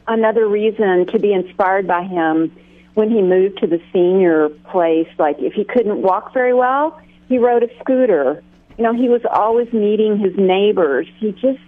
another 0.08 0.48
reason 0.48 1.08
to 1.08 1.20
be 1.20 1.34
inspired 1.34 1.88
by 1.88 2.04
him 2.04 2.56
when 2.96 3.10
he 3.10 3.22
moved 3.22 3.60
to 3.60 3.68
the 3.68 3.82
senior 3.94 4.50
place. 4.50 5.08
Like, 5.18 5.38
if 5.40 5.54
he 5.54 5.64
couldn't 5.64 6.02
walk 6.02 6.34
very 6.34 6.54
well, 6.54 7.00
he 7.30 7.38
rode 7.38 7.64
a 7.64 7.80
scooter. 7.80 8.44
You 8.78 8.84
know, 8.84 8.94
he 8.94 9.10
was 9.10 9.22
always 9.32 9.72
meeting 9.72 10.18
his 10.20 10.36
neighbors. 10.36 11.08
He 11.18 11.32
just, 11.32 11.60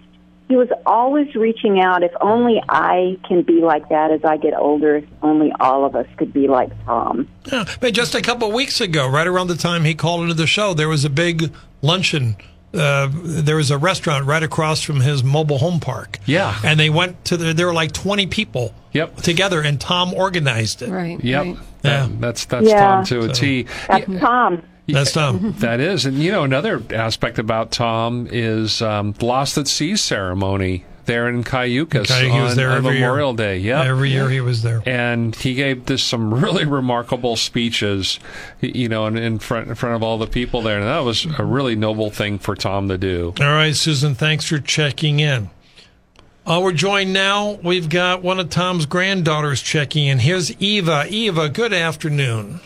he 0.50 0.56
was 0.56 0.68
always 0.84 1.32
reaching 1.36 1.80
out. 1.80 2.02
If 2.02 2.10
only 2.20 2.60
I 2.68 3.16
can 3.26 3.42
be 3.42 3.60
like 3.60 3.88
that 3.88 4.10
as 4.10 4.24
I 4.24 4.36
get 4.36 4.52
older, 4.52 4.96
if 4.96 5.04
only 5.22 5.52
all 5.60 5.84
of 5.84 5.94
us 5.94 6.08
could 6.16 6.32
be 6.32 6.48
like 6.48 6.70
Tom. 6.84 7.28
Yeah, 7.52 7.64
but 7.78 7.94
just 7.94 8.16
a 8.16 8.20
couple 8.20 8.48
of 8.48 8.54
weeks 8.54 8.80
ago, 8.80 9.08
right 9.08 9.28
around 9.28 9.46
the 9.46 9.54
time 9.54 9.84
he 9.84 9.94
called 9.94 10.22
into 10.22 10.34
the 10.34 10.48
show, 10.48 10.74
there 10.74 10.88
was 10.88 11.04
a 11.04 11.10
big 11.10 11.52
luncheon 11.82 12.36
uh, 12.72 13.08
there 13.12 13.56
was 13.56 13.70
a 13.70 13.78
restaurant 13.78 14.26
right 14.26 14.42
across 14.42 14.80
from 14.80 15.00
his 15.00 15.24
mobile 15.24 15.58
home 15.58 15.80
park. 15.80 16.18
Yeah. 16.24 16.56
And 16.62 16.78
they 16.78 16.88
went 16.88 17.24
to 17.26 17.36
the, 17.36 17.52
there 17.52 17.66
were 17.66 17.74
like 17.74 17.90
20 17.90 18.28
people 18.28 18.72
yep. 18.92 19.16
together 19.16 19.60
and 19.60 19.80
Tom 19.80 20.14
organized 20.14 20.82
it. 20.82 20.90
Right. 20.90 21.22
Yep. 21.22 21.44
Right. 21.44 21.56
Yeah. 21.82 22.08
that's, 22.20 22.44
that's 22.44 22.68
yeah. 22.68 22.80
Tom 22.80 23.04
to 23.06 23.20
a 23.22 23.32
T. 23.32 23.66
That's 23.88 24.06
yeah. 24.06 24.20
Tom. 24.20 24.62
That's 24.92 25.12
Tom. 25.12 25.52
that 25.58 25.80
is. 25.80 26.06
And, 26.06 26.18
you 26.18 26.32
know, 26.32 26.44
another 26.44 26.82
aspect 26.90 27.38
about 27.38 27.70
Tom 27.70 28.28
is 28.30 28.82
um, 28.82 29.14
Lost 29.20 29.58
at 29.58 29.68
Sea 29.68 29.96
ceremony 29.96 30.84
there 31.10 31.28
in 31.28 31.42
Cayucos 31.42 32.20
he 32.20 32.30
on, 32.30 32.56
there 32.56 32.70
on 32.70 32.82
Memorial 32.84 33.30
year. 33.30 33.36
Day. 33.36 33.58
Yeah, 33.58 33.82
every 33.82 34.10
year 34.10 34.28
he 34.28 34.40
was 34.40 34.62
there, 34.62 34.80
and 34.86 35.34
he 35.34 35.54
gave 35.54 35.86
this 35.86 36.04
some 36.04 36.32
really 36.42 36.64
remarkable 36.64 37.36
speeches. 37.36 38.20
You 38.60 38.88
know, 38.88 39.06
in, 39.06 39.16
in 39.16 39.38
front 39.40 39.68
in 39.68 39.74
front 39.74 39.96
of 39.96 40.02
all 40.04 40.18
the 40.18 40.28
people 40.28 40.62
there, 40.62 40.78
and 40.78 40.86
that 40.86 41.00
was 41.00 41.26
a 41.38 41.44
really 41.44 41.74
noble 41.74 42.10
thing 42.10 42.38
for 42.38 42.54
Tom 42.54 42.88
to 42.88 42.96
do. 42.98 43.34
All 43.40 43.46
right, 43.46 43.74
Susan, 43.74 44.14
thanks 44.14 44.44
for 44.44 44.60
checking 44.60 45.18
in. 45.18 45.50
Uh, 46.46 46.60
we're 46.62 46.72
joined 46.72 47.12
now. 47.12 47.52
We've 47.62 47.88
got 47.88 48.22
one 48.22 48.40
of 48.40 48.48
Tom's 48.50 48.86
granddaughters 48.86 49.60
checking 49.62 50.06
in. 50.06 50.18
Here's 50.18 50.50
Eva. 50.60 51.06
Eva, 51.08 51.48
good 51.48 51.72
afternoon. 51.72 52.60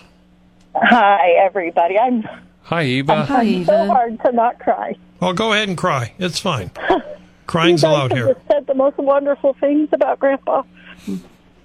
Hi, 0.74 1.30
everybody. 1.44 1.98
I'm. 1.98 2.24
Hi, 2.62 2.82
Eva. 2.84 3.12
I'm 3.12 3.26
Hi, 3.26 3.44
Eva. 3.44 3.66
so 3.66 3.86
hard 3.86 4.20
to 4.24 4.32
not 4.32 4.58
cry. 4.58 4.96
Well, 5.20 5.32
go 5.32 5.52
ahead 5.52 5.68
and 5.68 5.76
cry. 5.78 6.12
It's 6.18 6.38
fine. 6.38 6.70
Crying's 7.46 7.82
you 7.82 7.88
guys 7.88 7.92
allowed 7.94 8.12
here. 8.12 8.34
Just 8.34 8.46
said 8.48 8.66
the 8.66 8.74
most 8.74 8.96
wonderful 8.98 9.54
things 9.60 9.88
about 9.92 10.18
Grandpa. 10.18 10.62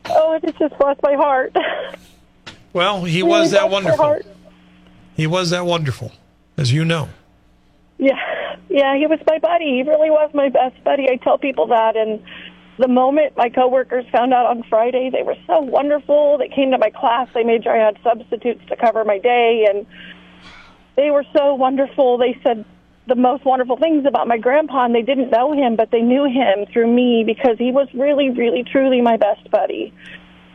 Oh, 0.05 0.33
it 0.33 0.57
just 0.57 0.77
blessed 0.77 1.01
my 1.01 1.15
heart. 1.15 1.55
Well, 2.73 3.03
he 3.03 3.21
really 3.21 3.29
was 3.29 3.51
that 3.51 3.69
wonderful. 3.69 4.19
He 5.15 5.25
was 5.25 5.49
that 5.49 5.65
wonderful, 5.65 6.11
as 6.57 6.71
you 6.71 6.85
know. 6.85 7.09
Yeah, 7.97 8.13
yeah, 8.69 8.95
he 8.97 9.07
was 9.07 9.19
my 9.25 9.39
buddy. 9.39 9.65
He 9.65 9.83
really 9.83 10.09
was 10.09 10.31
my 10.33 10.49
best 10.49 10.81
buddy. 10.83 11.09
I 11.09 11.15
tell 11.17 11.37
people 11.37 11.67
that, 11.67 11.97
and 11.97 12.21
the 12.79 12.87
moment 12.87 13.33
my 13.35 13.49
coworkers 13.49 14.05
found 14.09 14.33
out 14.33 14.45
on 14.45 14.63
Friday, 14.63 15.09
they 15.11 15.21
were 15.21 15.35
so 15.45 15.59
wonderful. 15.59 16.37
They 16.37 16.47
came 16.47 16.71
to 16.71 16.77
my 16.77 16.89
class. 16.89 17.27
They 17.33 17.43
made 17.43 17.63
sure 17.63 17.79
I 17.79 17.85
had 17.85 17.97
substitutes 18.01 18.61
to 18.69 18.77
cover 18.77 19.03
my 19.03 19.19
day, 19.19 19.67
and 19.69 19.85
they 20.95 21.11
were 21.11 21.25
so 21.35 21.55
wonderful. 21.55 22.17
They 22.17 22.39
said 22.41 22.63
the 23.05 23.15
most 23.15 23.43
wonderful 23.43 23.75
things 23.75 24.05
about 24.05 24.29
my 24.29 24.37
grandpa, 24.37 24.85
and 24.85 24.95
they 24.95 25.01
didn't 25.01 25.29
know 25.29 25.51
him, 25.51 25.75
but 25.75 25.91
they 25.91 26.01
knew 26.01 26.23
him 26.23 26.65
through 26.71 26.87
me 26.87 27.25
because 27.25 27.57
he 27.57 27.71
was 27.71 27.89
really, 27.93 28.29
really, 28.29 28.63
truly 28.63 29.01
my 29.01 29.17
best 29.17 29.51
buddy. 29.51 29.93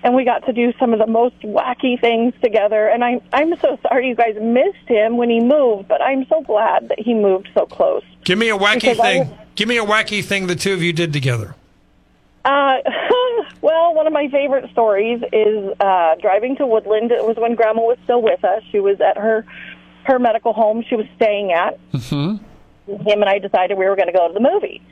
And 0.02 0.14
we 0.14 0.24
got 0.24 0.46
to 0.46 0.52
do 0.52 0.72
some 0.78 0.94
of 0.94 0.98
the 0.98 1.06
most 1.06 1.38
wacky 1.40 2.00
things 2.00 2.32
together. 2.42 2.88
And 2.88 3.04
I'm 3.04 3.20
I'm 3.32 3.54
so 3.60 3.78
sorry 3.82 4.08
you 4.08 4.14
guys 4.14 4.36
missed 4.40 4.86
him 4.86 5.18
when 5.18 5.28
he 5.28 5.40
moved, 5.40 5.88
but 5.88 6.00
I'm 6.00 6.26
so 6.28 6.42
glad 6.42 6.88
that 6.88 6.98
he 6.98 7.12
moved 7.12 7.48
so 7.54 7.66
close. 7.66 8.02
Give 8.22 8.38
me 8.38 8.48
a 8.48 8.56
wacky 8.56 8.96
thing. 8.96 9.38
Give 9.54 9.68
me 9.68 9.78
a 9.78 9.84
wacky 9.84 10.24
thing 10.24 10.46
the 10.46 10.56
two 10.56 10.72
of 10.72 10.82
you 10.82 10.92
did 10.92 11.12
together. 11.12 11.54
Uh, 12.44 12.76
well, 13.62 13.94
one 13.94 14.06
of 14.06 14.12
my 14.12 14.28
favorite 14.28 14.70
stories 14.72 15.22
is 15.32 15.72
uh, 15.80 16.14
driving 16.20 16.56
to 16.56 16.66
Woodland. 16.66 17.10
It 17.10 17.24
was 17.24 17.36
when 17.36 17.54
Grandma 17.54 17.82
was 17.82 17.98
still 18.04 18.22
with 18.22 18.44
us. 18.44 18.62
She 18.70 18.80
was 18.80 19.00
at 19.00 19.16
her 19.16 19.46
her 20.04 20.18
medical 20.18 20.52
home 20.52 20.84
she 20.86 20.96
was 20.96 21.06
staying 21.16 21.52
at. 21.52 21.78
Mm-hmm. 21.92 22.36
Him 23.08 23.22
and 23.22 23.24
I 23.24 23.38
decided 23.38 23.78
we 23.78 23.86
were 23.86 23.96
going 23.96 24.08
to 24.08 24.12
go 24.12 24.28
to 24.28 24.34
the 24.34 24.40
movies. 24.40 24.82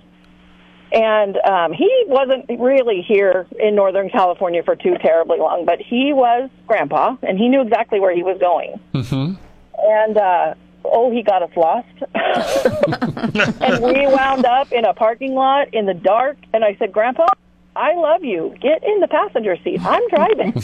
And 0.92 1.36
um, 1.38 1.72
he 1.72 2.04
wasn't 2.06 2.46
really 2.60 3.02
here 3.06 3.46
in 3.58 3.74
Northern 3.74 4.10
California 4.10 4.62
for 4.62 4.76
too 4.76 4.96
terribly 5.00 5.38
long, 5.38 5.64
but 5.64 5.80
he 5.80 6.12
was 6.12 6.50
Grandpa, 6.66 7.16
and 7.22 7.38
he 7.38 7.48
knew 7.48 7.62
exactly 7.62 7.98
where 7.98 8.14
he 8.14 8.22
was 8.22 8.38
going. 8.38 8.78
Mm-hmm. 8.92 9.34
And 9.78 10.16
uh, 10.16 10.54
oh, 10.84 11.10
he 11.10 11.22
got 11.22 11.42
us 11.42 11.50
lost. 11.56 11.88
and 13.60 13.82
we 13.82 14.06
wound 14.06 14.44
up 14.44 14.70
in 14.72 14.84
a 14.84 14.92
parking 14.94 15.34
lot 15.34 15.72
in 15.72 15.86
the 15.86 15.94
dark, 15.94 16.36
and 16.52 16.64
I 16.64 16.76
said, 16.76 16.92
Grandpa, 16.92 17.26
I 17.74 17.94
love 17.94 18.22
you. 18.22 18.54
Get 18.60 18.84
in 18.84 19.00
the 19.00 19.08
passenger 19.08 19.56
seat. 19.64 19.80
I'm 19.82 20.06
driving. 20.08 20.52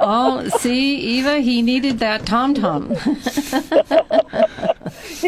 oh, 0.00 0.46
see, 0.58 0.96
Eva, 0.96 1.38
he 1.38 1.62
needed 1.62 2.00
that 2.00 2.26
tom 2.26 2.52
tom. 2.52 2.90
he 2.90 2.94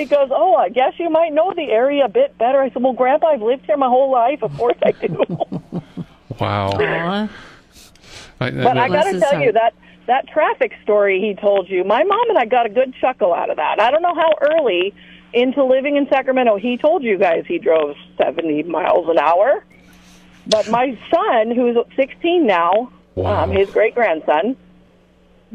goes, 0.04 0.28
"Oh, 0.30 0.56
I 0.58 0.68
guess 0.68 0.92
you 0.98 1.08
might 1.08 1.32
know 1.32 1.54
the 1.54 1.70
area 1.70 2.04
a 2.04 2.08
bit 2.08 2.36
better." 2.36 2.60
I 2.60 2.68
said, 2.68 2.82
"Well, 2.82 2.92
Grandpa, 2.92 3.28
I've 3.28 3.40
lived 3.40 3.64
here 3.64 3.78
my 3.78 3.88
whole 3.88 4.10
life. 4.12 4.42
Of 4.42 4.54
course 4.58 4.76
I 4.82 4.90
do." 4.92 5.24
Wow. 6.38 6.72
Aw. 6.72 7.30
I- 8.40 8.50
but 8.50 8.76
I 8.76 8.88
got 8.88 9.04
to 9.04 9.20
tell 9.20 9.30
heart. 9.30 9.44
you 9.44 9.52
that 9.52 9.72
that 10.06 10.28
traffic 10.28 10.72
story 10.82 11.20
he 11.20 11.34
told 11.40 11.68
you, 11.70 11.82
my 11.84 12.02
mom 12.04 12.28
and 12.30 12.38
I 12.38 12.44
got 12.44 12.66
a 12.66 12.68
good 12.68 12.94
chuckle 13.00 13.32
out 13.32 13.50
of 13.50 13.56
that. 13.56 13.80
I 13.80 13.90
don't 13.90 14.02
know 14.02 14.14
how 14.14 14.34
early 14.40 14.92
into 15.32 15.64
living 15.64 15.96
in 15.96 16.06
Sacramento 16.08 16.56
he 16.56 16.76
told 16.76 17.02
you 17.02 17.18
guys 17.18 17.44
he 17.46 17.58
drove 17.58 17.96
70 18.18 18.64
miles 18.64 19.08
an 19.08 19.18
hour. 19.18 19.64
But 20.46 20.68
my 20.68 20.98
son, 21.10 21.54
who's 21.54 21.76
16 21.96 22.46
now, 22.46 22.90
Wow. 23.14 23.44
um, 23.44 23.50
his 23.50 23.70
great 23.70 23.94
grandson, 23.94 24.56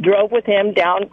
drove 0.01 0.31
with 0.31 0.45
him 0.45 0.73
down. 0.73 1.09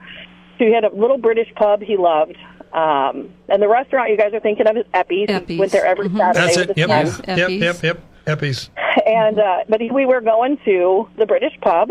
So 0.59 0.65
he 0.65 0.73
had 0.73 0.85
a 0.85 0.95
little 0.95 1.19
British 1.19 1.53
pub 1.55 1.83
he 1.83 1.97
loved. 1.97 2.37
Um, 2.73 3.31
and 3.49 3.61
the 3.63 3.69
restaurant 3.69 4.11
you 4.11 4.17
guys 4.17 4.33
are 4.33 4.41
thinking 4.41 4.67
of 4.69 4.77
is 4.77 4.85
Eppie's. 4.95 5.29
He 5.29 5.35
Eppie's. 5.35 5.59
Went 5.59 5.73
there 5.73 5.85
every 5.87 6.09
Mhm. 6.09 6.17
Saturday 6.19 6.39
That's 6.41 6.57
with 6.57 6.71
it. 6.71 6.77
his 6.77 6.77
Yep. 6.79 6.89
friends. 6.89 7.23
Yep. 7.27 7.39
Eppies. 7.39 7.61
Yep. 7.61 7.83
Yep. 7.83 7.99
Eppies. 8.39 8.69
And 9.07 9.39
uh, 9.39 9.59
but 9.69 9.81
he, 9.81 9.91
we 9.91 10.07
were 10.07 10.21
going 10.21 10.59
to 10.65 11.09
the 11.17 11.27
British 11.27 11.53
pub, 11.61 11.91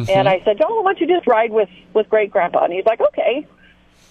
and 0.00 0.08
mm-hmm. 0.08 0.28
I 0.28 0.42
said, 0.44 0.58
"John, 0.58 0.70
why 0.84 0.92
don't 0.92 1.00
you 1.00 1.06
just 1.06 1.26
ride 1.26 1.50
with 1.50 1.68
with 1.94 2.08
Great 2.08 2.30
Grandpa?" 2.30 2.64
And 2.64 2.72
he's 2.72 2.86
like, 2.86 3.00
"Okay." 3.00 3.46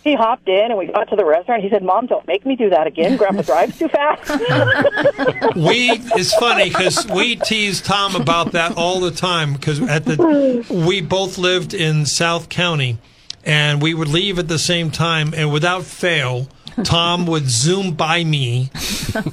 He 0.03 0.15
hopped 0.15 0.47
in, 0.47 0.67
and 0.71 0.77
we 0.77 0.85
got 0.85 1.09
to 1.09 1.17
the 1.17 1.25
restaurant. 1.25 1.63
He 1.63 1.69
said, 1.69 1.83
"Mom, 1.83 2.05
don't 2.05 2.25
make 2.27 2.45
me 2.45 2.55
do 2.55 2.69
that 2.69 2.88
again. 2.88 3.17
Grandpa 3.17 3.41
drives 3.53 3.77
too 3.77 3.89
fast." 3.89 4.29
we 5.55 5.89
it's 6.15 6.33
funny 6.35 6.69
because 6.69 7.05
we 7.07 7.35
tease 7.35 7.81
Tom 7.81 8.15
about 8.15 8.53
that 8.53 8.77
all 8.77 9.01
the 9.01 9.11
time 9.11 9.53
because 9.53 9.81
at 9.81 10.05
the 10.05 10.65
we 10.69 11.01
both 11.01 11.38
lived 11.38 11.73
in 11.73 12.05
South 12.05 12.47
County 12.47 12.99
and 13.43 13.81
we 13.81 13.93
would 13.93 14.07
leave 14.07 14.39
at 14.39 14.47
the 14.47 14.59
same 14.59 14.91
time 14.91 15.33
and 15.33 15.51
without 15.51 15.83
fail 15.83 16.47
Tom 16.84 17.25
would 17.28 17.49
zoom 17.49 17.93
by 17.93 18.23
me 18.23 18.69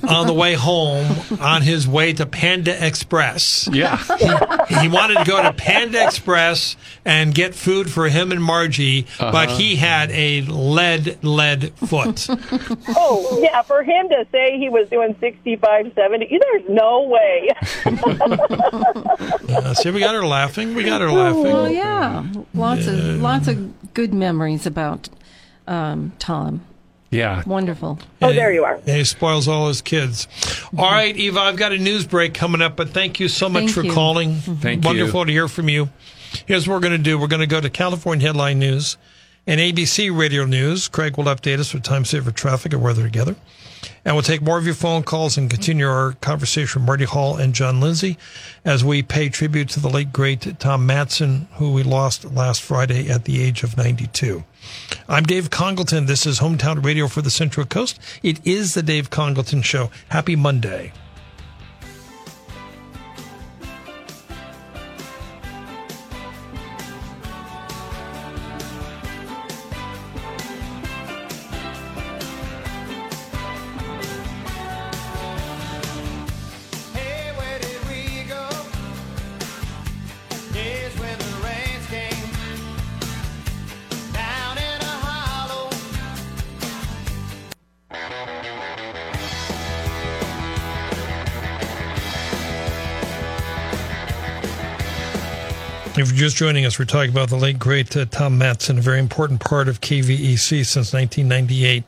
on 0.09 0.26
the 0.26 0.32
way 0.32 0.55
home 0.55 1.07
on 1.40 1.62
his 1.62 1.86
way 1.86 2.12
to 2.14 2.26
Panda 2.26 2.86
Express. 2.86 3.68
yeah. 3.72 3.97
He 4.80 4.88
wanted 4.88 5.18
to 5.18 5.24
go 5.24 5.42
to 5.42 5.53
Panda 5.53 6.05
Express 6.05 6.76
and 7.05 7.34
get 7.34 7.55
food 7.55 7.90
for 7.90 8.09
him 8.09 8.32
and 8.32 8.42
Margie, 8.42 9.07
but 9.18 9.51
he 9.51 9.76
had 9.76 10.11
a 10.11 10.42
lead 10.42 11.22
lead 11.22 11.72
foot. 11.78 12.26
oh, 12.97 13.38
yeah, 13.42 13.62
for 13.62 13.82
him 13.82 14.09
to 14.09 14.26
say 14.32 14.59
he 14.59 14.68
was 14.68 14.88
doing 14.88 15.14
sixty-five, 15.20 15.92
seventy, 15.95 16.38
there's 16.38 16.68
no 16.68 17.03
way. 17.03 17.49
Uh, 19.55 19.72
see, 19.74 19.90
we 19.90 20.01
got 20.01 20.14
her 20.14 20.26
laughing. 20.26 20.74
We 20.74 20.82
got 20.84 21.01
her 21.01 21.11
laughing. 21.11 21.42
Well, 21.45 21.70
yeah, 21.70 22.26
lots 22.55 22.86
of 22.86 22.99
lots 23.20 23.47
of 23.49 23.95
good 23.95 24.12
memories 24.12 24.66
about 24.66 25.09
um, 25.66 26.12
Tom. 26.18 26.64
Yeah. 27.14 27.42
Wonderful. 27.46 27.98
oh, 28.22 28.32
there 28.32 28.52
you 28.52 28.64
are. 28.64 28.74
And 28.74 28.88
he 28.88 29.04
spoils 29.04 29.46
all 29.46 29.68
his 29.68 29.80
kids. 29.82 30.26
Mm-hmm. 30.26 30.80
All 30.80 30.90
right, 30.90 31.16
Eva, 31.16 31.40
I've 31.40 31.56
got 31.56 31.72
a 31.72 31.78
news 31.78 32.06
break 32.06 32.34
coming 32.34 32.60
up, 32.60 32.76
but 32.76 32.90
thank 32.90 33.20
you 33.20 33.28
so 33.28 33.48
much 33.48 33.64
Thank 33.64 33.74
for 33.74 33.84
you. 33.84 33.92
calling. 33.92 34.32
Mm-hmm. 34.32 34.54
Thank 34.56 34.84
you. 34.84 34.88
Wonderful 34.88 35.26
to 35.26 35.32
hear 35.32 35.48
from 35.48 35.68
you. 35.68 35.90
Here's 36.46 36.66
what 36.66 36.74
we're 36.74 36.80
going 36.80 36.96
to 36.96 36.98
do. 36.98 37.16
We're 37.18 37.28
going 37.28 37.40
to 37.40 37.46
go 37.46 37.60
to 37.60 37.70
California 37.70 38.26
Headline 38.26 38.58
News 38.58 38.96
and 39.46 39.60
ABC 39.60 40.16
Radio 40.16 40.44
News. 40.44 40.88
Craig 40.88 41.16
will 41.16 41.24
update 41.24 41.58
us 41.60 41.72
with 41.72 41.84
time 41.84 42.04
saver 42.04 42.32
traffic 42.32 42.72
and 42.72 42.82
weather 42.82 43.04
together. 43.04 43.36
And 44.05 44.14
we'll 44.14 44.22
take 44.22 44.42
more 44.42 44.59
of 44.59 44.66
your 44.66 44.74
phone 44.74 45.02
calls 45.02 45.38
and 45.38 45.48
continue 45.48 45.88
our 45.88 46.12
conversation 46.20 46.82
with 46.82 46.86
Mardi 46.86 47.05
Hall 47.05 47.36
and 47.36 47.55
John 47.55 47.80
Lindsey 47.80 48.18
as 48.64 48.84
we 48.84 49.02
pay 49.02 49.30
tribute 49.30 49.70
to 49.70 49.80
the 49.80 49.88
late, 49.88 50.12
great 50.12 50.59
Tom 50.61 50.86
Madsen, 50.86 51.46
who 51.55 51.72
we 51.72 51.82
lost 51.82 52.24
last 52.32 52.61
Friday 52.61 53.09
at 53.09 53.24
the 53.24 53.42
age 53.42 53.62
of 53.62 53.78
92. 53.78 54.44
I'm 55.09 55.24
Dave 55.24 55.48
Congleton. 55.50 56.07
This 56.07 56.26
is 56.26 56.40
Hometown 56.40 56.84
Radio 56.84 57.09
for 57.09 57.22
the 57.22 57.30
Central 57.30 57.64
Coast. 57.64 57.98
It 58.22 58.46
is 58.46 58.74
the 58.74 58.82
Dave 58.82 59.09
Congleton 59.09 59.62
Show. 59.62 59.90
Happy 60.09 60.36
Monday. 60.36 60.92
Just 96.25 96.39
joining 96.39 96.64
us, 96.64 96.79
we're 96.79 96.87
talking 96.87 97.11
about 97.11 97.29
the 97.29 97.37
late, 97.37 97.59
great 97.59 97.95
uh, 97.95 98.07
Tom 98.07 98.41
Madsen, 98.41 98.79
a 98.79 98.81
very 98.81 98.99
important 98.99 99.41
part 99.41 99.68
of 99.68 99.83
KVEC 99.83 100.64
since 100.64 100.95
1998. 100.95 101.85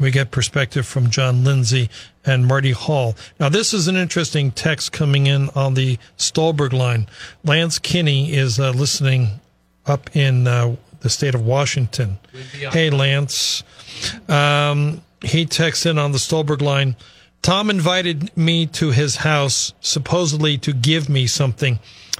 We 0.00 0.10
get 0.10 0.32
perspective 0.32 0.84
from 0.84 1.08
John 1.08 1.44
Lindsey 1.44 1.88
and 2.24 2.48
Mardi 2.48 2.72
Hall. 2.72 3.14
Now, 3.38 3.48
this 3.48 3.72
is 3.72 3.86
an 3.86 3.94
interesting 3.94 4.50
text 4.50 4.90
coming 4.90 5.28
in 5.28 5.50
on 5.50 5.74
the 5.74 6.00
Stolberg 6.16 6.72
line. 6.72 7.06
Lance 7.44 7.78
Kinney 7.78 8.32
is 8.32 8.58
uh, 8.58 8.70
listening 8.70 9.38
up 9.86 10.16
in 10.16 10.48
uh, 10.48 10.74
the 10.98 11.08
state 11.08 11.36
of 11.36 11.46
Washington. 11.46 12.18
Hey, 12.72 12.90
Lance. 12.90 13.62
Um, 14.28 15.00
he 15.22 15.46
texts 15.46 15.86
in 15.86 15.96
on 15.96 16.10
the 16.10 16.18
Stolberg 16.18 16.60
line. 16.60 16.96
Tom 17.40 17.70
invited 17.70 18.36
me 18.36 18.66
to 18.66 18.90
his 18.90 19.14
house, 19.14 19.74
supposedly 19.80 20.58
to 20.58 20.72
give 20.72 21.08
me 21.08 21.28
something. 21.28 21.78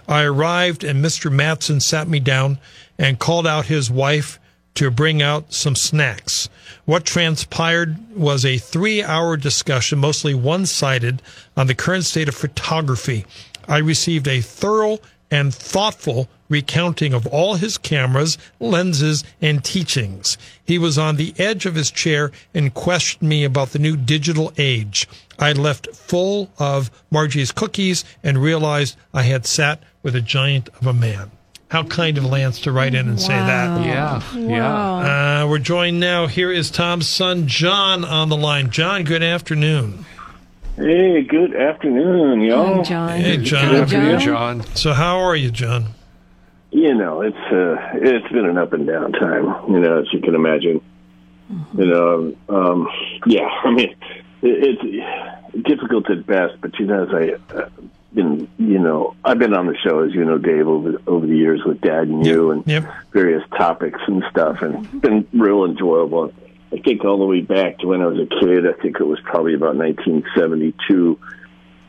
I 0.08 0.22
arrived 0.22 0.84
and 0.84 1.04
Mr. 1.04 1.32
Madsen 1.32 1.80
sat 1.80 2.08
me 2.08 2.20
down 2.20 2.58
and 2.98 3.18
called 3.18 3.46
out 3.46 3.66
his 3.66 3.90
wife 3.90 4.38
to 4.74 4.90
bring 4.90 5.22
out 5.22 5.52
some 5.52 5.74
snacks. 5.74 6.48
What 6.84 7.04
transpired 7.04 7.96
was 8.14 8.44
a 8.44 8.58
three 8.58 9.02
hour 9.02 9.36
discussion, 9.36 9.98
mostly 9.98 10.34
one 10.34 10.66
sided, 10.66 11.22
on 11.56 11.66
the 11.66 11.74
current 11.74 12.04
state 12.04 12.28
of 12.28 12.34
photography. 12.34 13.24
I 13.66 13.78
received 13.78 14.28
a 14.28 14.40
thorough 14.40 14.98
and 15.30 15.54
thoughtful 15.54 16.28
recounting 16.48 17.12
of 17.12 17.26
all 17.26 17.54
his 17.54 17.78
cameras, 17.78 18.38
lenses, 18.60 19.24
and 19.40 19.64
teachings. 19.64 20.38
He 20.64 20.78
was 20.78 20.96
on 20.96 21.16
the 21.16 21.34
edge 21.38 21.66
of 21.66 21.74
his 21.74 21.90
chair 21.90 22.30
and 22.54 22.72
questioned 22.72 23.28
me 23.28 23.44
about 23.44 23.70
the 23.70 23.78
new 23.78 23.96
digital 23.96 24.52
age. 24.56 25.08
I 25.38 25.52
left 25.52 25.88
full 25.94 26.50
of 26.58 26.90
Margie's 27.10 27.52
cookies 27.52 28.04
and 28.22 28.38
realized 28.38 28.96
I 29.12 29.22
had 29.22 29.46
sat 29.46 29.82
with 30.02 30.14
a 30.14 30.20
giant 30.20 30.68
of 30.80 30.86
a 30.86 30.92
man. 30.92 31.30
How 31.68 31.82
kind 31.82 32.16
of 32.16 32.24
Lance 32.24 32.60
to 32.60 32.70
write 32.70 32.94
in 32.94 33.08
and 33.08 33.20
say 33.20 33.34
that. 33.34 33.84
Yeah. 33.84 34.22
Yeah. 34.36 34.60
Wow. 34.60 35.42
Uh, 35.42 35.48
we're 35.48 35.58
joined 35.58 35.98
now. 35.98 36.28
Here 36.28 36.52
is 36.52 36.70
Tom's 36.70 37.08
son, 37.08 37.48
John, 37.48 38.04
on 38.04 38.28
the 38.28 38.36
line. 38.36 38.70
John, 38.70 39.02
good 39.02 39.24
afternoon. 39.24 40.06
Hey, 40.76 41.22
good 41.22 41.56
afternoon, 41.56 42.42
y'all. 42.42 42.76
Hi, 42.76 42.82
John. 42.82 43.08
Hey, 43.20 43.36
John. 43.38 43.70
Good 43.70 43.80
afternoon, 43.84 44.20
John. 44.20 44.60
John. 44.60 44.76
So, 44.76 44.92
how 44.92 45.18
are 45.20 45.34
you, 45.34 45.50
John? 45.50 45.86
You 46.70 46.94
know, 46.94 47.22
it's 47.22 47.36
uh, 47.50 47.76
it's 47.94 48.28
been 48.30 48.44
an 48.44 48.58
up 48.58 48.74
and 48.74 48.86
down 48.86 49.12
time. 49.12 49.44
You 49.72 49.80
know, 49.80 50.00
as 50.00 50.12
you 50.12 50.20
can 50.20 50.34
imagine. 50.34 50.82
You 51.78 51.86
know, 51.86 52.34
um, 52.50 52.88
yeah. 53.26 53.48
I 53.64 53.70
mean, 53.72 53.94
it, 54.42 54.78
it's 54.82 55.66
difficult 55.66 56.10
at 56.10 56.26
best, 56.26 56.60
but 56.60 56.78
you 56.78 56.84
know, 56.86 57.04
as 57.04 57.14
I 57.14 57.54
uh, 57.56 57.68
been, 58.12 58.46
you 58.58 58.78
know, 58.78 59.14
I've 59.24 59.38
been 59.38 59.54
on 59.54 59.66
the 59.68 59.76
show, 59.78 60.00
as 60.00 60.12
you 60.12 60.26
know, 60.26 60.36
Dave, 60.36 60.68
over 60.68 61.00
over 61.06 61.26
the 61.26 61.36
years 61.36 61.62
with 61.64 61.80
Dad 61.80 62.08
and 62.08 62.26
you, 62.26 62.50
and 62.50 62.66
Yep. 62.66 62.84
various 63.12 63.42
topics 63.56 64.00
and 64.06 64.22
stuff, 64.30 64.60
and 64.60 64.84
it's 64.84 64.94
been 64.96 65.26
real 65.32 65.64
enjoyable. 65.64 66.34
I 66.76 66.82
think 66.82 67.04
all 67.04 67.18
the 67.18 67.24
way 67.24 67.40
back 67.40 67.78
to 67.78 67.86
when 67.86 68.02
I 68.02 68.06
was 68.06 68.18
a 68.18 68.26
kid. 68.26 68.66
I 68.66 68.72
think 68.80 69.00
it 69.00 69.04
was 69.04 69.18
probably 69.24 69.54
about 69.54 69.76
1972. 69.76 71.18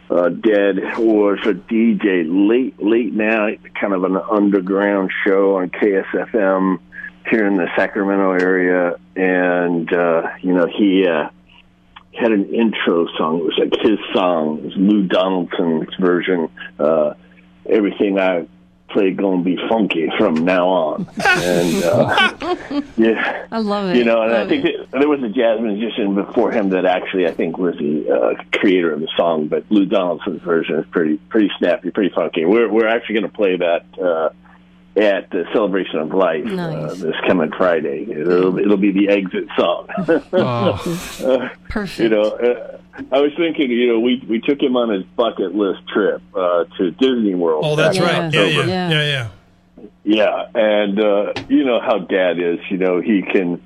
Uh, 0.10 0.30
Dead 0.30 0.78
was 0.98 1.40
a 1.44 1.54
DJ 1.54 2.26
late 2.28 2.82
late 2.82 3.14
night, 3.14 3.60
kind 3.80 3.94
of 3.94 4.06
an 4.06 4.16
underground 4.16 5.12
show 5.26 5.58
on 5.58 5.70
KSFM 5.70 6.80
here 7.30 7.46
in 7.46 7.58
the 7.58 7.68
Sacramento 7.76 8.32
area, 8.32 8.96
and 9.18 9.92
uh, 9.92 10.30
you 10.42 10.54
know 10.54 10.68
he 10.68 11.06
uh, 11.06 11.30
had 12.18 12.32
an 12.32 12.54
intro 12.54 13.08
song. 13.18 13.40
It 13.40 13.44
was 13.44 13.58
like 13.58 13.82
his 13.82 14.00
song. 14.14 14.60
It 14.60 14.64
was 14.64 14.74
Lou 14.78 15.08
Donaldson's 15.08 15.94
version. 16.00 16.50
Uh, 16.80 17.16
Everything 17.70 18.18
I 18.18 18.48
play 18.90 19.12
gonna 19.12 19.44
be 19.44 19.58
funky 19.70 20.10
from 20.18 20.36
now 20.46 20.68
on, 20.68 21.10
and 21.26 21.84
uh, 21.84 22.82
yeah. 22.98 23.46
I 23.52 23.60
love 23.60 23.90
it. 23.90 23.98
You 23.98 24.04
know, 24.04 24.22
and 24.22 24.34
I 24.34 24.48
think 24.48 24.66
it. 24.66 24.92
that 24.92 25.00
there 25.00 25.10
was 25.10 25.22
a 25.24 25.30
jazz 25.30 25.60
musician 25.62 26.16
before 26.16 26.52
him 26.52 26.70
that 26.70 26.86
actually 26.86 27.28
I 27.28 27.32
think 27.34 27.58
was 27.58 27.76
the 27.78 28.10
uh, 28.10 28.58
creator 28.58 28.94
of 28.94 29.00
the 29.00 29.10
song, 29.18 29.48
but 29.48 29.66
Lou 29.70 29.86
Donaldson's 29.86 30.42
version 30.42 30.80
is 30.80 30.86
pretty 30.92 31.18
pretty 31.30 31.52
snappy, 31.58 31.92
pretty 31.92 32.14
funky. 32.14 32.46
We're 32.46 32.70
we're 32.72 32.88
actually 32.88 33.16
going 33.16 33.32
to 33.32 33.36
play 33.36 33.58
that 33.58 33.86
uh, 34.02 34.30
at 34.98 35.30
the 35.30 35.46
Celebration 35.54 36.00
of 36.00 36.14
Life 36.14 36.46
uh, 36.48 36.94
this 36.96 37.16
coming 37.28 37.52
Friday. 37.52 38.08
It'll, 38.10 38.58
it'll 38.58 38.78
be 38.78 38.92
the 38.92 39.10
exit 39.10 39.48
song. 39.58 39.88
Oh, 40.34 41.50
Perfect. 41.70 42.00
you 42.00 42.10
know, 42.10 42.24
uh, 42.24 42.78
I 43.12 43.20
was 43.20 43.32
thinking, 43.38 43.70
you 43.72 43.88
know, 43.94 44.00
we 44.00 44.24
we 44.28 44.40
took 44.42 44.62
him 44.62 44.76
on 44.76 44.90
his 44.90 45.04
bucket 45.16 45.54
list 45.56 45.88
trip 45.88 46.22
uh, 46.36 46.66
to 46.78 46.92
Disney 46.92 47.36
World. 47.36 47.64
Oh, 47.66 47.76
that's 47.76 48.00
right. 48.00 48.34
Yeah, 48.34 48.44
yeah, 48.46 48.66
yeah, 48.68 49.02
Yeah. 49.04 49.28
yeah. 50.04 50.48
And 50.56 51.00
uh, 51.00 51.34
you 51.48 51.64
know 51.66 51.80
how 51.80 52.00
Dad 52.00 52.40
is. 52.40 52.60
You 52.70 52.78
know, 52.78 53.02
he 53.02 53.22
can. 53.22 53.62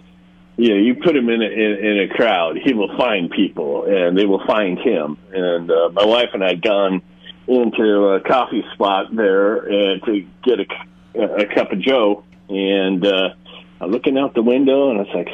You 0.58 0.70
know, 0.70 0.76
you 0.76 0.96
put 0.96 1.16
him 1.16 1.30
in 1.30 1.42
a, 1.42 1.46
in, 1.46 1.86
in 1.86 2.00
a 2.02 2.14
crowd, 2.14 2.58
he 2.64 2.74
will 2.74 2.96
find 2.96 3.32
people, 3.32 3.86
and 3.86 4.16
they 4.16 4.26
will 4.26 4.46
find 4.46 4.78
him. 4.78 5.18
And 5.34 5.72
uh, 5.72 5.90
my 5.94 6.06
wife 6.06 6.30
and 6.34 6.44
I 6.44 6.50
had 6.50 6.62
gone 6.62 7.02
into 7.48 8.10
a 8.10 8.20
coffee 8.20 8.64
spot 8.74 9.16
there 9.16 9.56
and 9.58 10.04
to 10.04 10.28
get 10.44 10.60
a, 10.60 11.24
a 11.24 11.46
cup 11.56 11.72
of 11.72 11.80
Joe, 11.80 12.26
and 12.50 13.04
uh, 13.04 13.30
I'm 13.80 13.90
looking 13.90 14.18
out 14.20 14.36
the 14.36 14.44
window, 14.44 14.92
and 14.92 15.00
I 15.00 15.04
was 15.04 15.16
like, 15.16 15.30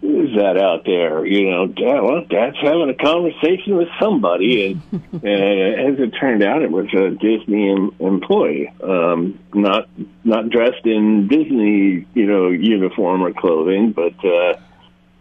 "Who's 0.00 0.36
that 0.36 0.56
out 0.56 0.84
there?" 0.84 1.24
You 1.26 1.50
know, 1.50 1.66
Dad. 1.66 2.00
Well, 2.00 2.24
Dad's 2.28 2.56
having 2.60 2.90
a 2.90 2.94
conversation 2.94 3.76
with 3.76 3.88
somebody, 4.00 4.72
and, 4.92 5.02
and 5.12 5.94
as 5.94 6.00
it 6.00 6.10
turned 6.18 6.42
out, 6.42 6.62
it 6.62 6.70
was 6.70 6.86
a 6.94 7.10
Disney 7.10 7.70
em- 7.70 7.94
employee, 8.00 8.72
um, 8.82 9.38
not 9.54 9.88
not 10.24 10.50
dressed 10.50 10.84
in 10.84 11.28
Disney, 11.28 12.06
you 12.14 12.26
know, 12.26 12.50
uniform 12.50 13.22
or 13.22 13.32
clothing, 13.32 13.92
but 13.92 14.14
uh, 14.24 14.56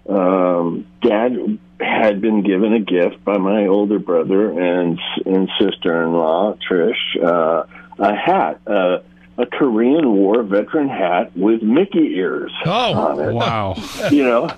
um, 0.09 0.85
Dad 1.01 1.59
had 1.79 2.21
been 2.21 2.43
given 2.43 2.73
a 2.73 2.79
gift 2.79 3.23
by 3.23 3.37
my 3.37 3.67
older 3.67 3.99
brother 3.99 4.51
and 4.51 4.99
and 5.25 5.49
sister-in-law 5.59 6.57
Trish 6.69 7.23
uh, 7.23 7.65
a 7.99 8.15
hat. 8.15 8.61
Uh, 8.67 8.99
a 9.37 9.45
Korean 9.45 10.13
War 10.13 10.43
veteran 10.43 10.87
hat 10.87 11.35
with 11.35 11.61
Mickey 11.61 12.15
ears 12.15 12.53
on 12.65 13.19
Oh, 13.19 13.33
wow. 13.33 13.75
you 14.11 14.23
know. 14.23 14.49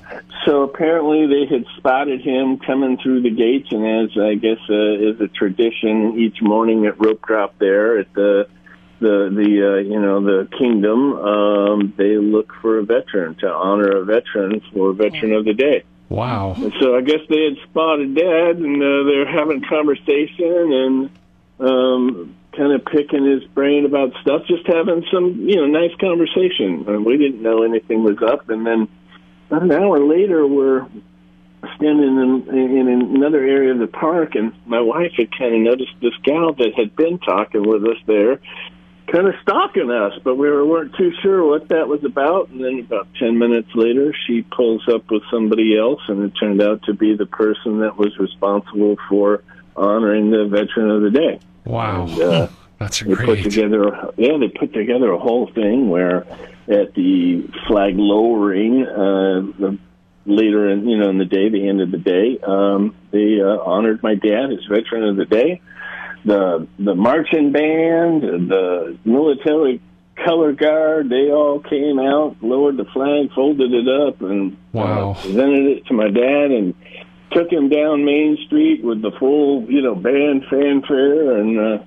So 0.45 0.63
apparently 0.63 1.25
they 1.25 1.45
had 1.51 1.65
spotted 1.77 2.21
him 2.21 2.59
coming 2.59 2.97
through 2.97 3.21
the 3.21 3.31
gates, 3.31 3.69
and 3.71 3.85
as 3.85 4.17
I 4.17 4.35
guess 4.35 4.59
uh, 4.69 5.09
is 5.09 5.19
a 5.19 5.27
tradition, 5.27 6.19
each 6.19 6.41
morning 6.41 6.85
at 6.85 6.99
rope 7.03 7.25
drop 7.25 7.57
there 7.57 7.99
at 7.99 8.13
the 8.13 8.47
the 8.99 9.29
the 9.31 9.73
uh, 9.73 9.77
you 9.77 9.99
know 9.99 10.21
the 10.23 10.47
kingdom, 10.57 11.13
um, 11.13 11.93
they 11.97 12.17
look 12.17 12.53
for 12.61 12.79
a 12.79 12.83
veteran 12.83 13.35
to 13.35 13.47
honor 13.47 13.97
a 13.97 14.05
veteran 14.05 14.61
for 14.73 14.93
veteran 14.93 15.33
of 15.33 15.45
the 15.45 15.53
day. 15.53 15.83
Wow. 16.09 16.53
And 16.55 16.73
so 16.79 16.95
I 16.95 17.01
guess 17.01 17.19
they 17.29 17.43
had 17.43 17.57
spotted 17.69 18.15
Dad, 18.15 18.57
and 18.57 18.81
uh, 18.81 19.03
they're 19.03 19.29
having 19.29 19.61
conversation 19.61 20.71
and 20.71 21.09
um, 21.59 22.35
kind 22.57 22.73
of 22.73 22.83
picking 22.85 23.23
his 23.23 23.43
brain 23.53 23.85
about 23.85 24.11
stuff, 24.21 24.41
just 24.47 24.65
having 24.65 25.05
some 25.13 25.47
you 25.47 25.55
know 25.55 25.67
nice 25.67 25.95
conversation. 25.99 26.85
And 26.87 27.05
we 27.05 27.17
didn't 27.17 27.41
know 27.41 27.63
anything 27.63 28.03
was 28.03 28.17
up, 28.21 28.49
and 28.49 28.65
then 28.65 28.87
about 29.49 29.63
an 29.63 29.71
hour 29.71 29.99
later, 29.99 30.45
we're 30.45 30.87
standing 31.75 32.45
in, 32.49 32.57
in 32.57 32.87
another 33.15 33.39
area 33.39 33.71
of 33.71 33.79
the 33.79 33.87
park, 33.87 34.35
and 34.35 34.53
my 34.65 34.81
wife 34.81 35.13
had 35.17 35.29
kind 35.37 35.55
of 35.55 35.61
noticed 35.61 35.93
this 36.01 36.15
gal 36.23 36.53
that 36.53 36.73
had 36.75 36.95
been 36.95 37.19
talking 37.19 37.67
with 37.67 37.83
us 37.83 37.97
there. 38.05 38.39
Kind 39.11 39.27
of 39.27 39.35
stalking 39.41 39.89
us, 39.89 40.19
but 40.21 40.35
we 40.35 40.49
were, 40.49 40.65
weren't 40.65 40.93
too 40.97 41.13
sure 41.21 41.45
what 41.47 41.69
that 41.69 41.87
was 41.87 42.03
about. 42.03 42.49
And 42.49 42.61
then 42.61 42.79
about 42.79 43.07
ten 43.17 43.37
minutes 43.37 43.69
later, 43.73 44.13
she 44.25 44.41
pulls 44.41 44.85
up 44.93 45.09
with 45.09 45.23
somebody 45.31 45.77
else, 45.77 46.01
and 46.09 46.23
it 46.23 46.33
turned 46.37 46.61
out 46.61 46.83
to 46.83 46.93
be 46.93 47.15
the 47.15 47.25
person 47.25 47.79
that 47.79 47.97
was 47.97 48.17
responsible 48.17 48.97
for 49.07 49.43
honoring 49.77 50.29
the 50.29 50.47
veteran 50.47 50.89
of 50.89 51.01
the 51.03 51.11
day. 51.11 51.39
Wow. 51.67 52.07
And, 52.07 52.21
uh, 52.21 52.47
That's 52.79 52.99
they 52.99 53.15
put 53.15 53.25
great. 53.25 53.43
together 53.43 54.11
yeah 54.17 54.37
they 54.39 54.49
put 54.49 54.71
together 54.71 55.11
a 55.11 55.17
whole 55.17 55.47
thing 55.51 55.89
where 55.89 56.27
at 56.69 56.93
the 56.93 57.41
flag 57.67 57.95
lowering 57.97 58.85
uh 58.85 59.41
the 59.57 59.79
later 60.27 60.69
in 60.69 60.87
you 60.87 60.97
know 60.99 61.09
in 61.09 61.17
the 61.17 61.25
day 61.25 61.49
the 61.49 61.67
end 61.67 61.81
of 61.81 61.89
the 61.89 61.97
day 61.97 62.37
um 62.45 62.93
they 63.09 63.41
uh, 63.41 63.57
honored 63.65 64.03
my 64.03 64.13
dad 64.13 64.51
as 64.51 64.63
veteran 64.69 65.05
of 65.05 65.15
the 65.15 65.25
day 65.25 65.59
the 66.23 66.67
the 66.77 66.93
marching 66.93 67.51
band 67.51 68.21
the 68.47 68.95
military 69.03 69.81
color 70.23 70.51
guard 70.51 71.09
they 71.09 71.31
all 71.31 71.59
came 71.59 71.97
out 71.97 72.35
lowered 72.41 72.77
the 72.77 72.85
flag 72.85 73.31
folded 73.33 73.73
it 73.73 73.87
up 73.87 74.21
and 74.21 74.55
Wow. 74.73 75.11
uh, 75.13 75.21
presented 75.23 75.65
it 75.77 75.85
to 75.87 75.93
my 75.95 76.09
dad 76.09 76.51
and 76.51 76.75
took 77.31 77.51
him 77.51 77.69
down 77.69 78.05
Main 78.05 78.37
Street 78.45 78.83
with 78.83 79.01
the 79.01 79.11
full, 79.11 79.63
you 79.69 79.81
know, 79.81 79.95
band 79.95 80.45
fanfare, 80.49 81.37
and 81.37 81.59
uh, 81.59 81.83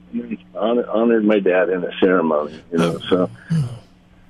honored, 0.55 0.87
honored 0.87 1.25
my 1.25 1.39
dad 1.39 1.69
in 1.71 1.85
a 1.85 1.91
ceremony. 1.99 2.61
You 2.73 2.79
know, 2.79 2.99
so 3.09 3.31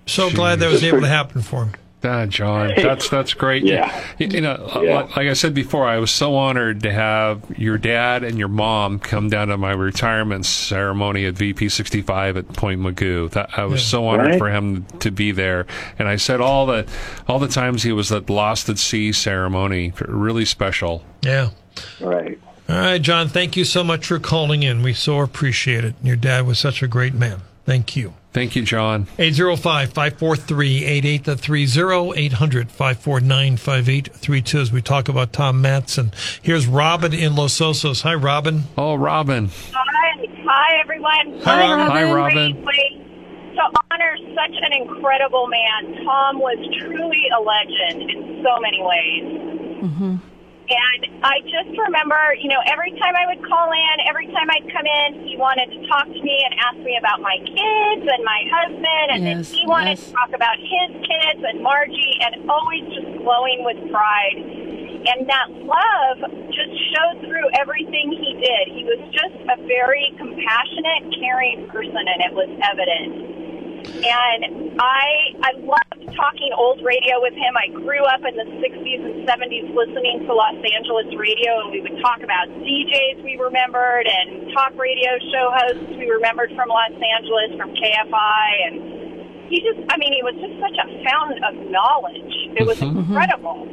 So 0.06 0.30
glad 0.30 0.58
that 0.60 0.70
was 0.70 0.82
able 0.82 1.00
to 1.00 1.08
happen 1.08 1.42
for 1.42 1.64
him. 1.64 1.72
Ah, 2.02 2.24
John, 2.24 2.72
that's 2.76 3.10
that's 3.10 3.34
great. 3.34 3.62
Yeah. 3.62 4.02
You, 4.18 4.28
you 4.28 4.40
know, 4.40 4.80
Yeah. 4.82 5.00
like 5.14 5.18
I 5.28 5.34
said 5.34 5.52
before, 5.52 5.86
I 5.86 5.98
was 5.98 6.10
so 6.10 6.34
honored 6.34 6.82
to 6.84 6.92
have 6.92 7.42
your 7.58 7.76
dad 7.76 8.24
and 8.24 8.38
your 8.38 8.48
mom 8.48 8.98
come 8.98 9.28
down 9.28 9.48
to 9.48 9.58
my 9.58 9.72
retirement 9.72 10.46
ceremony 10.46 11.26
at 11.26 11.34
VP 11.34 11.68
65 11.68 12.38
at 12.38 12.48
Point 12.54 12.80
Mugu. 12.80 13.28
That, 13.32 13.50
I 13.58 13.64
was 13.66 13.84
so 13.84 14.06
honored 14.06 14.28
Right. 14.28 14.38
for 14.38 14.48
him 14.50 14.86
to 15.00 15.10
be 15.10 15.30
there, 15.30 15.66
and 15.98 16.08
I 16.08 16.16
said 16.16 16.40
all 16.40 16.64
the 16.64 16.86
all 17.28 17.38
the 17.38 17.48
times 17.48 17.82
he 17.82 17.92
was 17.92 18.10
at 18.10 18.30
Lost 18.30 18.70
at 18.70 18.78
Sea 18.78 19.12
ceremony, 19.12 19.92
really 20.00 20.46
special. 20.46 21.04
Yeah. 21.22 21.50
right. 22.00 22.38
All 22.68 22.76
right, 22.76 23.02
John, 23.02 23.28
thank 23.28 23.56
you 23.56 23.64
so 23.64 23.82
much 23.84 24.06
for 24.06 24.18
calling 24.18 24.62
in. 24.62 24.82
We 24.82 24.94
so 24.94 25.20
appreciate 25.20 25.84
it. 25.84 25.96
Your 26.02 26.16
dad 26.16 26.46
was 26.46 26.58
such 26.58 26.82
a 26.82 26.86
great 26.88 27.12
man. 27.14 27.40
Thank 27.66 27.94
you. 27.96 28.14
Thank 28.32 28.54
you, 28.54 28.62
John. 28.62 29.08
805 29.18 29.92
543 29.92 30.84
8830 30.84 32.12
800 32.26 32.70
549 32.70 33.56
5832 33.56 34.58
as 34.60 34.70
we 34.72 34.80
talk 34.80 35.08
about 35.08 35.32
Tom 35.32 35.60
Madsen. 35.62 36.14
Here's 36.40 36.66
Robin 36.68 37.12
in 37.12 37.34
Los 37.34 37.58
Osos. 37.58 38.02
Hi, 38.02 38.14
Robin. 38.14 38.64
Oh, 38.78 38.94
Robin. 38.94 39.50
Hi, 39.72 40.26
hi 40.46 40.80
everyone. 40.80 41.40
Hi, 41.42 41.60
Robin. 41.60 41.86
Hi, 41.90 42.12
Robin. 42.12 42.52
Briefly, 42.62 43.04
To 43.56 43.80
honor 43.90 44.16
such 44.36 44.56
an 44.62 44.72
incredible 44.80 45.48
man, 45.48 46.04
Tom 46.04 46.38
was 46.38 46.58
truly 46.78 47.26
a 47.36 47.40
legend 47.40 48.10
in 48.10 48.44
so 48.44 48.60
many 48.60 48.80
ways. 48.80 49.24
Mm-hmm. 49.82 50.16
And 50.70 51.26
I 51.26 51.42
just 51.50 51.74
remember, 51.74 52.14
you 52.38 52.46
know, 52.46 52.62
every 52.70 52.94
time 53.02 53.18
I 53.18 53.26
would 53.26 53.42
call 53.42 53.74
in, 53.74 53.94
every 54.06 54.30
time 54.30 54.46
I'd 54.46 54.70
come 54.70 54.86
in, 54.86 55.26
he 55.26 55.34
wanted 55.36 55.66
to 55.74 55.82
talk 55.90 56.06
to 56.06 56.20
me 56.22 56.36
and 56.46 56.54
ask 56.62 56.78
me 56.78 56.94
about 56.94 57.18
my 57.20 57.42
kids 57.42 58.06
and 58.06 58.22
my 58.22 58.40
husband, 58.46 59.06
and 59.10 59.20
Yes, 59.26 59.50
then 59.50 59.58
he 59.58 59.66
wanted 59.66 59.98
yes. 59.98 60.06
to 60.06 60.12
talk 60.14 60.30
about 60.30 60.54
his 60.62 60.90
kids 61.02 61.42
and 61.42 61.58
Margie, 61.58 62.14
and 62.22 62.46
always 62.48 62.86
just 62.94 63.10
glowing 63.18 63.66
with 63.66 63.82
pride. 63.90 64.38
And 65.10 65.26
that 65.26 65.50
love 65.66 66.18
just 66.54 66.72
showed 66.94 67.18
through 67.26 67.50
everything 67.58 68.14
he 68.14 68.30
did. 68.38 68.70
He 68.70 68.86
was 68.86 69.02
just 69.10 69.34
a 69.50 69.58
very 69.66 70.06
compassionate, 70.22 71.10
caring 71.18 71.66
person, 71.66 71.98
and 72.06 72.20
it 72.22 72.32
was 72.32 72.46
evident. 72.62 73.26
And 74.06 74.69
I 74.80 75.36
I 75.44 75.52
loved 75.60 76.16
talking 76.16 76.50
old 76.56 76.82
radio 76.82 77.20
with 77.20 77.34
him. 77.34 77.52
I 77.56 77.68
grew 77.68 78.00
up 78.04 78.24
in 78.24 78.34
the 78.34 78.48
60s 78.64 79.04
and 79.04 79.28
70s 79.28 79.68
listening 79.76 80.24
to 80.26 80.32
Los 80.32 80.56
Angeles 80.56 81.12
radio, 81.16 81.60
and 81.60 81.70
we 81.70 81.80
would 81.82 82.00
talk 82.00 82.22
about 82.24 82.48
DJs 82.48 83.22
we 83.22 83.36
remembered 83.36 84.08
and 84.08 84.52
talk 84.52 84.72
radio 84.76 85.20
show 85.32 85.52
hosts 85.52 85.92
we 85.98 86.08
remembered 86.08 86.50
from 86.56 86.68
Los 86.68 86.96
Angeles, 86.96 87.52
from 87.60 87.76
KFI. 87.76 88.48
And 88.66 89.50
he 89.50 89.60
just, 89.60 89.80
I 89.92 89.98
mean, 89.98 90.14
he 90.14 90.22
was 90.22 90.34
just 90.40 90.56
such 90.60 90.78
a 90.80 91.04
fountain 91.04 91.44
of 91.44 91.70
knowledge. 91.70 92.32
It 92.56 92.66
was 92.66 92.78
mm-hmm. 92.78 93.00
incredible. 93.00 93.68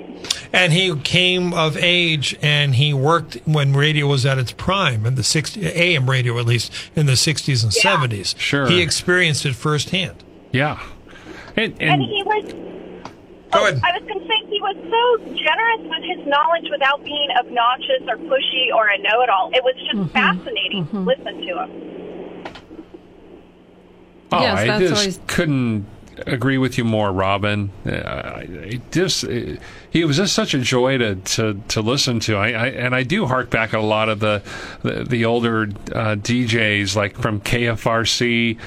And 0.51 0.73
he 0.73 0.93
came 1.01 1.53
of 1.53 1.77
age 1.77 2.35
and 2.41 2.75
he 2.75 2.93
worked 2.93 3.37
when 3.45 3.73
radio 3.73 4.07
was 4.07 4.25
at 4.25 4.37
its 4.37 4.51
prime, 4.51 5.05
in 5.05 5.15
the 5.15 5.23
60, 5.23 5.65
AM 5.65 6.09
radio 6.09 6.37
at 6.37 6.45
least, 6.45 6.71
in 6.95 7.05
the 7.05 7.13
60s 7.13 7.63
and 7.63 7.73
Yeah. 7.73 7.95
70s. 7.95 8.37
Sure. 8.37 8.67
He 8.67 8.81
experienced 8.81 9.45
it 9.45 9.55
firsthand. 9.55 10.23
Yeah. 10.51 10.79
And, 11.57 11.73
And 11.81 11.89
and 11.89 12.01
he 12.03 12.23
was. 12.23 12.53
Go 13.51 13.61
oh, 13.61 13.65
ahead. 13.65 13.81
I 13.83 13.97
was 13.97 14.07
going 14.07 14.19
to 14.19 14.27
say 14.27 14.45
he 14.49 14.61
was 14.61 14.75
so 14.75 15.33
generous 15.33 15.81
with 15.89 16.03
his 16.03 16.27
knowledge 16.27 16.69
without 16.69 17.03
being 17.03 17.29
obnoxious 17.39 18.03
or 18.07 18.17
pushy 18.17 18.73
or 18.75 18.89
a 18.89 18.97
know-it-all. 18.99 19.51
It 19.53 19.63
was 19.63 19.73
just 19.77 19.95
mm-hmm. 19.95 20.09
fascinating 20.09 20.85
to 20.87 20.93
mm-hmm. 20.93 21.07
listen 21.07 21.37
to 21.47 21.63
him. 21.63 21.71
Oh, 24.33 24.41
Yes, 24.41 24.59
I 24.59 24.67
that's 24.67 24.81
just 24.81 24.95
always- 24.95 25.19
couldn't 25.27 25.85
agree 26.25 26.57
with 26.57 26.77
you 26.77 26.83
more, 26.83 27.11
Robin. 27.11 27.71
Uh, 27.85 28.41
it 28.43 28.91
just 28.91 29.23
it, 29.23 29.59
he 29.89 30.03
was 30.03 30.17
just 30.17 30.33
such 30.33 30.53
a 30.53 30.59
joy 30.59 30.97
to 30.97 31.15
to, 31.15 31.61
to 31.67 31.81
listen 31.81 32.19
to. 32.21 32.35
I, 32.35 32.47
I 32.47 32.67
and 32.67 32.95
I 32.95 33.03
do 33.03 33.25
hark 33.25 33.49
back 33.49 33.73
at 33.73 33.79
a 33.79 33.83
lot 33.83 34.09
of 34.09 34.19
the 34.19 34.41
the, 34.83 35.03
the 35.03 35.25
older 35.25 35.63
uh, 35.63 36.15
DJs 36.15 36.95
like 36.95 37.15
from 37.17 37.41
KFRC, 37.41 38.57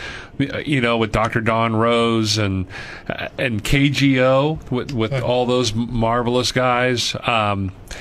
you 0.67 0.81
know, 0.81 0.99
with 0.99 1.13
Dr. 1.13 1.41
Don 1.41 1.75
Rose 1.75 2.39
and 2.39 2.67
uh, 3.09 3.29
and 3.39 3.63
KGO 3.63 4.71
with 4.71 4.93
with 4.93 5.13
all 5.13 5.47
those 5.47 5.75
marvelous 5.75 6.53
guys. 6.53 7.15
Um, 7.27 7.73
uh, 7.91 7.95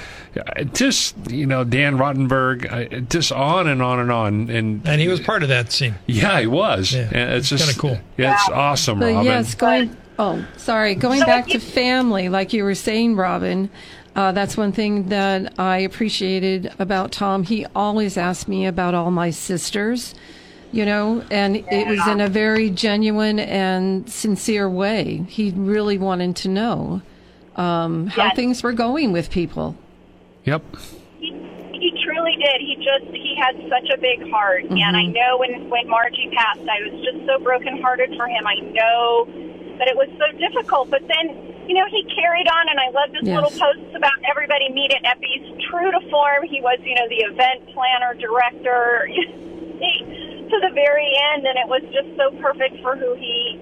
just 0.74 1.16
you 1.32 1.46
know 1.46 1.64
Dan 1.64 1.98
Rottenberg, 1.98 2.72
uh, 2.72 3.00
just 3.02 3.32
on 3.32 3.68
and 3.68 3.82
on 3.82 4.00
and 4.00 4.12
on, 4.12 4.50
and 4.50 4.82
And 4.88 5.02
he 5.02 5.08
was 5.08 5.20
part 5.20 5.44
of 5.44 5.50
that 5.50 5.72
scene. 5.72 5.96
yeah, 6.06 6.40
he 6.40 6.48
was. 6.48 6.94
Yeah, 6.94 7.02
And 7.12 7.32
it's 7.34 7.52
it's 7.52 7.62
just 7.64 7.80
kinda 7.80 7.80
cool. 7.96 8.04
Yeah, 8.18 8.34
it's 8.34 8.50
awesome, 8.50 9.00
But 9.00 9.14
Robin. 9.14 9.26
yes, 9.26 9.56
going. 9.56 9.96
Oh, 10.18 10.46
sorry. 10.58 10.96
Going 10.96 11.22
back 11.22 11.48
to 11.48 11.60
family, 11.60 12.28
like 12.30 12.52
you 12.54 12.64
were 12.64 12.76
saying, 12.76 13.16
Robin. 13.16 13.70
Uh, 14.16 14.34
that's 14.34 14.58
one 14.58 14.74
thing 14.74 15.08
that 15.10 15.54
I 15.58 15.78
appreciated 15.78 16.74
about 16.78 17.12
Tom. 17.14 17.44
He 17.44 17.66
always 17.74 18.18
asked 18.18 18.50
me 18.50 18.66
about 18.66 18.94
all 18.94 19.12
my 19.12 19.30
sisters, 19.30 20.14
you 20.74 20.84
know, 20.84 21.24
and 21.32 21.56
it 21.56 21.88
was 21.88 22.06
in 22.06 22.20
a 22.20 22.28
very 22.28 22.70
genuine 22.70 23.40
and 23.40 24.10
sincere 24.10 24.68
way. 24.70 25.24
He 25.30 25.52
really 25.56 25.98
wanted 25.98 26.36
to 26.38 26.50
know 26.50 27.02
um, 27.56 28.08
how 28.08 28.26
Yes. 28.26 28.36
things 28.36 28.64
were 28.64 28.74
going 28.74 29.14
with 29.14 29.30
people. 29.30 29.76
Yep. 30.50 30.64
he, 31.22 31.30
he 31.78 31.89
truly 32.04 32.36
did. 32.41 32.58
He 32.60 32.76
just 32.82 33.06
he 33.14 33.38
had 33.38 33.54
such 33.70 33.89
a 33.93 33.97
big 34.02 34.26
heart, 34.34 34.66
mm-hmm. 34.66 34.82
and 34.82 34.97
I 34.97 35.06
know 35.06 35.38
when 35.38 35.70
when 35.70 35.88
Margie 35.88 36.30
passed, 36.34 36.66
I 36.66 36.82
was 36.89 36.97
just 37.06 37.26
so 37.30 37.38
brokenhearted 37.43 38.18
for 38.18 38.28
him. 38.28 38.47
I 38.47 38.58
know 38.74 39.30
that 39.78 39.88
it 39.88 39.95
was 39.95 40.10
so 40.18 40.28
difficult, 40.41 40.89
but 40.89 41.06
then 41.08 41.26
you 41.70 41.76
know 41.78 41.86
he 41.93 42.02
carried 42.18 42.50
on, 42.50 42.66
and 42.70 42.80
I 42.82 42.89
love 42.89 43.14
his 43.14 43.30
Yes. 43.30 43.36
little 43.38 43.54
posts 43.54 43.93
about 43.95 44.18
everybody 44.26 44.74
meet 44.74 44.91
at 44.91 45.06
Eppie's. 45.06 45.45
True 45.70 45.91
to 45.93 46.02
form, 46.10 46.43
he 46.50 46.62
was 46.66 46.80
you 46.82 46.95
know 46.97 47.08
the 47.14 47.30
event 47.30 47.70
planner, 47.78 48.18
director, 48.18 49.06
to 50.50 50.56
the 50.66 50.72
very 50.74 51.14
end, 51.32 51.45
and 51.45 51.58
it 51.62 51.68
was 51.70 51.86
just 51.93 52.10
so 52.18 52.34
perfect 52.41 52.82
for 52.82 52.97
who 52.97 53.14
he. 53.16 53.62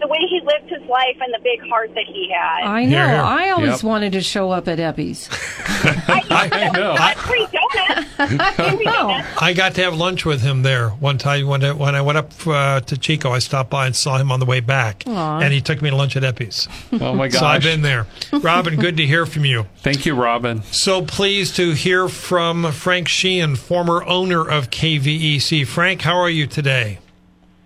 The 0.00 0.06
way 0.06 0.18
he 0.28 0.40
lived 0.44 0.70
his 0.70 0.88
life 0.88 1.16
and 1.20 1.32
the 1.34 1.40
big 1.42 1.60
heart 1.68 1.90
that 1.94 2.04
he 2.06 2.30
had. 2.32 2.66
I 2.68 2.84
know. 2.84 2.96
Here, 2.96 3.08
here. 3.08 3.16
I 3.20 3.50
always 3.50 3.68
Yep. 3.70 3.82
wanted 3.82 4.12
to 4.12 4.20
show 4.20 4.50
up 4.50 4.68
at 4.68 4.78
Eppie's. 4.78 5.28
I 5.68 6.70
know. 6.74 6.96
Got 6.96 7.16
free 7.18 7.46
donuts. 7.52 8.08
Free 8.56 8.84
donuts. 8.84 9.28
I 9.40 9.52
got 9.54 9.74
to 9.76 9.82
have 9.82 9.94
lunch 9.96 10.24
with 10.24 10.40
him 10.42 10.62
there 10.62 10.90
one 10.90 11.18
time 11.18 11.46
when 11.46 11.62
I, 11.64 11.72
when 11.72 11.94
I 11.94 12.00
went 12.02 12.18
up 12.18 12.32
uh, 12.46 12.80
to 12.80 12.96
Chico. 12.96 13.30
I 13.30 13.38
stopped 13.38 13.70
by 13.70 13.86
and 13.86 13.94
saw 13.94 14.18
him 14.18 14.32
on 14.32 14.40
the 14.40 14.46
way 14.46 14.60
back, 14.60 15.04
Aw. 15.06 15.40
and 15.40 15.52
he 15.52 15.60
took 15.60 15.80
me 15.82 15.90
to 15.90 15.96
lunch 15.96 16.16
at 16.16 16.24
Eppie's. 16.24 16.68
Oh 16.92 17.14
my 17.14 17.28
gosh. 17.28 17.40
So 17.40 17.46
I've 17.46 17.62
been 17.62 17.82
there. 17.82 18.06
Robin, 18.32 18.76
good 18.76 18.96
to 18.96 19.06
hear 19.06 19.24
from 19.26 19.44
you. 19.44 19.66
Thank 19.78 20.04
you, 20.06 20.14
Robin. 20.14 20.62
So 20.64 21.02
pleased 21.02 21.56
to 21.56 21.72
hear 21.72 22.08
from 22.08 22.70
Frank 22.72 23.08
Sheehan, 23.08 23.56
former 23.56 24.04
owner 24.04 24.48
of 24.48 24.70
KVEC. 24.70 25.66
Frank, 25.66 26.02
how 26.02 26.16
are 26.18 26.30
you 26.30 26.46
today? 26.46 26.98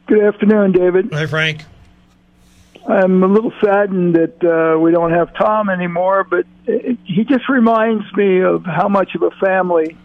Good 0.07 0.23
afternoon, 0.23 0.73
David. 0.73 1.11
Hi, 1.13 1.27
Frank. 1.27 1.63
I'm 2.87 3.23
a 3.23 3.27
little 3.27 3.53
saddened 3.63 4.17
that 4.17 4.43
uh, 4.45 4.79
we 4.79 4.91
don't 4.91 5.13
have 5.13 5.35
Tom 5.35 5.71
anymore, 5.71 6.25
but 6.25 6.47
it, 6.67 6.99
he 7.05 7.25
just 7.25 7.49
reminds 7.49 8.05
me 8.15 8.43
of 8.43 8.65
how 8.65 8.89
much 8.89 9.15
of 9.15 9.23
a 9.23 9.31
family 9.31 9.97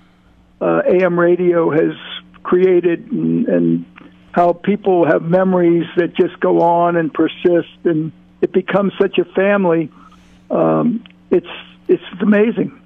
uh, 0.62 0.82
AM 0.88 1.20
radio 1.20 1.72
has 1.72 1.96
created 2.44 3.12
and, 3.12 3.48
and 3.48 3.86
how 4.32 4.54
people 4.54 5.08
have 5.08 5.24
memories 5.24 5.86
that 5.98 6.16
just 6.16 6.40
go 6.40 6.62
on 6.62 6.96
and 6.96 7.14
persist, 7.14 7.78
and 7.84 8.12
it 8.42 8.52
becomes 8.52 8.94
such 9.02 9.18
a 9.18 9.26
family. 9.26 9.92
Um, 10.52 11.04
it's 11.32 11.48
it's 11.88 12.04
amazing. 12.22 12.80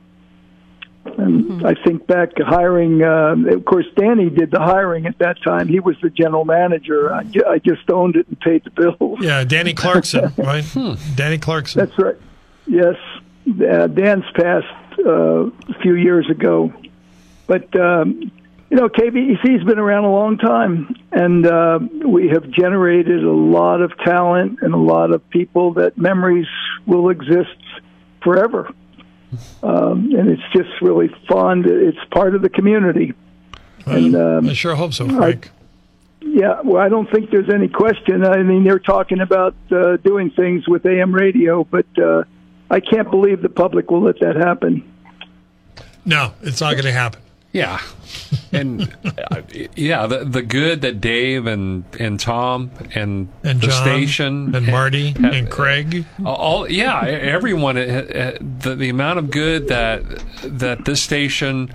And 1.03 1.65
I 1.65 1.73
think 1.73 2.05
back 2.07 2.35
to 2.35 2.45
hiring. 2.45 3.01
Uh, 3.03 3.35
of 3.55 3.65
course, 3.65 3.85
Danny 3.95 4.29
did 4.29 4.51
the 4.51 4.59
hiring 4.59 5.05
at 5.07 5.17
that 5.19 5.41
time. 5.43 5.67
He 5.67 5.79
was 5.79 5.95
the 6.01 6.09
general 6.09 6.45
manager. 6.45 7.11
I, 7.13 7.23
ju- 7.23 7.43
I 7.47 7.57
just 7.59 7.89
owned 7.89 8.15
it 8.15 8.27
and 8.27 8.39
paid 8.39 8.63
the 8.63 8.69
bills. 8.69 9.19
Yeah, 9.21 9.43
Danny 9.43 9.73
Clarkson, 9.73 10.31
right? 10.37 10.63
Danny 11.15 11.37
Clarkson. 11.39 11.79
That's 11.85 11.97
right. 11.97 12.17
Yes, 12.67 12.95
uh, 13.47 13.87
Dan's 13.87 14.25
passed 14.35 14.99
uh, 15.05 15.45
a 15.47 15.79
few 15.81 15.95
years 15.95 16.29
ago, 16.29 16.71
but 17.47 17.75
um, 17.79 18.31
you 18.69 18.77
know 18.77 18.87
KVEC's 18.87 19.63
been 19.63 19.79
around 19.79 20.05
a 20.05 20.11
long 20.11 20.37
time, 20.37 20.95
and 21.11 21.45
uh, 21.45 21.79
we 22.05 22.29
have 22.29 22.49
generated 22.51 23.23
a 23.23 23.31
lot 23.31 23.81
of 23.81 23.97
talent 23.99 24.59
and 24.61 24.73
a 24.73 24.77
lot 24.77 25.11
of 25.11 25.27
people 25.31 25.73
that 25.73 25.97
memories 25.97 26.47
will 26.85 27.09
exist 27.09 27.57
forever. 28.23 28.71
Um, 29.63 30.13
and 30.15 30.29
it's 30.29 30.41
just 30.53 30.69
really 30.81 31.09
fun. 31.27 31.63
It's 31.65 31.97
part 32.11 32.35
of 32.35 32.41
the 32.41 32.49
community. 32.49 33.13
And 33.85 34.15
um, 34.15 34.49
I 34.49 34.53
sure 34.53 34.75
hope 34.75 34.93
so, 34.93 35.07
Frank. 35.07 35.49
yeah, 36.21 36.61
well, 36.61 36.81
I 36.81 36.89
don't 36.89 37.09
think 37.11 37.31
there's 37.31 37.49
any 37.49 37.67
question. 37.67 38.25
I 38.25 38.43
mean, 38.43 38.63
they're 38.63 38.79
talking 38.79 39.21
about 39.21 39.55
uh, 39.71 39.97
doing 39.97 40.29
things 40.31 40.67
with 40.67 40.85
AM 40.85 41.13
radio, 41.13 41.63
but 41.63 41.85
uh, 41.97 42.23
I 42.69 42.79
can't 42.79 43.09
believe 43.09 43.41
the 43.41 43.49
public 43.49 43.89
will 43.89 44.03
let 44.03 44.19
that 44.19 44.35
happen. 44.35 44.83
no, 46.05 46.33
it's 46.41 46.61
not 46.61 46.73
going 46.73 46.85
to 46.85 46.91
happen. 46.91 47.21
Yeah, 47.53 47.81
and 48.51 48.93
uh, 49.05 49.41
yeah, 49.75 50.07
the 50.07 50.25
the 50.25 50.41
good 50.41 50.81
that 50.81 51.01
Dave 51.01 51.45
and 51.47 51.83
and 51.99 52.19
Tom 52.19 52.71
and, 52.95 53.29
And 53.43 53.61
the 53.61 53.67
John 53.67 53.81
station 53.83 54.55
and 54.55 54.67
Mardi 54.67 55.15
and 55.17 55.49
Craig. 55.49 56.05
all 56.25 56.69
yeah, 56.69 57.01
everyone. 57.05 57.77
uh, 57.77 57.81
uh, 57.81 58.37
The 58.39 58.75
the 58.75 58.89
amount 58.89 59.19
of 59.19 59.31
good 59.31 59.67
that 59.69 60.03
that 60.43 60.85
this 60.85 61.01
station 61.01 61.71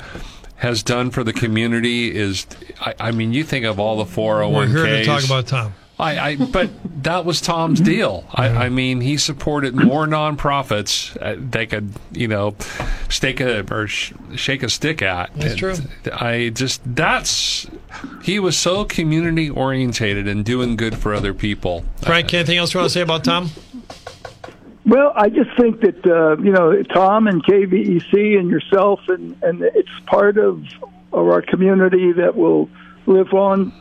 has 0.56 0.82
done 0.82 1.10
for 1.10 1.22
the 1.24 1.32
community 1.32 2.14
is. 2.16 2.46
I, 2.80 2.94
I 2.98 3.10
mean, 3.10 3.32
you 3.32 3.44
think 3.44 3.64
of 3.66 3.78
all 3.78 3.96
the 3.98 4.06
four 4.06 4.42
hundred 4.42 4.54
We're 4.54 4.66
here 4.86 4.98
to 4.98 5.04
talk 5.04 5.24
about 5.24 5.46
Tom. 5.46 5.74
I, 5.98 6.18
I 6.30 6.36
but 6.36 6.68
that 7.04 7.24
was 7.24 7.40
Tom's 7.40 7.80
deal. 7.80 8.24
I, 8.30 8.48
I 8.48 8.68
mean, 8.68 9.00
he 9.00 9.16
supported 9.16 9.74
more 9.74 10.06
nonprofits 10.06 11.16
uh, 11.22 11.36
they 11.38 11.66
could, 11.66 11.90
you 12.12 12.28
know, 12.28 12.54
stake 13.08 13.40
a 13.40 13.64
or 13.72 13.86
sh- 13.86 14.12
shake 14.34 14.62
a 14.62 14.68
stick 14.68 15.00
at. 15.00 15.32
That's 15.34 15.52
And 15.52 15.58
true. 15.58 15.74
I 16.12 16.50
just 16.50 16.82
that's 16.84 17.66
he 18.22 18.38
was 18.38 18.58
so 18.58 18.84
community 18.84 19.48
orientated 19.48 20.28
and 20.28 20.44
doing 20.44 20.76
good 20.76 20.98
for 20.98 21.14
other 21.14 21.32
people. 21.32 21.84
Frank, 22.02 22.32
anything 22.34 22.58
else 22.58 22.74
you 22.74 22.80
want 22.80 22.90
to 22.90 22.94
say 22.94 23.00
about 23.00 23.24
Tom? 23.24 23.50
Well, 24.84 25.12
I 25.16 25.30
just 25.30 25.50
think 25.58 25.80
that 25.80 26.06
uh, 26.06 26.36
you 26.42 26.52
know 26.52 26.82
Tom 26.84 27.26
and 27.26 27.42
KVEC 27.42 28.38
and 28.38 28.50
yourself, 28.50 29.00
and 29.08 29.36
and 29.42 29.62
it's 29.62 29.88
part 30.06 30.36
of 30.36 30.62
of 31.12 31.26
our 31.28 31.40
community 31.40 32.12
that 32.12 32.36
will 32.36 32.68
live 33.06 33.32
on. 33.32 33.72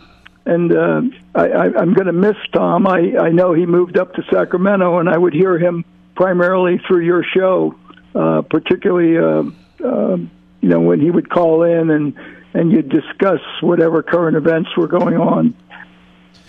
And 0.45 0.71
uh, 0.75 1.01
I, 1.33 1.47
I, 1.49 1.63
I'm 1.79 1.93
going 1.93 2.05
to 2.07 2.13
miss 2.13 2.37
Tom. 2.53 2.85
I, 2.87 3.17
I 3.17 3.29
know 3.31 3.53
he 3.53 3.65
moved 3.65 3.97
up 3.97 4.13
to 4.13 4.23
Sacramento, 4.31 4.99
and 4.99 5.09
I 5.09 5.17
would 5.17 5.33
hear 5.33 5.57
him 5.57 5.83
primarily 6.15 6.79
through 6.87 7.01
your 7.03 7.23
show, 7.23 7.75
uh, 8.13 8.41
particularly 8.43 9.17
uh, 9.17 9.43
um 9.87 10.31
you 10.61 10.69
know 10.69 10.79
when 10.79 10.99
he 10.99 11.11
would 11.11 11.29
call 11.29 11.63
in 11.63 11.89
and 11.91 12.13
and 12.53 12.71
you'd 12.71 12.89
discuss 12.89 13.41
whatever 13.61 14.01
current 14.01 14.37
events 14.37 14.69
were 14.77 14.87
going 14.87 15.17
on. 15.17 15.53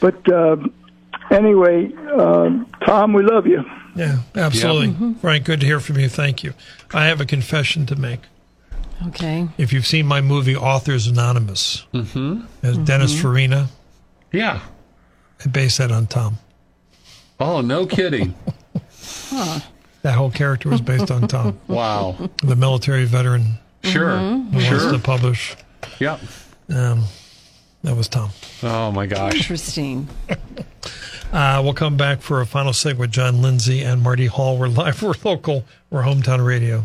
But 0.00 0.30
uh, 0.32 0.56
anyway, 1.30 1.90
uh, 2.16 2.50
Tom, 2.84 3.12
we 3.12 3.22
love 3.24 3.46
you. 3.46 3.64
Yeah, 3.96 4.18
absolutely. 4.34 5.14
Frank, 5.20 5.44
good 5.44 5.60
to 5.60 5.66
hear 5.66 5.80
from 5.80 5.98
you. 5.98 6.08
Thank 6.08 6.44
you. 6.44 6.52
I 6.94 7.06
have 7.06 7.20
a 7.20 7.26
confession 7.26 7.86
to 7.86 7.96
make. 7.96 8.20
Okay. 9.08 9.48
If 9.58 9.72
you've 9.72 9.86
seen 9.86 10.06
my 10.06 10.20
movie 10.20 10.54
Authors 10.56 11.06
Anonymous, 11.06 11.84
Mm-hmm. 11.92 12.42
as 12.62 12.78
Dennis 12.78 13.18
Farina, 13.20 13.68
Yeah. 14.32 14.60
I 15.44 15.48
based 15.48 15.78
that 15.78 15.90
on 15.90 16.06
Tom. 16.06 16.38
Oh, 17.38 17.60
no 17.60 17.86
kidding. 17.86 18.34
That 20.02 20.14
whole 20.14 20.30
character 20.30 20.68
was 20.68 20.80
based 20.80 21.10
on 21.10 21.26
Tom, 21.26 21.58
wow. 21.66 22.16
the 22.44 22.54
military 22.54 23.06
veteran 23.06 23.58
Sure. 23.82 24.16
who 24.16 24.56
wants 24.56 24.92
to 24.92 25.00
publish. 25.00 25.56
Yep. 25.98 26.20
Um, 26.68 27.02
that 27.82 27.96
was 27.96 28.06
Tom. 28.06 28.30
Oh 28.62 28.92
my 28.92 29.06
gosh. 29.06 29.34
Interesting. 29.34 30.08
Uh, 31.32 31.60
we'll 31.62 31.74
come 31.74 31.96
back 31.96 32.20
for 32.20 32.40
a 32.40 32.46
final 32.46 32.72
segment 32.72 33.00
with 33.00 33.10
John 33.10 33.42
Lindsey 33.42 33.82
and 33.82 34.00
Mardi 34.00 34.26
Hall. 34.26 34.56
We're 34.56 34.68
live, 34.68 35.02
we're 35.02 35.12
local, 35.24 35.64
we're 35.90 36.04
hometown 36.04 36.46
radio. 36.46 36.84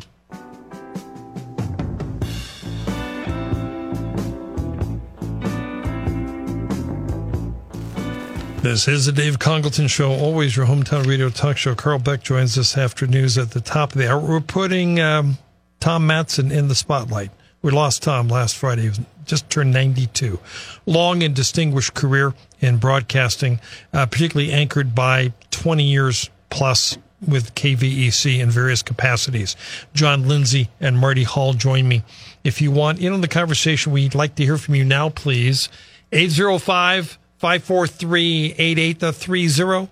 This 8.62 8.88
is 8.88 9.08
the 9.08 9.12
Dave 9.12 9.40
Congleton 9.40 9.88
Show, 9.88 10.12
always 10.12 10.56
your 10.56 10.68
hometown 10.68 11.08
radio 11.08 11.30
talk 11.30 11.58
show. 11.58 11.74
Carl 11.74 11.98
Beck 11.98 12.22
joins 12.22 12.60
us 12.60 12.78
after 12.78 13.08
news 13.08 13.36
at 13.40 13.50
the 13.50 13.60
top 13.60 13.94
of 13.94 13.98
the 13.98 14.08
hour. 14.08 14.20
We're 14.20 14.40
putting 14.40 15.00
um, 15.00 15.40
Tom 15.80 16.08
Madsen 16.08 16.52
in 16.52 16.68
the 16.68 16.76
spotlight. 16.76 17.32
We 17.64 17.72
lost 17.72 18.04
Tom 18.04 18.28
last 18.28 18.56
Friday. 18.56 18.92
He 18.92 18.92
just 19.26 19.50
turned 19.50 19.74
92. 19.74 20.40
Long 20.86 21.24
and 21.24 21.36
distinguished 21.36 21.96
career 21.96 22.36
in 22.60 22.78
broadcasting, 22.78 23.60
uh, 23.94 24.06
particularly 24.06 24.52
anchored 24.52 24.94
by 24.94 25.34
20 25.50 25.84
years 25.84 26.30
plus 26.52 27.00
with 27.28 27.56
KVEC 27.56 28.40
in 28.40 28.52
various 28.52 28.84
capacities. 28.84 29.56
John 29.96 30.28
Lindsey 30.28 30.70
and 30.80 31.00
Mardi 31.00 31.24
Hall 31.24 31.54
join 31.54 31.88
me. 31.88 32.04
If 32.44 32.62
you 32.62 32.70
want 32.70 33.00
in 33.00 33.12
on 33.12 33.22
the 33.22 33.28
conversation, 33.28 33.92
we'd 33.92 34.14
like 34.14 34.36
to 34.36 34.46
hear 34.46 34.60
from 34.60 34.76
you 34.76 34.86
now, 34.86 35.10
please. 35.10 35.68
805 36.12 37.18
543 37.42 38.54
8830 38.60 39.90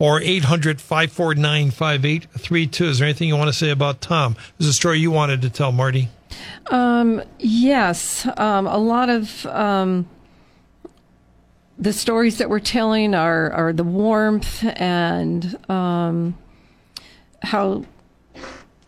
or 0.00 0.20
800 0.20 0.80
549 0.80 1.70
5832. 1.70 2.84
Is 2.84 2.98
there 2.98 3.06
anything 3.06 3.28
you 3.28 3.36
want 3.36 3.46
to 3.46 3.52
say 3.52 3.70
about 3.70 4.00
Tom? 4.00 4.34
There's 4.58 4.68
a 4.68 4.72
story 4.72 4.98
you 4.98 5.12
wanted 5.12 5.40
to 5.42 5.50
tell, 5.50 5.70
Mardi. 5.70 6.08
Um, 6.66 7.22
yes, 7.38 8.26
um, 8.36 8.66
a 8.66 8.78
lot 8.78 9.10
of 9.10 9.46
um, 9.46 10.08
the 11.78 11.92
stories 11.92 12.38
that 12.38 12.50
we're 12.50 12.58
telling 12.58 13.14
are, 13.14 13.52
are 13.52 13.72
the 13.72 13.84
warmth 13.84 14.64
and 14.64 15.56
um, 15.70 16.36
how 17.42 17.84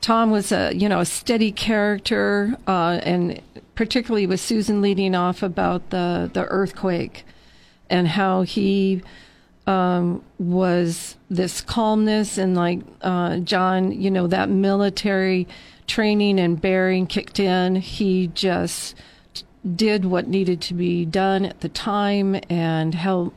Tom 0.00 0.32
was 0.32 0.50
a 0.50 0.74
you 0.74 0.88
know 0.88 0.98
a 0.98 1.06
steady 1.06 1.52
character, 1.52 2.56
uh, 2.66 2.98
and 3.04 3.40
particularly 3.76 4.26
with 4.26 4.40
Susan 4.40 4.82
leading 4.82 5.14
off 5.14 5.44
about 5.44 5.90
the 5.90 6.28
the 6.32 6.44
earthquake 6.46 7.24
and 7.90 8.08
how 8.08 8.42
he 8.42 9.02
um, 9.66 10.22
was 10.38 11.16
this 11.28 11.60
calmness 11.60 12.38
and 12.38 12.56
like 12.56 12.80
uh, 13.02 13.38
John, 13.38 13.92
you 13.92 14.10
know 14.10 14.26
that 14.26 14.48
military 14.48 15.46
training 15.86 16.38
and 16.40 16.60
bearing 16.60 17.06
kicked 17.06 17.38
in. 17.40 17.76
He 17.76 18.28
just 18.28 18.94
did 19.76 20.04
what 20.04 20.28
needed 20.28 20.60
to 20.62 20.74
be 20.74 21.04
done 21.04 21.44
at 21.44 21.60
the 21.60 21.68
time 21.68 22.40
and 22.48 22.94
held 22.94 23.32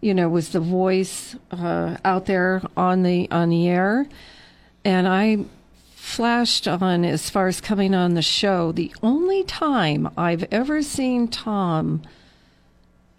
you 0.00 0.12
know 0.12 0.28
was 0.28 0.50
the 0.50 0.60
voice 0.60 1.34
uh, 1.50 1.96
out 2.04 2.26
there 2.26 2.60
on 2.76 3.02
the 3.04 3.30
on 3.30 3.48
the 3.48 3.68
air 3.68 4.06
and 4.84 5.08
i 5.08 5.38
flashed 5.94 6.68
on 6.68 7.04
as 7.04 7.30
far 7.30 7.46
as 7.46 7.60
coming 7.60 7.94
on 7.94 8.12
the 8.12 8.22
show 8.22 8.70
the 8.72 8.94
only 9.02 9.42
time 9.44 10.06
i've 10.18 10.44
ever 10.52 10.82
seen 10.82 11.26
tom 11.26 12.02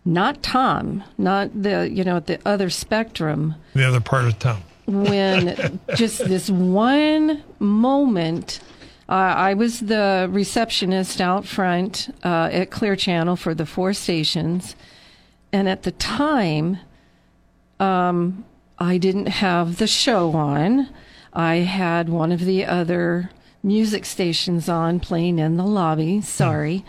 not 0.05 0.43
tom 0.43 1.03
not 1.17 1.49
the 1.63 1.89
you 1.89 2.03
know 2.03 2.19
the 2.19 2.39
other 2.45 2.69
spectrum 2.69 3.55
The 3.73 3.87
other 3.87 4.01
part 4.01 4.25
of 4.25 4.37
town. 4.39 4.61
when 4.85 5.79
just 5.95 6.19
this 6.27 6.49
one 6.49 7.41
moment 7.59 8.59
uh, 9.09 9.13
I 9.49 9.53
was 9.53 9.79
the 9.81 10.27
receptionist 10.31 11.19
out 11.21 11.45
front 11.45 12.13
uh, 12.23 12.49
at 12.51 12.71
Clear 12.71 12.95
Channel 12.95 13.35
for 13.35 13.53
the 13.53 13.65
four 13.65 13.91
stations, 13.93 14.77
and 15.51 15.67
at 15.67 15.83
the 15.83 15.91
time, 15.91 16.77
um, 17.81 18.45
I 18.79 18.97
didn't 18.97 19.27
have 19.27 19.77
the 19.77 19.87
show 19.87 20.31
on. 20.31 20.89
I 21.33 21.55
had 21.57 22.07
one 22.07 22.31
of 22.31 22.45
the 22.45 22.65
other 22.65 23.29
music 23.61 24.05
stations 24.05 24.69
on 24.69 25.01
playing 25.01 25.37
in 25.37 25.57
the 25.57 25.65
lobby. 25.65 26.21
Sorry. 26.21 26.85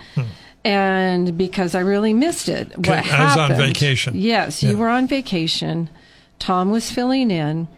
And 0.65 1.37
because 1.37 1.75
I 1.75 1.81
really 1.81 2.15
missed 2.15 2.49
it. 2.49 2.77
What 2.79 2.89
I 2.89 3.01
was 3.25 3.37
on 3.37 3.51
happened- 3.51 3.59
vacation. 3.75 4.15
Yes, 4.17 4.63
Yeah. 4.63 4.71
you 4.71 4.79
were 4.79 4.89
on 4.89 5.07
vacation. 5.07 5.91
Tom 6.39 6.71
was 6.71 6.91
filling 6.91 7.31
in, 7.31 7.69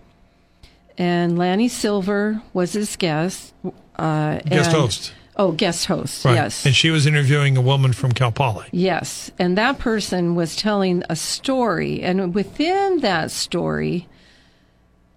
and 0.97 1.37
Lanny 1.37 1.69
Silver 1.69 2.41
was 2.53 2.73
his 2.75 2.95
guest. 2.97 3.53
Uh, 3.99 4.39
Guest 4.39 4.71
and- 4.71 4.79
host. 4.79 5.13
Oh, 5.39 5.53
guest 5.53 5.85
host. 5.85 6.25
Right. 6.25 6.35
Yes. 6.35 6.65
And 6.65 6.75
she 6.75 6.89
was 6.91 7.07
interviewing 7.07 7.59
a 7.59 7.61
woman 7.61 7.93
from 7.93 8.13
Cal 8.13 8.33
Poly. 8.33 8.67
Yes. 8.73 9.31
And 9.39 9.59
that 9.59 9.79
person 9.79 10.35
was 10.35 10.57
telling 10.57 11.03
a 11.11 11.17
story. 11.17 12.03
And 12.03 12.35
within 12.35 13.01
that 13.01 13.31
story, 13.31 14.07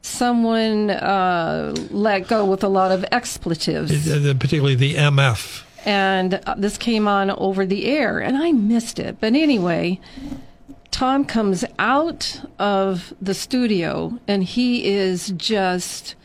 someone 0.01 0.89
uh, 0.89 1.73
let 1.91 2.27
go 2.27 2.43
with 2.43 2.63
a 2.65 2.67
lot 2.67 2.91
of 2.91 3.05
expletives. 3.13 4.09
Uh, 4.11 4.33
Particularly 4.37 4.75
the 4.75 4.95
MF. 4.95 5.63
And 5.85 6.41
uh, 6.45 6.55
this 6.57 6.77
came 6.77 7.07
on 7.07 7.31
over 7.31 7.65
the 7.65 7.85
air, 7.85 8.19
and 8.19 8.37
I 8.37 8.51
missed 8.51 8.99
it. 8.99 9.17
But 9.19 9.33
anyway, 9.33 9.99
Tom 10.91 11.25
comes 11.25 11.63
out 11.77 12.41
of 12.59 13.13
the 13.21 13.33
studio, 13.33 14.19
and 14.27 14.43
he 14.43 14.85
is 14.85 15.33
just, 15.37 16.15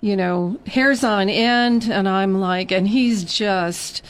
you 0.00 0.16
know, 0.16 0.58
hairs 0.66 1.02
on 1.02 1.28
end. 1.28 1.90
And 1.90 2.08
I'm 2.08 2.40
like, 2.40 2.70
and 2.70 2.88
he's 2.88 3.24
just 3.24 4.02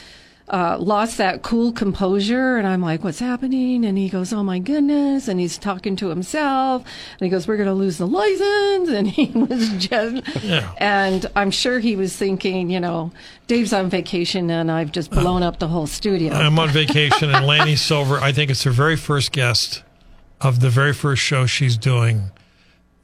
uh, 0.49 0.77
lost 0.79 1.17
that 1.19 1.43
cool 1.43 1.73
composure. 1.73 2.57
And 2.57 2.67
I'm 2.67 2.83
like, 2.83 3.03
what's 3.03 3.19
happening? 3.19 3.85
And 3.85 3.97
he 3.97 4.09
goes, 4.11 4.33
oh 4.33 4.43
my 4.43 4.59
goodness. 4.59 5.27
And 5.27 5.41
he's 5.41 5.57
talking 5.57 5.97
to 5.97 6.09
himself. 6.09 6.83
And 6.83 7.21
he 7.25 7.29
goes, 7.31 7.49
we're 7.49 7.57
going 7.57 7.69
to 7.69 7.75
lose 7.75 7.99
the 7.99 8.07
license. 8.07 8.89
And 8.95 9.09
he 9.09 9.27
was 9.39 9.71
just, 9.71 10.45
Yeah. 10.45 10.71
and 10.79 11.25
I'm 11.35 11.51
sure 11.51 11.79
he 11.81 11.97
was 11.97 12.15
thinking, 12.17 12.69
you 12.71 12.79
know, 12.81 13.11
Dave's 13.47 13.73
on 13.73 13.89
vacation 13.89 14.51
and 14.51 14.71
I've 14.71 14.93
just 14.93 15.11
blown 15.11 15.43
up 15.43 15.59
the 15.59 15.69
whole 15.69 15.87
studio. 15.87 16.33
I'm 16.35 16.59
on 16.59 16.69
vacation, 16.69 17.35
and 17.35 17.47
Lanny 17.47 17.77
Silver, 17.77 18.19
I 18.21 18.33
think 18.33 18.51
it's 18.51 18.63
her 18.65 18.71
very 18.71 18.97
first 18.97 19.33
guest 19.33 19.83
of 20.41 20.61
the 20.61 20.69
very 20.71 20.93
first 20.93 21.23
show 21.23 21.47
she's 21.47 21.77
doing. 21.79 22.31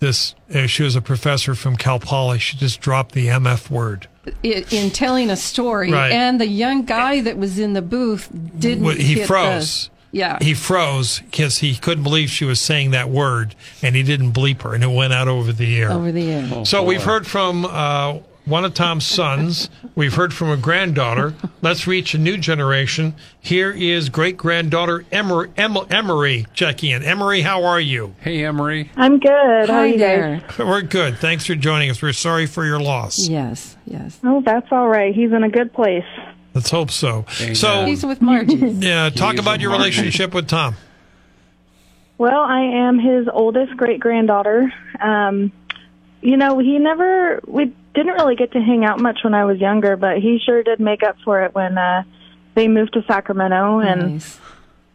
This, 0.00 0.34
uh, 0.54 0.66
she 0.66 0.82
was 0.82 0.94
a 0.96 1.00
professor 1.02 1.54
from 1.54 1.76
Cal 1.76 1.98
Poly. 1.98 2.38
She 2.38 2.56
just 2.56 2.80
dropped 2.80 3.12
the 3.12 3.26
MF 3.28 3.70
word. 3.70 4.08
I- 4.44 4.64
in 4.70 4.90
telling 4.90 5.30
a 5.30 5.36
story, 5.36 5.90
Right. 5.92 6.12
and 6.12 6.40
the 6.40 6.46
young 6.46 6.84
guy 6.84 7.20
that 7.22 7.36
was 7.38 7.58
in 7.58 7.72
the 7.72 7.82
booth 7.82 8.28
didn't. 8.58 8.84
Well, 8.84 8.94
he 8.96 9.14
hit 9.14 9.20
the- 9.22 9.26
froze. 9.26 9.90
yeah, 10.12 10.38
He 10.40 10.54
froze 10.54 11.20
because 11.30 11.58
he 11.58 11.74
couldn't 11.74 12.02
believe 12.04 12.30
she 12.30 12.44
was 12.44 12.60
saying 12.60 12.90
that 12.90 13.08
word, 13.10 13.54
and 13.82 13.94
he 13.96 14.02
didn't 14.02 14.32
bleep 14.32 14.62
her, 14.62 14.74
and 14.74 14.82
it 14.84 14.90
went 14.90 15.12
out 15.12 15.28
over 15.28 15.52
the 15.52 15.76
air. 15.78 15.90
over 15.92 16.12
the 16.12 16.30
air. 16.30 16.64
so 16.64 16.82
we've 16.82 17.02
heard 17.02 17.26
from 17.26 17.64
uh, 17.64 18.14
one 18.50 18.64
of 18.64 18.74
Tom's 18.74 19.06
sons. 19.06 19.70
We've 19.94 20.12
heard 20.14 20.34
from 20.34 20.50
a 20.50 20.56
granddaughter. 20.56 21.34
Let's 21.62 21.86
reach 21.86 22.12
a 22.14 22.18
new 22.18 22.36
generation. 22.36 23.14
Here 23.40 23.70
is 23.70 24.08
great 24.08 24.36
granddaughter 24.36 25.04
Emery, 25.12 25.50
Em- 25.56 25.76
Emery 25.90 26.46
checking 26.52 26.90
in. 26.90 27.02
Emery, 27.02 27.40
how 27.42 27.64
are 27.64 27.80
you? 27.80 28.14
Hey, 28.20 28.44
Emery. 28.44 28.90
I'm 28.96 29.18
good. 29.18 29.68
How 29.70 29.78
are 29.78 29.86
you 29.86 29.98
there. 29.98 30.40
guys? 30.46 30.58
We're 30.58 30.82
good. 30.82 31.18
Thanks 31.18 31.46
for 31.46 31.54
joining 31.54 31.88
us. 31.90 32.02
We're 32.02 32.12
sorry 32.12 32.46
for 32.46 32.66
your 32.66 32.80
loss. 32.80 33.28
Yes, 33.28 33.76
yes. 33.86 34.18
Oh, 34.24 34.42
that's 34.44 34.70
all 34.72 34.88
right. 34.88 35.14
He's 35.14 35.32
in 35.32 35.44
a 35.44 35.48
good 35.50 35.72
place. 35.72 36.04
Let's 36.52 36.70
hope 36.70 36.90
so. 36.90 37.24
Amen. 37.40 37.54
So, 37.54 37.84
He's 37.86 38.04
with 38.04 38.20
Margie. 38.20 38.56
yeah, 38.56 39.08
talk 39.10 39.32
He's 39.32 39.40
about 39.40 39.60
your 39.60 39.70
Margie. 39.70 39.84
relationship 39.84 40.34
with 40.34 40.48
Tom. 40.48 40.74
Well, 42.18 42.40
I 42.42 42.60
am 42.60 42.98
his 42.98 43.28
oldest 43.32 43.76
great 43.76 44.00
granddaughter. 44.00 44.70
Um, 45.00 45.52
you 46.22 46.36
know, 46.36 46.58
he 46.58 46.78
never, 46.78 47.40
we 47.46 47.74
didn't 47.94 48.14
really 48.14 48.36
get 48.36 48.52
to 48.52 48.60
hang 48.60 48.84
out 48.84 49.00
much 49.00 49.20
when 49.24 49.34
I 49.34 49.44
was 49.44 49.58
younger, 49.58 49.96
but 49.96 50.18
he 50.18 50.38
sure 50.44 50.62
did 50.62 50.80
make 50.80 51.02
up 51.02 51.16
for 51.24 51.42
it 51.44 51.54
when 51.54 51.78
uh, 51.78 52.02
they 52.54 52.68
moved 52.68 52.92
to 52.94 53.02
Sacramento 53.06 53.80
and 53.80 54.14
Nice. 54.14 54.38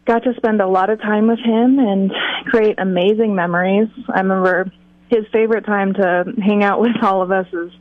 got 0.05 0.23
to 0.23 0.33
spend 0.35 0.61
a 0.61 0.67
lot 0.67 0.89
of 0.89 1.01
time 1.01 1.27
with 1.27 1.39
him 1.39 1.79
and 1.79 2.11
create 2.45 2.75
amazing 2.77 3.35
memories. 3.35 3.89
I 4.07 4.19
remember 4.19 4.71
his 5.09 5.25
favorite 5.31 5.65
time 5.65 5.93
to 5.93 6.33
hang 6.43 6.63
out 6.63 6.79
with 6.79 6.95
all 7.01 7.21
of 7.21 7.31
us 7.31 7.47
is 7.53 7.71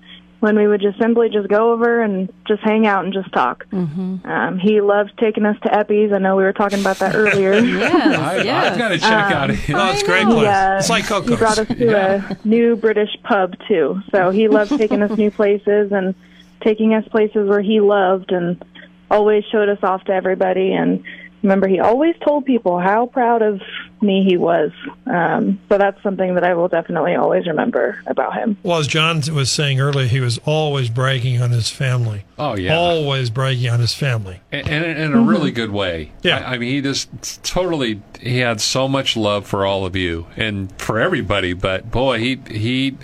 when 0.45 0.59
we 0.59 0.69
would 0.69 0.83
just 0.83 0.99
simply 0.99 1.31
just 1.31 1.49
go 1.49 1.73
over 1.73 2.03
and 2.03 2.31
just 2.47 2.61
hang 2.63 2.87
out 2.87 3.07
and 3.07 3.15
just 3.15 3.33
talk. 3.33 3.65
Mm-hmm. 3.71 4.27
Um, 4.27 4.59
he 4.59 4.83
loved 4.83 5.13
taking 5.19 5.47
us 5.47 5.57
to 5.63 5.75
Eppie's. 5.75 6.13
I 6.13 6.19
know 6.19 6.37
we 6.37 6.43
were 6.43 6.53
talking 6.53 6.81
about 6.81 6.99
that 6.99 7.15
earlier. 7.17 7.55
yeah, 7.55 7.87
I, 7.89 8.43
yes. 8.43 8.73
I've 8.73 8.79
got 8.79 8.89
to 8.91 8.99
check 8.99 9.11
out 9.11 9.49
of. 9.49 9.57
Oh, 9.71 9.91
it's 9.91 10.03
great 10.03 10.27
place. 10.27 10.43
Yeah. 10.43 10.79
It's 10.79 10.91
like 10.91 11.07
Coco's. 11.07 11.31
He 11.31 11.37
brought 11.37 11.59
us 11.59 11.67
Coco's. 11.67 11.79
to 11.79 11.97
a 11.97 12.39
new 12.47 12.77
British 12.77 13.09
pub 13.23 13.55
too. 13.67 14.03
So 14.13 14.29
he 14.29 14.49
loved 14.49 14.77
taking 14.77 15.01
us 15.01 15.17
new 15.17 15.31
places 15.31 15.91
and 15.93 16.15
taking 16.61 16.93
us 16.93 17.09
places 17.09 17.49
where 17.49 17.63
he 17.63 17.81
loved 17.81 18.31
and 18.31 18.63
always 19.11 19.45
showed 19.51 19.71
us 19.71 19.79
off 19.83 20.05
to 20.05 20.13
everybody 20.13 20.75
and 20.75 21.03
remember 21.43 21.69
he 21.69 21.79
always 21.79 22.15
told 22.25 22.45
people 22.45 22.79
how 22.79 23.07
proud 23.07 23.41
of 23.43 23.61
me 24.05 24.25
he 24.25 24.37
was. 24.37 24.71
Um, 25.07 25.61
so 25.69 25.79
that's 25.79 26.01
something 26.03 26.35
that 26.35 26.45
I 26.45 26.55
will 26.55 26.69
definitely 26.69 27.15
always 27.15 27.47
remember 27.47 28.01
about 28.07 28.35
him. 28.35 28.57
Well, 28.63 28.79
as 28.79 28.87
John 28.87 29.23
was 29.33 29.51
saying 29.51 29.81
earlier, 29.81 30.07
he 30.07 30.21
was 30.21 30.39
always 30.45 30.89
bragging 30.91 31.41
on 31.43 31.51
his 31.51 31.71
family. 31.71 32.25
Oh, 32.39 32.57
yeah. 32.57 32.77
Always 32.77 33.31
bragging 33.31 33.69
on 33.71 33.81
his 33.81 33.95
family. 33.95 34.41
and, 34.53 34.69
and 34.69 34.99
in 34.99 35.13
a 35.15 35.21
really 35.21 35.51
good 35.51 35.71
way. 35.71 36.13
Yeah. 36.23 36.39
I, 36.39 36.55
I 36.55 36.59
mean, 36.59 36.71
he 36.71 36.81
just 36.81 37.43
totally 37.45 38.03
he 38.21 38.39
had 38.39 38.61
so 38.61 38.89
much 38.89 39.17
love 39.17 39.47
for 39.47 39.67
all 39.67 39.85
of 39.85 39.95
you 39.97 40.27
and 40.37 40.73
for 40.81 40.99
everybody. 41.01 41.53
But 41.53 41.91
boy, 41.91 42.19
he 42.19 42.41
he 42.51 42.97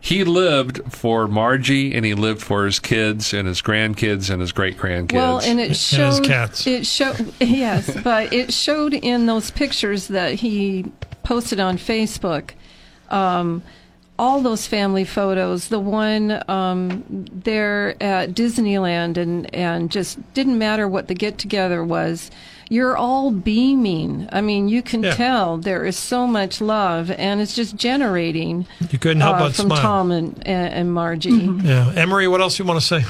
he 0.00 0.24
lived 0.24 0.80
for 0.92 1.26
Margie 1.28 1.94
and 1.94 2.04
he 2.04 2.14
lived 2.14 2.40
for 2.40 2.64
his 2.64 2.78
kids 2.78 3.34
and 3.34 3.46
his 3.48 3.60
grandkids 3.60 4.30
and 4.30 4.40
his 4.40 4.52
great 4.52 4.78
grandkids. 4.78 5.14
Well, 5.14 5.40
and 5.40 5.60
it 5.60 5.68
his 5.68 5.80
showed. 5.82 6.24
cats. 6.24 6.66
It 6.66 6.86
showed. 6.86 7.32
Yes, 7.58 7.90
but 8.02 8.32
it 8.32 8.52
showed 8.52 8.94
in 8.94 9.26
those 9.26 9.50
pictures 9.50 10.08
that 10.08 10.34
he 10.34 10.47
posted 11.22 11.60
on 11.60 11.76
Facebook. 11.78 12.50
Um, 13.10 13.62
all 14.18 14.40
those 14.40 14.66
family 14.66 15.04
photos. 15.04 15.68
The 15.68 15.78
one 15.78 16.42
um, 16.50 17.04
there 17.32 17.94
at 18.02 18.30
Disneyland, 18.30 19.16
and 19.16 19.52
and 19.54 19.90
just 19.90 20.18
didn't 20.34 20.58
matter 20.58 20.88
what 20.88 21.06
the 21.08 21.14
get 21.14 21.38
together 21.38 21.84
was. 21.84 22.30
You're 22.70 22.96
all 22.96 23.30
beaming. 23.30 24.28
I 24.30 24.40
mean, 24.42 24.68
you 24.68 24.82
can 24.82 25.02
Yeah. 25.02 25.14
tell 25.14 25.56
there 25.56 25.86
is 25.86 25.96
so 25.96 26.26
much 26.26 26.60
love, 26.60 27.10
and 27.12 27.40
it's 27.40 27.54
just 27.54 27.76
generating 27.76 28.66
You 28.90 28.98
couldn't 28.98 29.22
help 29.22 29.36
uh, 29.36 29.38
but 29.46 29.54
from 29.54 29.66
smile. 29.66 29.80
Tom 29.82 30.10
and 30.10 30.46
and, 30.46 30.92
Margie. 30.92 31.30
Yeah. 31.62 31.92
Emery, 31.94 32.26
what 32.28 32.40
else 32.40 32.58
you 32.58 32.64
want 32.64 32.80
to 32.80 32.86
say? 32.86 33.04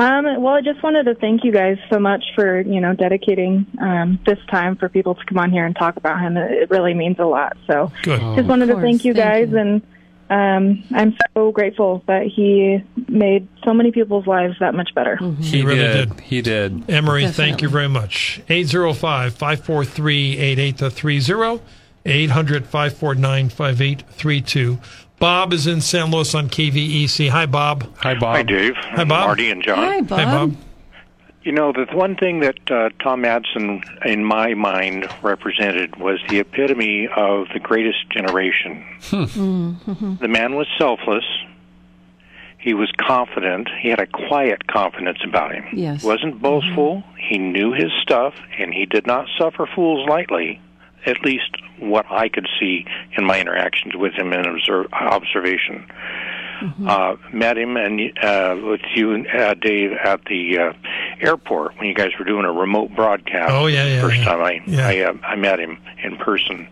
Um, 0.00 0.24
well, 0.40 0.54
I 0.54 0.62
just 0.62 0.82
wanted 0.82 1.04
to 1.04 1.14
thank 1.14 1.44
you 1.44 1.52
guys 1.52 1.76
so 1.90 1.98
much 1.98 2.24
for 2.34 2.62
you 2.62 2.80
know 2.80 2.94
dedicating 2.94 3.66
um, 3.78 4.18
this 4.24 4.38
time 4.50 4.76
for 4.76 4.88
people 4.88 5.14
to 5.14 5.24
come 5.26 5.36
on 5.36 5.50
here 5.50 5.66
and 5.66 5.76
talk 5.76 5.98
about 5.98 6.18
him. 6.20 6.38
It 6.38 6.50
it 6.52 6.70
really 6.70 6.94
means 6.94 7.18
a 7.18 7.26
lot. 7.26 7.58
So, 7.66 7.92
Good. 8.02 8.18
just 8.34 8.48
wanted 8.48 8.68
to 8.68 8.76
thank 8.76 9.02
course, 9.02 9.04
you 9.04 9.12
thank 9.12 9.50
guys, 9.50 9.54
and 9.54 9.82
um, 10.30 10.82
I'm 10.94 11.14
so 11.34 11.52
grateful 11.52 12.02
that 12.06 12.22
he 12.34 12.82
made 13.08 13.46
so 13.62 13.74
many 13.74 13.92
people's 13.92 14.26
lives 14.26 14.54
that 14.60 14.74
much 14.74 14.94
better. 14.94 15.18
He 15.38 15.62
really 15.62 15.80
did. 15.80 16.18
He 16.20 16.40
did. 16.40 16.88
Emery, 16.88 17.28
thank 17.28 17.60
you 17.60 17.68
very 17.68 17.88
much. 17.88 18.40
805 18.48 19.34
543 19.34 20.38
8830 25.20 25.20
800 25.20 25.20
549 25.20 25.20
5832. 25.20 25.20
Bob 25.20 25.52
is 25.52 25.66
in 25.66 25.80
San 25.80 26.10
Luis 26.10 26.34
on 26.34 26.48
KVEC. 26.48 27.28
Hi, 27.28 27.46
Bob. 27.46 27.84
Hi, 27.98 28.14
Bob. 28.14 28.36
Hi, 28.36 28.42
Dave. 28.42 28.74
Hi, 28.76 29.04
Bob. 29.04 29.26
Mardi 29.26 29.50
and 29.50 29.62
John. 29.62 29.76
Hi, 29.76 30.00
Bob. 30.00 30.18
Hi, 30.18 30.24
Bob. 30.24 30.56
You 31.42 31.52
know, 31.52 31.72
the 31.72 31.86
one 31.94 32.16
thing 32.16 32.40
that 32.40 32.70
uh, 32.70 32.90
Tom 33.02 33.22
Madsen, 33.22 33.82
in 34.04 34.24
my 34.24 34.54
mind, 34.54 35.06
represented 35.22 35.96
was 35.96 36.20
the 36.28 36.38
epitome 36.38 37.08
of 37.16 37.46
the 37.54 37.60
greatest 37.60 38.10
generation. 38.10 38.84
Hmm. 39.04 39.24
Mm-hmm. 39.24 40.16
The 40.16 40.28
man 40.28 40.54
was 40.54 40.66
selfless. 40.78 41.24
He 42.58 42.74
was 42.74 42.92
confident. 42.98 43.70
He 43.80 43.88
had 43.88 44.00
a 44.00 44.06
quiet 44.06 44.66
confidence 44.66 45.18
about 45.26 45.54
him. 45.54 45.64
Yes. 45.72 46.02
He 46.02 46.06
wasn't 46.06 46.42
boastful. 46.42 46.96
Mm-hmm. 46.96 47.16
He 47.16 47.38
knew 47.38 47.72
his 47.72 47.90
stuff, 48.02 48.34
and 48.58 48.74
he 48.74 48.84
did 48.84 49.06
not 49.06 49.26
suffer 49.38 49.66
fools 49.74 50.06
lightly. 50.08 50.60
At 51.06 51.24
least 51.24 51.50
what 51.78 52.06
I 52.10 52.28
could 52.28 52.46
see 52.58 52.84
in 53.16 53.24
my 53.24 53.40
interactions 53.40 53.94
with 53.96 54.12
him 54.12 54.32
and 54.32 54.46
observe, 54.46 54.86
observation. 54.92 55.86
Uh, 56.86 57.16
met 57.32 57.56
him 57.56 57.78
and 57.78 58.18
uh, 58.22 58.54
with 58.62 58.82
you, 58.94 59.12
and 59.12 59.26
uh, 59.28 59.54
Dave, 59.54 59.92
at 59.92 60.22
the 60.26 60.58
uh, 60.58 60.72
airport 61.18 61.74
when 61.78 61.88
you 61.88 61.94
guys 61.94 62.10
were 62.18 62.24
doing 62.26 62.44
a 62.44 62.52
remote 62.52 62.94
broadcast. 62.94 63.50
Oh, 63.50 63.66
yeah, 63.66 63.86
yeah, 63.86 64.00
First 64.02 64.18
yeah. 64.18 64.24
time 64.24 64.42
I 64.42 64.62
Yeah. 64.66 64.86
I, 64.86 64.98
uh, 65.00 65.14
I 65.22 65.36
met 65.36 65.58
him 65.58 65.78
in 66.02 66.18
person. 66.18 66.68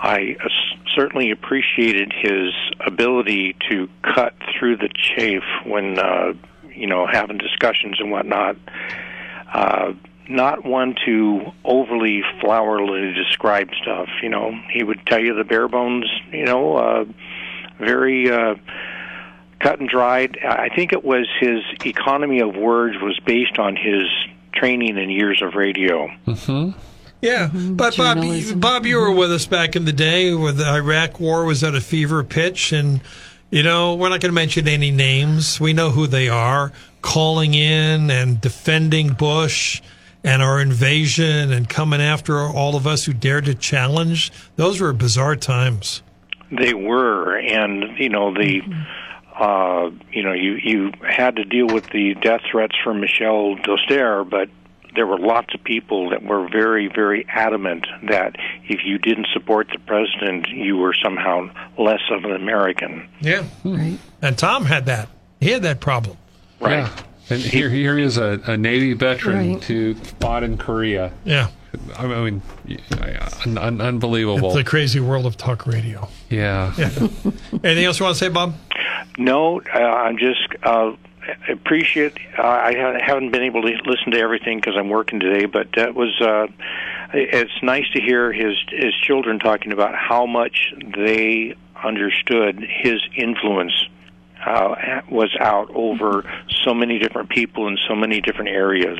I 0.00 0.36
uh, 0.44 0.48
certainly 0.94 1.32
appreciated 1.32 2.12
his 2.12 2.52
ability 2.86 3.56
to 3.68 3.88
cut 4.02 4.34
through 4.56 4.76
the 4.76 4.88
chafe 4.94 5.42
when 5.64 5.98
uh, 5.98 6.34
you 6.72 6.86
know 6.86 7.06
having 7.06 7.38
discussions 7.38 7.96
and 7.98 8.12
whatnot. 8.12 8.56
Uh, 9.52 9.94
not 10.28 10.64
one 10.64 10.94
to 11.06 11.52
overly 11.64 12.22
flowery 12.40 13.14
describe 13.14 13.70
stuff. 13.82 14.08
You 14.22 14.28
know, 14.28 14.52
he 14.70 14.82
would 14.82 15.04
tell 15.06 15.20
you 15.20 15.34
the 15.34 15.44
bare 15.44 15.68
bones. 15.68 16.06
You 16.30 16.44
know, 16.44 16.76
uh, 16.76 17.04
very 17.78 18.30
uh, 18.30 18.56
cut 19.60 19.80
and 19.80 19.88
dried. 19.88 20.38
I 20.44 20.68
think 20.68 20.92
it 20.92 21.04
was 21.04 21.26
his 21.40 21.60
economy 21.84 22.40
of 22.40 22.56
words 22.56 22.96
was 23.00 23.18
based 23.20 23.58
on 23.58 23.76
his 23.76 24.06
training 24.52 24.98
and 24.98 25.12
years 25.12 25.42
of 25.42 25.54
radio. 25.54 26.10
Yeah, 27.20 27.50
but 27.52 27.96
Bob, 27.96 28.18
Bob, 28.60 28.86
you 28.86 28.96
were 28.98 29.10
with 29.10 29.32
us 29.32 29.44
back 29.46 29.74
in 29.74 29.84
the 29.84 29.92
day 29.92 30.32
when 30.34 30.56
the 30.56 30.68
Iraq 30.68 31.18
War 31.18 31.44
was 31.44 31.64
at 31.64 31.74
a 31.74 31.80
fever 31.80 32.22
pitch, 32.22 32.70
and 32.70 33.00
you 33.50 33.64
know 33.64 33.96
we're 33.96 34.08
not 34.08 34.20
going 34.20 34.30
to 34.30 34.36
mention 34.36 34.68
any 34.68 34.92
names. 34.92 35.58
We 35.58 35.72
know 35.72 35.90
who 35.90 36.06
they 36.06 36.28
are, 36.28 36.70
calling 37.02 37.54
in 37.54 38.10
and 38.12 38.40
defending 38.40 39.14
Bush 39.14 39.82
and 40.24 40.42
our 40.42 40.60
invasion 40.60 41.52
and 41.52 41.68
coming 41.68 42.00
after 42.00 42.38
all 42.38 42.76
of 42.76 42.86
us 42.86 43.04
who 43.04 43.12
dared 43.12 43.44
to 43.46 43.54
challenge. 43.54 44.32
Those 44.56 44.80
were 44.80 44.92
bizarre 44.92 45.36
times. 45.36 46.02
They 46.50 46.74
were, 46.74 47.36
and 47.38 47.98
you 47.98 48.08
know 48.08 48.32
the, 48.32 48.62
uh, 49.38 49.90
you 50.12 50.22
know 50.22 50.32
you 50.32 50.54
you 50.54 50.92
had 51.06 51.36
to 51.36 51.44
deal 51.44 51.66
with 51.66 51.90
the 51.90 52.14
death 52.22 52.40
threats 52.50 52.74
from 52.82 53.00
Michelle 53.00 53.56
Doster, 53.56 54.28
but 54.28 54.48
there 54.94 55.06
were 55.06 55.18
lots 55.18 55.54
of 55.54 55.62
people 55.62 56.10
that 56.10 56.22
were 56.24 56.48
very 56.48 56.88
very 56.88 57.26
adamant 57.28 57.86
that 58.08 58.36
if 58.64 58.80
you 58.84 58.98
didn't 58.98 59.26
support 59.32 59.68
the 59.72 59.78
president, 59.80 60.48
you 60.48 60.76
were 60.78 60.94
somehow 61.04 61.48
less 61.78 62.00
of 62.10 62.24
an 62.24 62.32
American. 62.32 63.06
Yeah, 63.20 63.44
Right. 63.62 63.98
and 64.22 64.36
Tom 64.38 64.64
had 64.64 64.86
that. 64.86 65.08
He 65.40 65.50
had 65.50 65.62
that 65.62 65.80
problem. 65.80 66.16
Right. 66.60 66.78
Yeah. 66.78 66.90
And 67.30 67.40
here, 67.42 67.68
here 67.70 67.98
is 67.98 68.16
a, 68.16 68.40
a 68.46 68.56
Navy 68.56 68.94
veteran 68.94 69.54
Right. 69.54 69.64
who 69.64 69.94
fought 69.94 70.42
in 70.42 70.56
Korea. 70.56 71.12
Yeah, 71.24 71.48
I 71.96 72.06
mean, 72.06 72.42
un, 73.46 73.58
un, 73.58 73.80
unbelievable. 73.80 74.48
it's 74.48 74.56
the 74.56 74.64
crazy 74.64 75.00
world 75.00 75.26
of 75.26 75.36
talk 75.36 75.66
radio. 75.66 76.08
yeah. 76.30 76.72
Anything 77.62 77.84
else 77.84 77.98
you 77.98 78.04
want 78.04 78.16
to 78.16 78.18
say, 78.18 78.28
Bob? 78.30 78.54
No, 79.18 79.60
uh, 79.60 79.78
I'm 79.78 80.16
just 80.16 80.48
uh, 80.62 80.92
appreciate. 81.48 82.16
Uh, 82.38 82.42
I 82.42 83.02
haven't 83.04 83.30
been 83.32 83.42
able 83.42 83.62
to 83.62 83.68
listen 83.84 84.12
to 84.12 84.18
everything 84.18 84.58
because 84.58 84.74
I'm 84.76 84.88
working 84.88 85.20
today, 85.20 85.44
but 85.46 85.68
that 85.76 85.94
was. 85.94 86.18
Uh, 86.20 86.46
it's 87.12 87.62
nice 87.62 87.88
to 87.94 88.00
hear 88.00 88.32
his 88.32 88.54
his 88.70 88.94
children 89.02 89.38
talking 89.38 89.72
about 89.72 89.94
how 89.94 90.26
much 90.26 90.72
they 90.96 91.54
understood 91.82 92.60
his 92.60 93.00
influence 93.16 93.72
uh, 94.44 95.00
was 95.10 95.34
out 95.40 95.70
over 95.74 96.24
so 96.64 96.74
many 96.74 96.98
different 96.98 97.28
people 97.30 97.66
in 97.68 97.76
so 97.88 97.94
many 97.94 98.20
different 98.20 98.50
areas. 98.50 98.98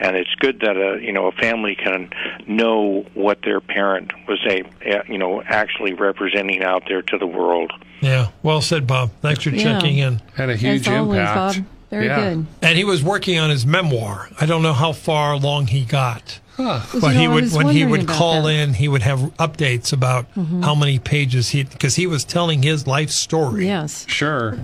And 0.00 0.16
it's 0.16 0.34
good 0.40 0.60
that 0.60 0.76
a 0.76 1.00
you 1.00 1.12
know 1.12 1.26
a 1.28 1.32
family 1.32 1.76
can 1.76 2.10
know 2.48 3.06
what 3.14 3.42
their 3.42 3.60
parent 3.60 4.10
was 4.26 4.40
a 4.48 4.64
you 5.08 5.18
know 5.18 5.40
actually 5.42 5.94
representing 5.94 6.62
out 6.64 6.82
there 6.88 7.00
to 7.02 7.16
the 7.18 7.26
world. 7.26 7.72
Yeah, 8.00 8.28
well 8.42 8.60
said, 8.60 8.86
Bob. 8.86 9.12
Thanks 9.22 9.44
for 9.44 9.50
Yeah. 9.50 9.62
checking 9.62 9.98
in. 9.98 10.20
Had 10.36 10.50
a 10.50 10.56
huge 10.56 10.82
As 10.82 10.88
always, 10.88 11.20
impact. 11.20 11.56
Bob. 11.58 11.64
Very 11.90 12.06
Yeah. 12.06 12.16
good. 12.34 12.46
And 12.60 12.76
he 12.76 12.82
was 12.84 13.04
working 13.04 13.38
on 13.38 13.50
his 13.50 13.64
memoir. 13.64 14.28
I 14.40 14.46
don't 14.46 14.62
know 14.62 14.72
how 14.72 14.92
far 14.92 15.32
along 15.32 15.68
he 15.68 15.84
got. 15.84 16.40
Huh. 16.56 16.80
Well, 16.92 17.00
But 17.00 17.16
he 17.16 17.26
would 17.26 17.52
when 17.52 17.68
he 17.68 17.84
would 17.84 18.06
call 18.06 18.42
that. 18.44 18.50
in, 18.54 18.74
he 18.74 18.86
would 18.88 19.02
have 19.02 19.18
updates 19.38 19.92
about 19.92 20.32
Mm-hmm. 20.34 20.62
how 20.62 20.74
many 20.74 20.98
pages 20.98 21.48
he 21.50 21.64
because 21.64 21.96
he 21.96 22.06
was 22.06 22.24
telling 22.24 22.62
his 22.62 22.86
life 22.86 23.10
story. 23.10 23.66
Yes. 23.66 24.04
Sure, 24.08 24.58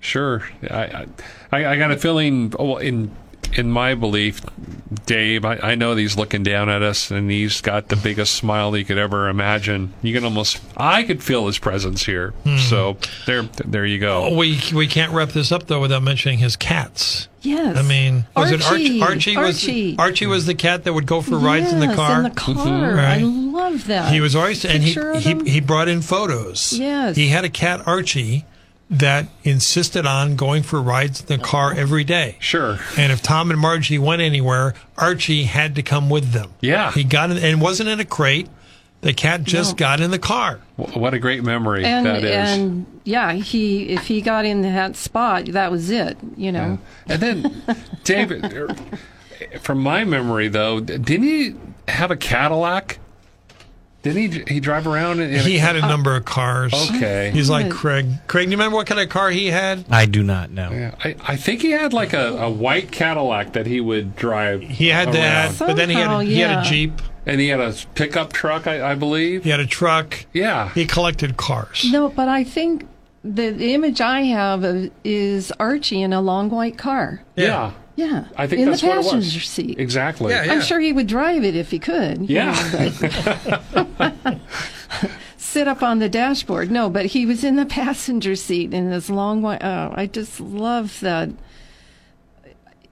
sure. 0.00 0.44
I, 0.70 1.06
I, 1.52 1.64
I 1.66 1.76
got 1.76 1.90
a 1.90 1.96
feeling. 1.96 2.52
Oh, 2.58 2.76
in 2.76 3.10
in 3.56 3.70
my 3.70 3.94
belief, 3.94 4.40
Dave. 5.06 5.44
I, 5.44 5.56
I 5.56 5.74
know 5.74 5.94
he's 5.96 6.16
looking 6.16 6.42
down 6.42 6.68
at 6.68 6.82
us, 6.82 7.10
and 7.10 7.30
he's 7.30 7.60
got 7.60 7.88
the 7.88 7.96
biggest 7.96 8.34
smile 8.34 8.76
you 8.76 8.84
could 8.84 8.98
ever 8.98 9.28
imagine. 9.28 9.92
You 10.02 10.14
can 10.14 10.24
almost, 10.24 10.60
I 10.76 11.02
could 11.04 11.22
feel 11.22 11.46
his 11.46 11.58
presence 11.58 12.04
here. 12.04 12.30
Hmm. 12.44 12.58
So 12.58 12.96
there, 13.26 13.42
there 13.64 13.86
you 13.86 13.98
go. 13.98 14.24
Oh, 14.30 14.36
we 14.36 14.60
we 14.74 14.86
can't 14.86 15.12
wrap 15.12 15.30
this 15.30 15.52
up 15.52 15.66
though 15.66 15.80
without 15.80 16.02
mentioning 16.02 16.38
his 16.38 16.56
cats. 16.56 17.28
Yes. 17.42 17.76
I 17.76 17.82
mean, 17.82 18.26
was 18.36 18.50
it 18.50 18.62
Archie. 18.62 19.00
Archie? 19.00 19.02
Archie 19.02 19.36
was 19.36 19.64
Archie. 19.64 19.96
Archie 19.98 20.26
was 20.26 20.46
the 20.46 20.54
cat 20.54 20.84
that 20.84 20.92
would 20.92 21.06
go 21.06 21.22
for 21.22 21.38
rides 21.38 21.72
in 21.72 21.80
the 21.80 21.86
Yes, 21.86 21.96
car. 21.96 22.16
In 22.18 22.22
the 22.24 22.30
car. 22.30 22.54
Mm-hmm. 22.54 22.96
Right. 22.96 23.20
I 23.20 23.22
love 23.22 23.86
that. 23.86 24.12
He 24.12 24.20
was 24.20 24.36
always 24.36 24.64
and 24.64 24.82
he, 24.82 24.98
of 25.00 25.22
he 25.22 25.50
he 25.50 25.60
brought 25.60 25.88
in 25.88 26.02
photos. 26.02 26.72
Yes. 26.74 27.16
He 27.16 27.28
had 27.28 27.44
a 27.44 27.48
cat 27.48 27.86
Archie 27.86 28.44
that 28.90 29.26
insisted 29.44 30.04
on 30.04 30.34
going 30.34 30.62
for 30.64 30.82
rides 30.82 31.20
in 31.20 31.26
the 31.26 31.38
car 31.38 31.72
every 31.72 32.02
day. 32.04 32.36
Sure. 32.40 32.78
And 32.98 33.12
if 33.12 33.22
Tom 33.22 33.50
and 33.50 33.60
Margie 33.60 33.98
went 33.98 34.20
anywhere, 34.20 34.74
Archie 34.98 35.44
had 35.44 35.76
to 35.76 35.82
come 35.82 36.10
with 36.10 36.32
them. 36.32 36.52
Yeah. 36.60 36.90
He 36.90 37.04
got 37.04 37.30
in 37.30 37.38
and 37.38 37.60
wasn't 37.60 37.88
in 37.88 38.00
a 38.00 38.04
crate. 38.04 38.48
The 39.02 39.14
cat 39.14 39.44
just 39.44 39.72
No. 39.74 39.76
got 39.76 40.00
in 40.00 40.10
the 40.10 40.18
car. 40.18 40.58
What 40.76 41.14
a 41.14 41.18
great 41.18 41.42
memory 41.42 41.84
and 41.86 42.04
that 42.04 42.22
is. 42.22 42.50
and 42.58 42.84
yeah, 43.04 43.32
he 43.32 43.88
if 43.90 44.06
he 44.06 44.20
got 44.20 44.44
in 44.44 44.60
that 44.62 44.94
spot, 44.96 45.46
that 45.46 45.70
was 45.70 45.88
it. 45.88 46.18
You 46.36 46.52
know. 46.52 46.78
And 47.06 47.22
then, 47.22 47.62
David, 48.04 48.78
from 49.62 49.78
my 49.78 50.04
memory 50.04 50.48
though, 50.48 50.80
didn't 50.80 51.22
he 51.22 51.54
have 51.88 52.10
a 52.10 52.16
Cadillac? 52.16 52.98
Didn't 54.02 54.32
he? 54.48 54.54
He 54.54 54.60
drive 54.60 54.86
around 54.86 55.20
in, 55.20 55.30
in 55.30 55.40
He 55.40 55.56
a, 55.56 55.60
had 55.60 55.76
a 55.76 55.80
number 55.80 56.16
of 56.16 56.24
cars. 56.24 56.72
Okay. 56.72 57.30
He's 57.32 57.50
like 57.50 57.66
hmm. 57.66 57.72
Craig. 57.72 58.06
Craig, 58.28 58.46
do 58.46 58.50
you 58.52 58.56
remember 58.56 58.76
what 58.76 58.86
kind 58.86 59.00
of 59.00 59.08
car 59.10 59.30
he 59.30 59.48
had? 59.48 59.84
I 59.90 60.06
do 60.06 60.22
not 60.22 60.50
know. 60.50 60.70
Yeah, 60.70 60.94
I, 61.04 61.16
I 61.26 61.36
think 61.36 61.60
he 61.60 61.72
had 61.72 61.92
like 61.92 62.14
a, 62.14 62.36
a 62.38 62.50
white 62.50 62.90
Cadillac 62.90 63.52
that 63.52 63.66
he 63.66 63.80
would 63.80 64.16
drive. 64.16 64.62
He 64.62 64.88
had 64.88 65.08
around. 65.08 65.14
that, 65.16 65.58
but 65.58 65.76
then 65.76 65.90
he 65.90 65.96
had 65.96 66.04
Somehow, 66.04 66.20
a, 66.20 66.24
he 66.24 66.38
had 66.40 66.66
a 66.66 66.68
Jeep. 66.68 67.02
and 67.26 67.40
he 67.40 67.48
had 67.48 67.60
a 67.60 67.74
pickup 67.94 68.32
truck, 68.32 68.66
I, 68.66 68.92
I 68.92 68.94
believe. 68.94 69.44
He 69.44 69.50
had 69.50 69.60
a 69.60 69.66
truck. 69.66 70.24
Yeah, 70.32 70.70
He 70.70 70.86
collected 70.86 71.36
cars. 71.36 71.86
No, 71.92 72.08
but 72.08 72.28
I 72.28 72.42
think 72.42 72.86
the, 73.22 73.50
the 73.50 73.74
image 73.74 74.00
I 74.00 74.22
have 74.22 74.64
of, 74.64 74.90
is 75.04 75.52
Archie 75.60 76.00
in 76.00 76.14
a 76.14 76.22
long 76.22 76.48
white 76.48 76.78
car. 76.78 77.22
yeah. 77.36 77.44
Yeah. 77.44 77.72
I 78.36 78.46
think 78.46 78.62
in 78.62 78.68
that's 78.70 78.80
the 78.80 78.86
what 78.88 78.94
it 78.94 78.98
was. 78.98 79.06
passenger 79.12 79.40
seat. 79.40 79.78
Exactly. 79.78 80.32
Yeah, 80.32 80.44
yeah. 80.44 80.52
I'm 80.52 80.60
sure 80.60 80.80
he 80.80 80.92
would 80.92 81.06
drive 81.06 81.44
it 81.44 81.54
if 81.56 81.70
he 81.70 81.78
could. 81.78 82.28
Yeah. 82.28 82.52
know, 83.98 84.40
sit 85.36 85.66
up 85.66 85.82
on 85.82 85.98
the 85.98 86.08
dashboard. 86.08 86.70
No, 86.70 86.88
but 86.90 87.06
he 87.06 87.26
was 87.26 87.42
in 87.42 87.56
the 87.56 87.66
passenger 87.66 88.36
seat 88.36 88.72
in 88.72 88.90
this 88.90 89.10
long 89.10 89.42
white. 89.42 89.62
Oh, 89.62 89.92
I 89.94 90.06
just 90.06 90.40
love 90.40 91.00
that. 91.00 91.30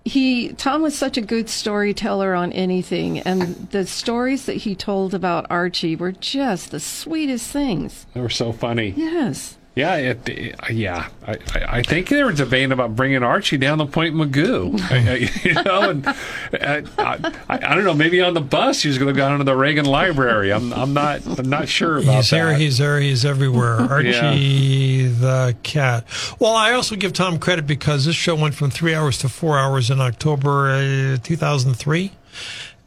He 0.04 0.54
Tom 0.54 0.80
was 0.80 0.96
such 0.96 1.18
a 1.18 1.20
good 1.20 1.50
storyteller 1.50 2.34
on 2.34 2.50
anything, 2.52 3.18
and 3.20 3.68
the 3.72 3.86
stories 3.86 4.46
that 4.46 4.56
he 4.56 4.74
told 4.74 5.12
about 5.12 5.46
Archie 5.50 5.96
were 5.96 6.12
just 6.12 6.70
the 6.70 6.80
sweetest 6.80 7.50
things. 7.50 8.06
They 8.14 8.20
were 8.22 8.30
so 8.30 8.52
funny. 8.52 8.94
Yes. 8.96 9.57
Yeah, 9.78 9.94
it, 9.94 10.56
yeah. 10.70 11.06
I, 11.24 11.32
I, 11.54 11.64
I 11.78 11.82
think 11.84 12.08
they 12.08 12.24
were 12.24 12.32
debating 12.32 12.72
about 12.72 12.96
bringing 12.96 13.22
Archie 13.22 13.58
down 13.58 13.78
to 13.78 13.86
Point 13.86 14.12
Mugu. 14.16 14.76
You 15.44 15.54
know, 15.54 15.90
and 15.90 16.04
I, 16.08 16.82
I, 16.98 17.32
I 17.48 17.74
don't 17.76 17.84
know. 17.84 17.94
Maybe 17.94 18.20
on 18.20 18.34
the 18.34 18.40
bus 18.40 18.82
he 18.82 18.88
was 18.88 18.98
going 18.98 19.14
to 19.14 19.16
go 19.16 19.28
down 19.28 19.38
to 19.38 19.44
the 19.44 19.54
Reagan 19.54 19.84
Library. 19.84 20.52
I'm, 20.52 20.72
I'm 20.72 20.94
not, 20.94 21.24
I'm 21.38 21.48
not 21.48 21.68
sure 21.68 21.98
about 21.98 22.16
He's 22.16 22.30
that. 22.30 22.36
here, 22.36 22.54
he's 22.54 22.78
there, 22.78 22.98
he's 22.98 23.24
everywhere. 23.24 23.74
Archie 23.90 25.06
the 25.06 25.56
cat. 25.62 26.04
Well, 26.40 26.54
I 26.54 26.72
also 26.72 26.96
give 26.96 27.12
Tom 27.12 27.38
credit 27.38 27.68
because 27.68 28.04
this 28.04 28.16
show 28.16 28.34
went 28.34 28.56
from 28.56 28.70
three 28.70 28.94
hours 28.96 29.18
to 29.18 29.28
four 29.28 29.60
hours 29.60 29.90
in 29.90 30.00
October 30.00 30.70
uh, 30.70 31.18
2003. 31.22 32.10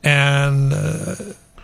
And 0.04 0.74
uh, 0.74 1.16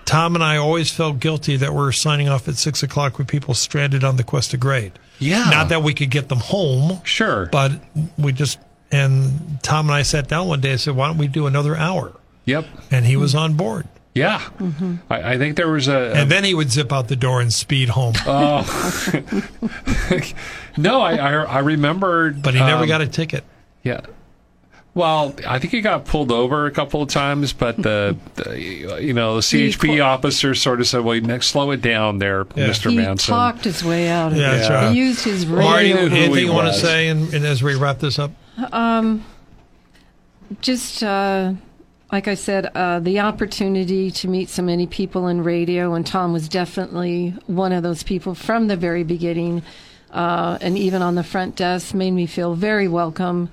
Tom 0.08 0.36
and 0.36 0.44
I 0.44 0.56
always 0.56 0.90
felt 0.90 1.20
guilty 1.20 1.58
that 1.58 1.74
we're 1.74 1.92
signing 1.92 2.30
off 2.30 2.48
at 2.48 2.56
six 2.56 2.82
o'clock 2.82 3.18
with 3.18 3.28
people 3.28 3.54
stranded 3.54 4.06
on 4.06 4.16
the 4.16 4.24
Cuesta 4.24 4.56
Grade. 4.56 4.94
Yeah. 5.20 5.50
Not 5.50 5.68
that 5.70 5.84
we 5.84 5.94
could 5.94 6.10
get 6.10 6.30
them 6.30 6.40
home. 6.40 7.02
Sure. 7.04 7.48
But 7.48 7.74
we 8.18 8.32
just, 8.32 8.58
and 8.90 9.62
Tom 9.62 9.88
and 9.88 9.96
I 9.96 10.04
sat 10.04 10.30
down 10.30 10.48
one 10.48 10.62
day 10.62 10.72
and 10.72 10.80
said, 10.80 10.96
why 10.96 11.08
don't 11.08 11.18
we 11.18 11.28
do 11.28 11.46
another 11.46 11.76
hour? 11.76 12.14
Yep. 12.46 12.66
And 12.90 13.06
he 13.06 13.18
was 13.18 13.36
on 13.36 13.56
board. 13.56 13.86
Yeah. 14.16 14.42
I, 15.10 15.34
I 15.34 15.38
think 15.38 15.58
there 15.58 15.70
was 15.70 15.90
a, 15.90 16.14
And 16.16 16.32
then 16.32 16.46
he 16.46 16.54
would 16.54 16.72
zip 16.72 16.94
out 16.94 17.10
the 17.10 17.18
door 17.18 17.42
and 17.42 17.52
speed 17.52 17.90
home. 17.90 18.14
Oh. 18.26 18.64
no, 20.78 21.02
I, 21.02 21.16
I, 21.18 21.32
I 21.44 21.60
remembered. 21.60 22.42
But 22.42 22.54
he 22.54 22.62
never 22.62 22.84
um, 22.84 22.88
got 22.88 23.02
a 23.02 23.08
ticket. 23.08 23.44
Yeah. 23.84 24.02
Well, 24.98 25.36
I 25.48 25.60
think 25.60 25.72
he 25.74 25.82
got 25.82 26.06
pulled 26.06 26.32
over 26.32 26.66
a 26.66 26.72
couple 26.72 27.04
of 27.04 27.10
times, 27.10 27.54
but 27.54 27.78
the, 27.78 28.18
the 28.34 28.60
you 28.60 29.14
know 29.14 29.36
the 29.36 29.42
CHP 29.42 30.04
officer 30.04 30.56
sort 30.56 30.80
of 30.82 30.88
said, 30.88 31.04
"Well, 31.04 31.22
next, 31.22 31.48
slow 31.48 31.70
it 31.70 31.84
down, 31.84 32.18
there, 32.18 32.46
Mr. 32.46 32.90
He 32.90 32.98
Madsen." 32.98 33.28
talked 33.28 33.64
his 33.64 33.84
way 33.84 34.10
out 34.10 34.32
of 34.32 34.40
Yeah, 34.40 34.56
it. 34.56 34.58
that's 34.58 34.70
right. 34.72 34.92
He 34.92 34.98
used 34.98 35.24
his 35.24 35.46
Mardi, 35.46 35.94
radio. 35.94 35.98
anything 36.18 36.46
you 36.46 36.52
want 36.52 36.68
to 36.68 36.74
say 36.74 37.10
and, 37.10 37.32
and 37.32 37.46
as 37.46 37.62
we 37.62 37.76
wrap 37.76 38.00
this 38.00 38.18
up? 38.18 38.32
Um, 38.74 39.24
just 40.62 41.04
uh, 41.04 41.54
like 42.12 42.28
I 42.28 42.34
said, 42.34 42.66
uh, 42.74 43.00
the 43.00 43.20
opportunity 43.20 44.10
to 44.12 44.28
meet 44.28 44.50
so 44.50 44.64
many 44.64 44.88
people 44.88 45.28
in 45.28 45.44
radio, 45.44 45.94
and 45.94 46.08
Tom 46.08 46.34
was 46.34 46.50
definitely 46.50 47.36
one 47.46 47.72
of 47.72 47.84
those 47.84 48.02
people 48.02 48.34
from 48.34 48.68
the 48.68 48.76
very 48.76 49.04
beginning, 49.04 49.62
uh, 50.12 50.58
and 50.60 50.76
even 50.78 51.04
on 51.04 51.14
the 51.14 51.24
front 51.24 51.56
desk, 51.56 51.94
made 51.94 52.12
me 52.12 52.26
feel 52.26 52.56
very 52.56 52.88
welcome. 52.88 53.50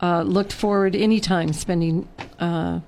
Uh, 0.00 0.22
looked 0.22 0.52
forward 0.52 0.94
anytime 0.94 1.52
spending 1.52 2.06
uh, 2.38 2.80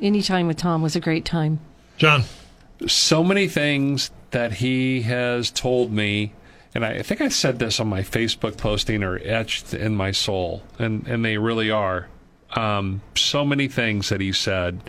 any 0.00 0.22
time 0.22 0.46
with 0.46 0.56
Tom 0.56 0.82
was 0.82 0.96
a 0.96 1.00
great 1.00 1.24
time. 1.24 1.60
John. 1.96 2.24
so 2.86 3.24
many 3.24 3.48
things 3.48 4.10
that 4.32 4.54
he 4.54 5.02
has 5.02 5.50
told 5.50 5.92
me, 5.92 6.32
and 6.74 6.84
I, 6.84 6.96
I 6.96 7.02
think 7.02 7.20
I 7.20 7.28
said 7.28 7.58
this 7.58 7.80
on 7.80 7.88
my 7.88 8.02
Facebook 8.02 8.58
posting 8.58 9.02
are 9.02 9.18
etched 9.24 9.72
in 9.72 9.96
my 9.96 10.10
soul, 10.10 10.62
and, 10.78 11.06
and 11.06 11.24
they 11.24 11.38
really 11.38 11.70
are. 11.70 12.08
Um, 12.54 13.02
so 13.14 13.44
many 13.44 13.68
things 13.68 14.08
that 14.08 14.20
he 14.20 14.32
said, 14.32 14.80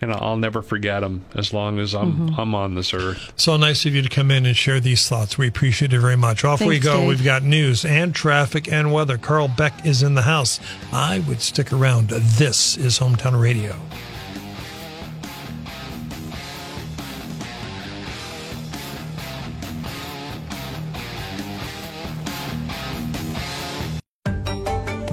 and 0.00 0.12
I'll 0.12 0.36
never 0.36 0.60
forget 0.62 1.00
them 1.00 1.24
as 1.34 1.52
long 1.52 1.78
as 1.78 1.94
I'm 1.94 2.30
Mhm. 2.30 2.38
I'm 2.38 2.54
on 2.54 2.74
this 2.74 2.92
earth. 2.92 3.32
So 3.36 3.56
nice 3.56 3.86
of 3.86 3.94
you 3.94 4.02
to 4.02 4.08
come 4.08 4.30
in 4.30 4.44
and 4.46 4.56
share 4.56 4.80
these 4.80 5.08
thoughts. 5.08 5.38
We 5.38 5.48
appreciate 5.48 5.92
it 5.92 5.98
very 6.00 6.16
much. 6.16 6.44
Off 6.44 6.60
we 6.60 6.78
go. 6.78 6.98
Dave. 6.98 7.08
We've 7.08 7.24
got 7.24 7.42
news 7.42 7.84
and 7.84 8.14
traffic 8.14 8.70
and 8.70 8.92
weather. 8.92 9.16
Carl 9.18 9.48
Beck 9.48 9.86
is 9.86 10.02
in 10.02 10.14
the 10.14 10.22
house. 10.22 10.60
I 10.92 11.20
would 11.20 11.40
stick 11.40 11.72
around. 11.72 12.08
This 12.08 12.76
is 12.76 12.98
Hometown 12.98 13.40
Radio. 13.40 13.76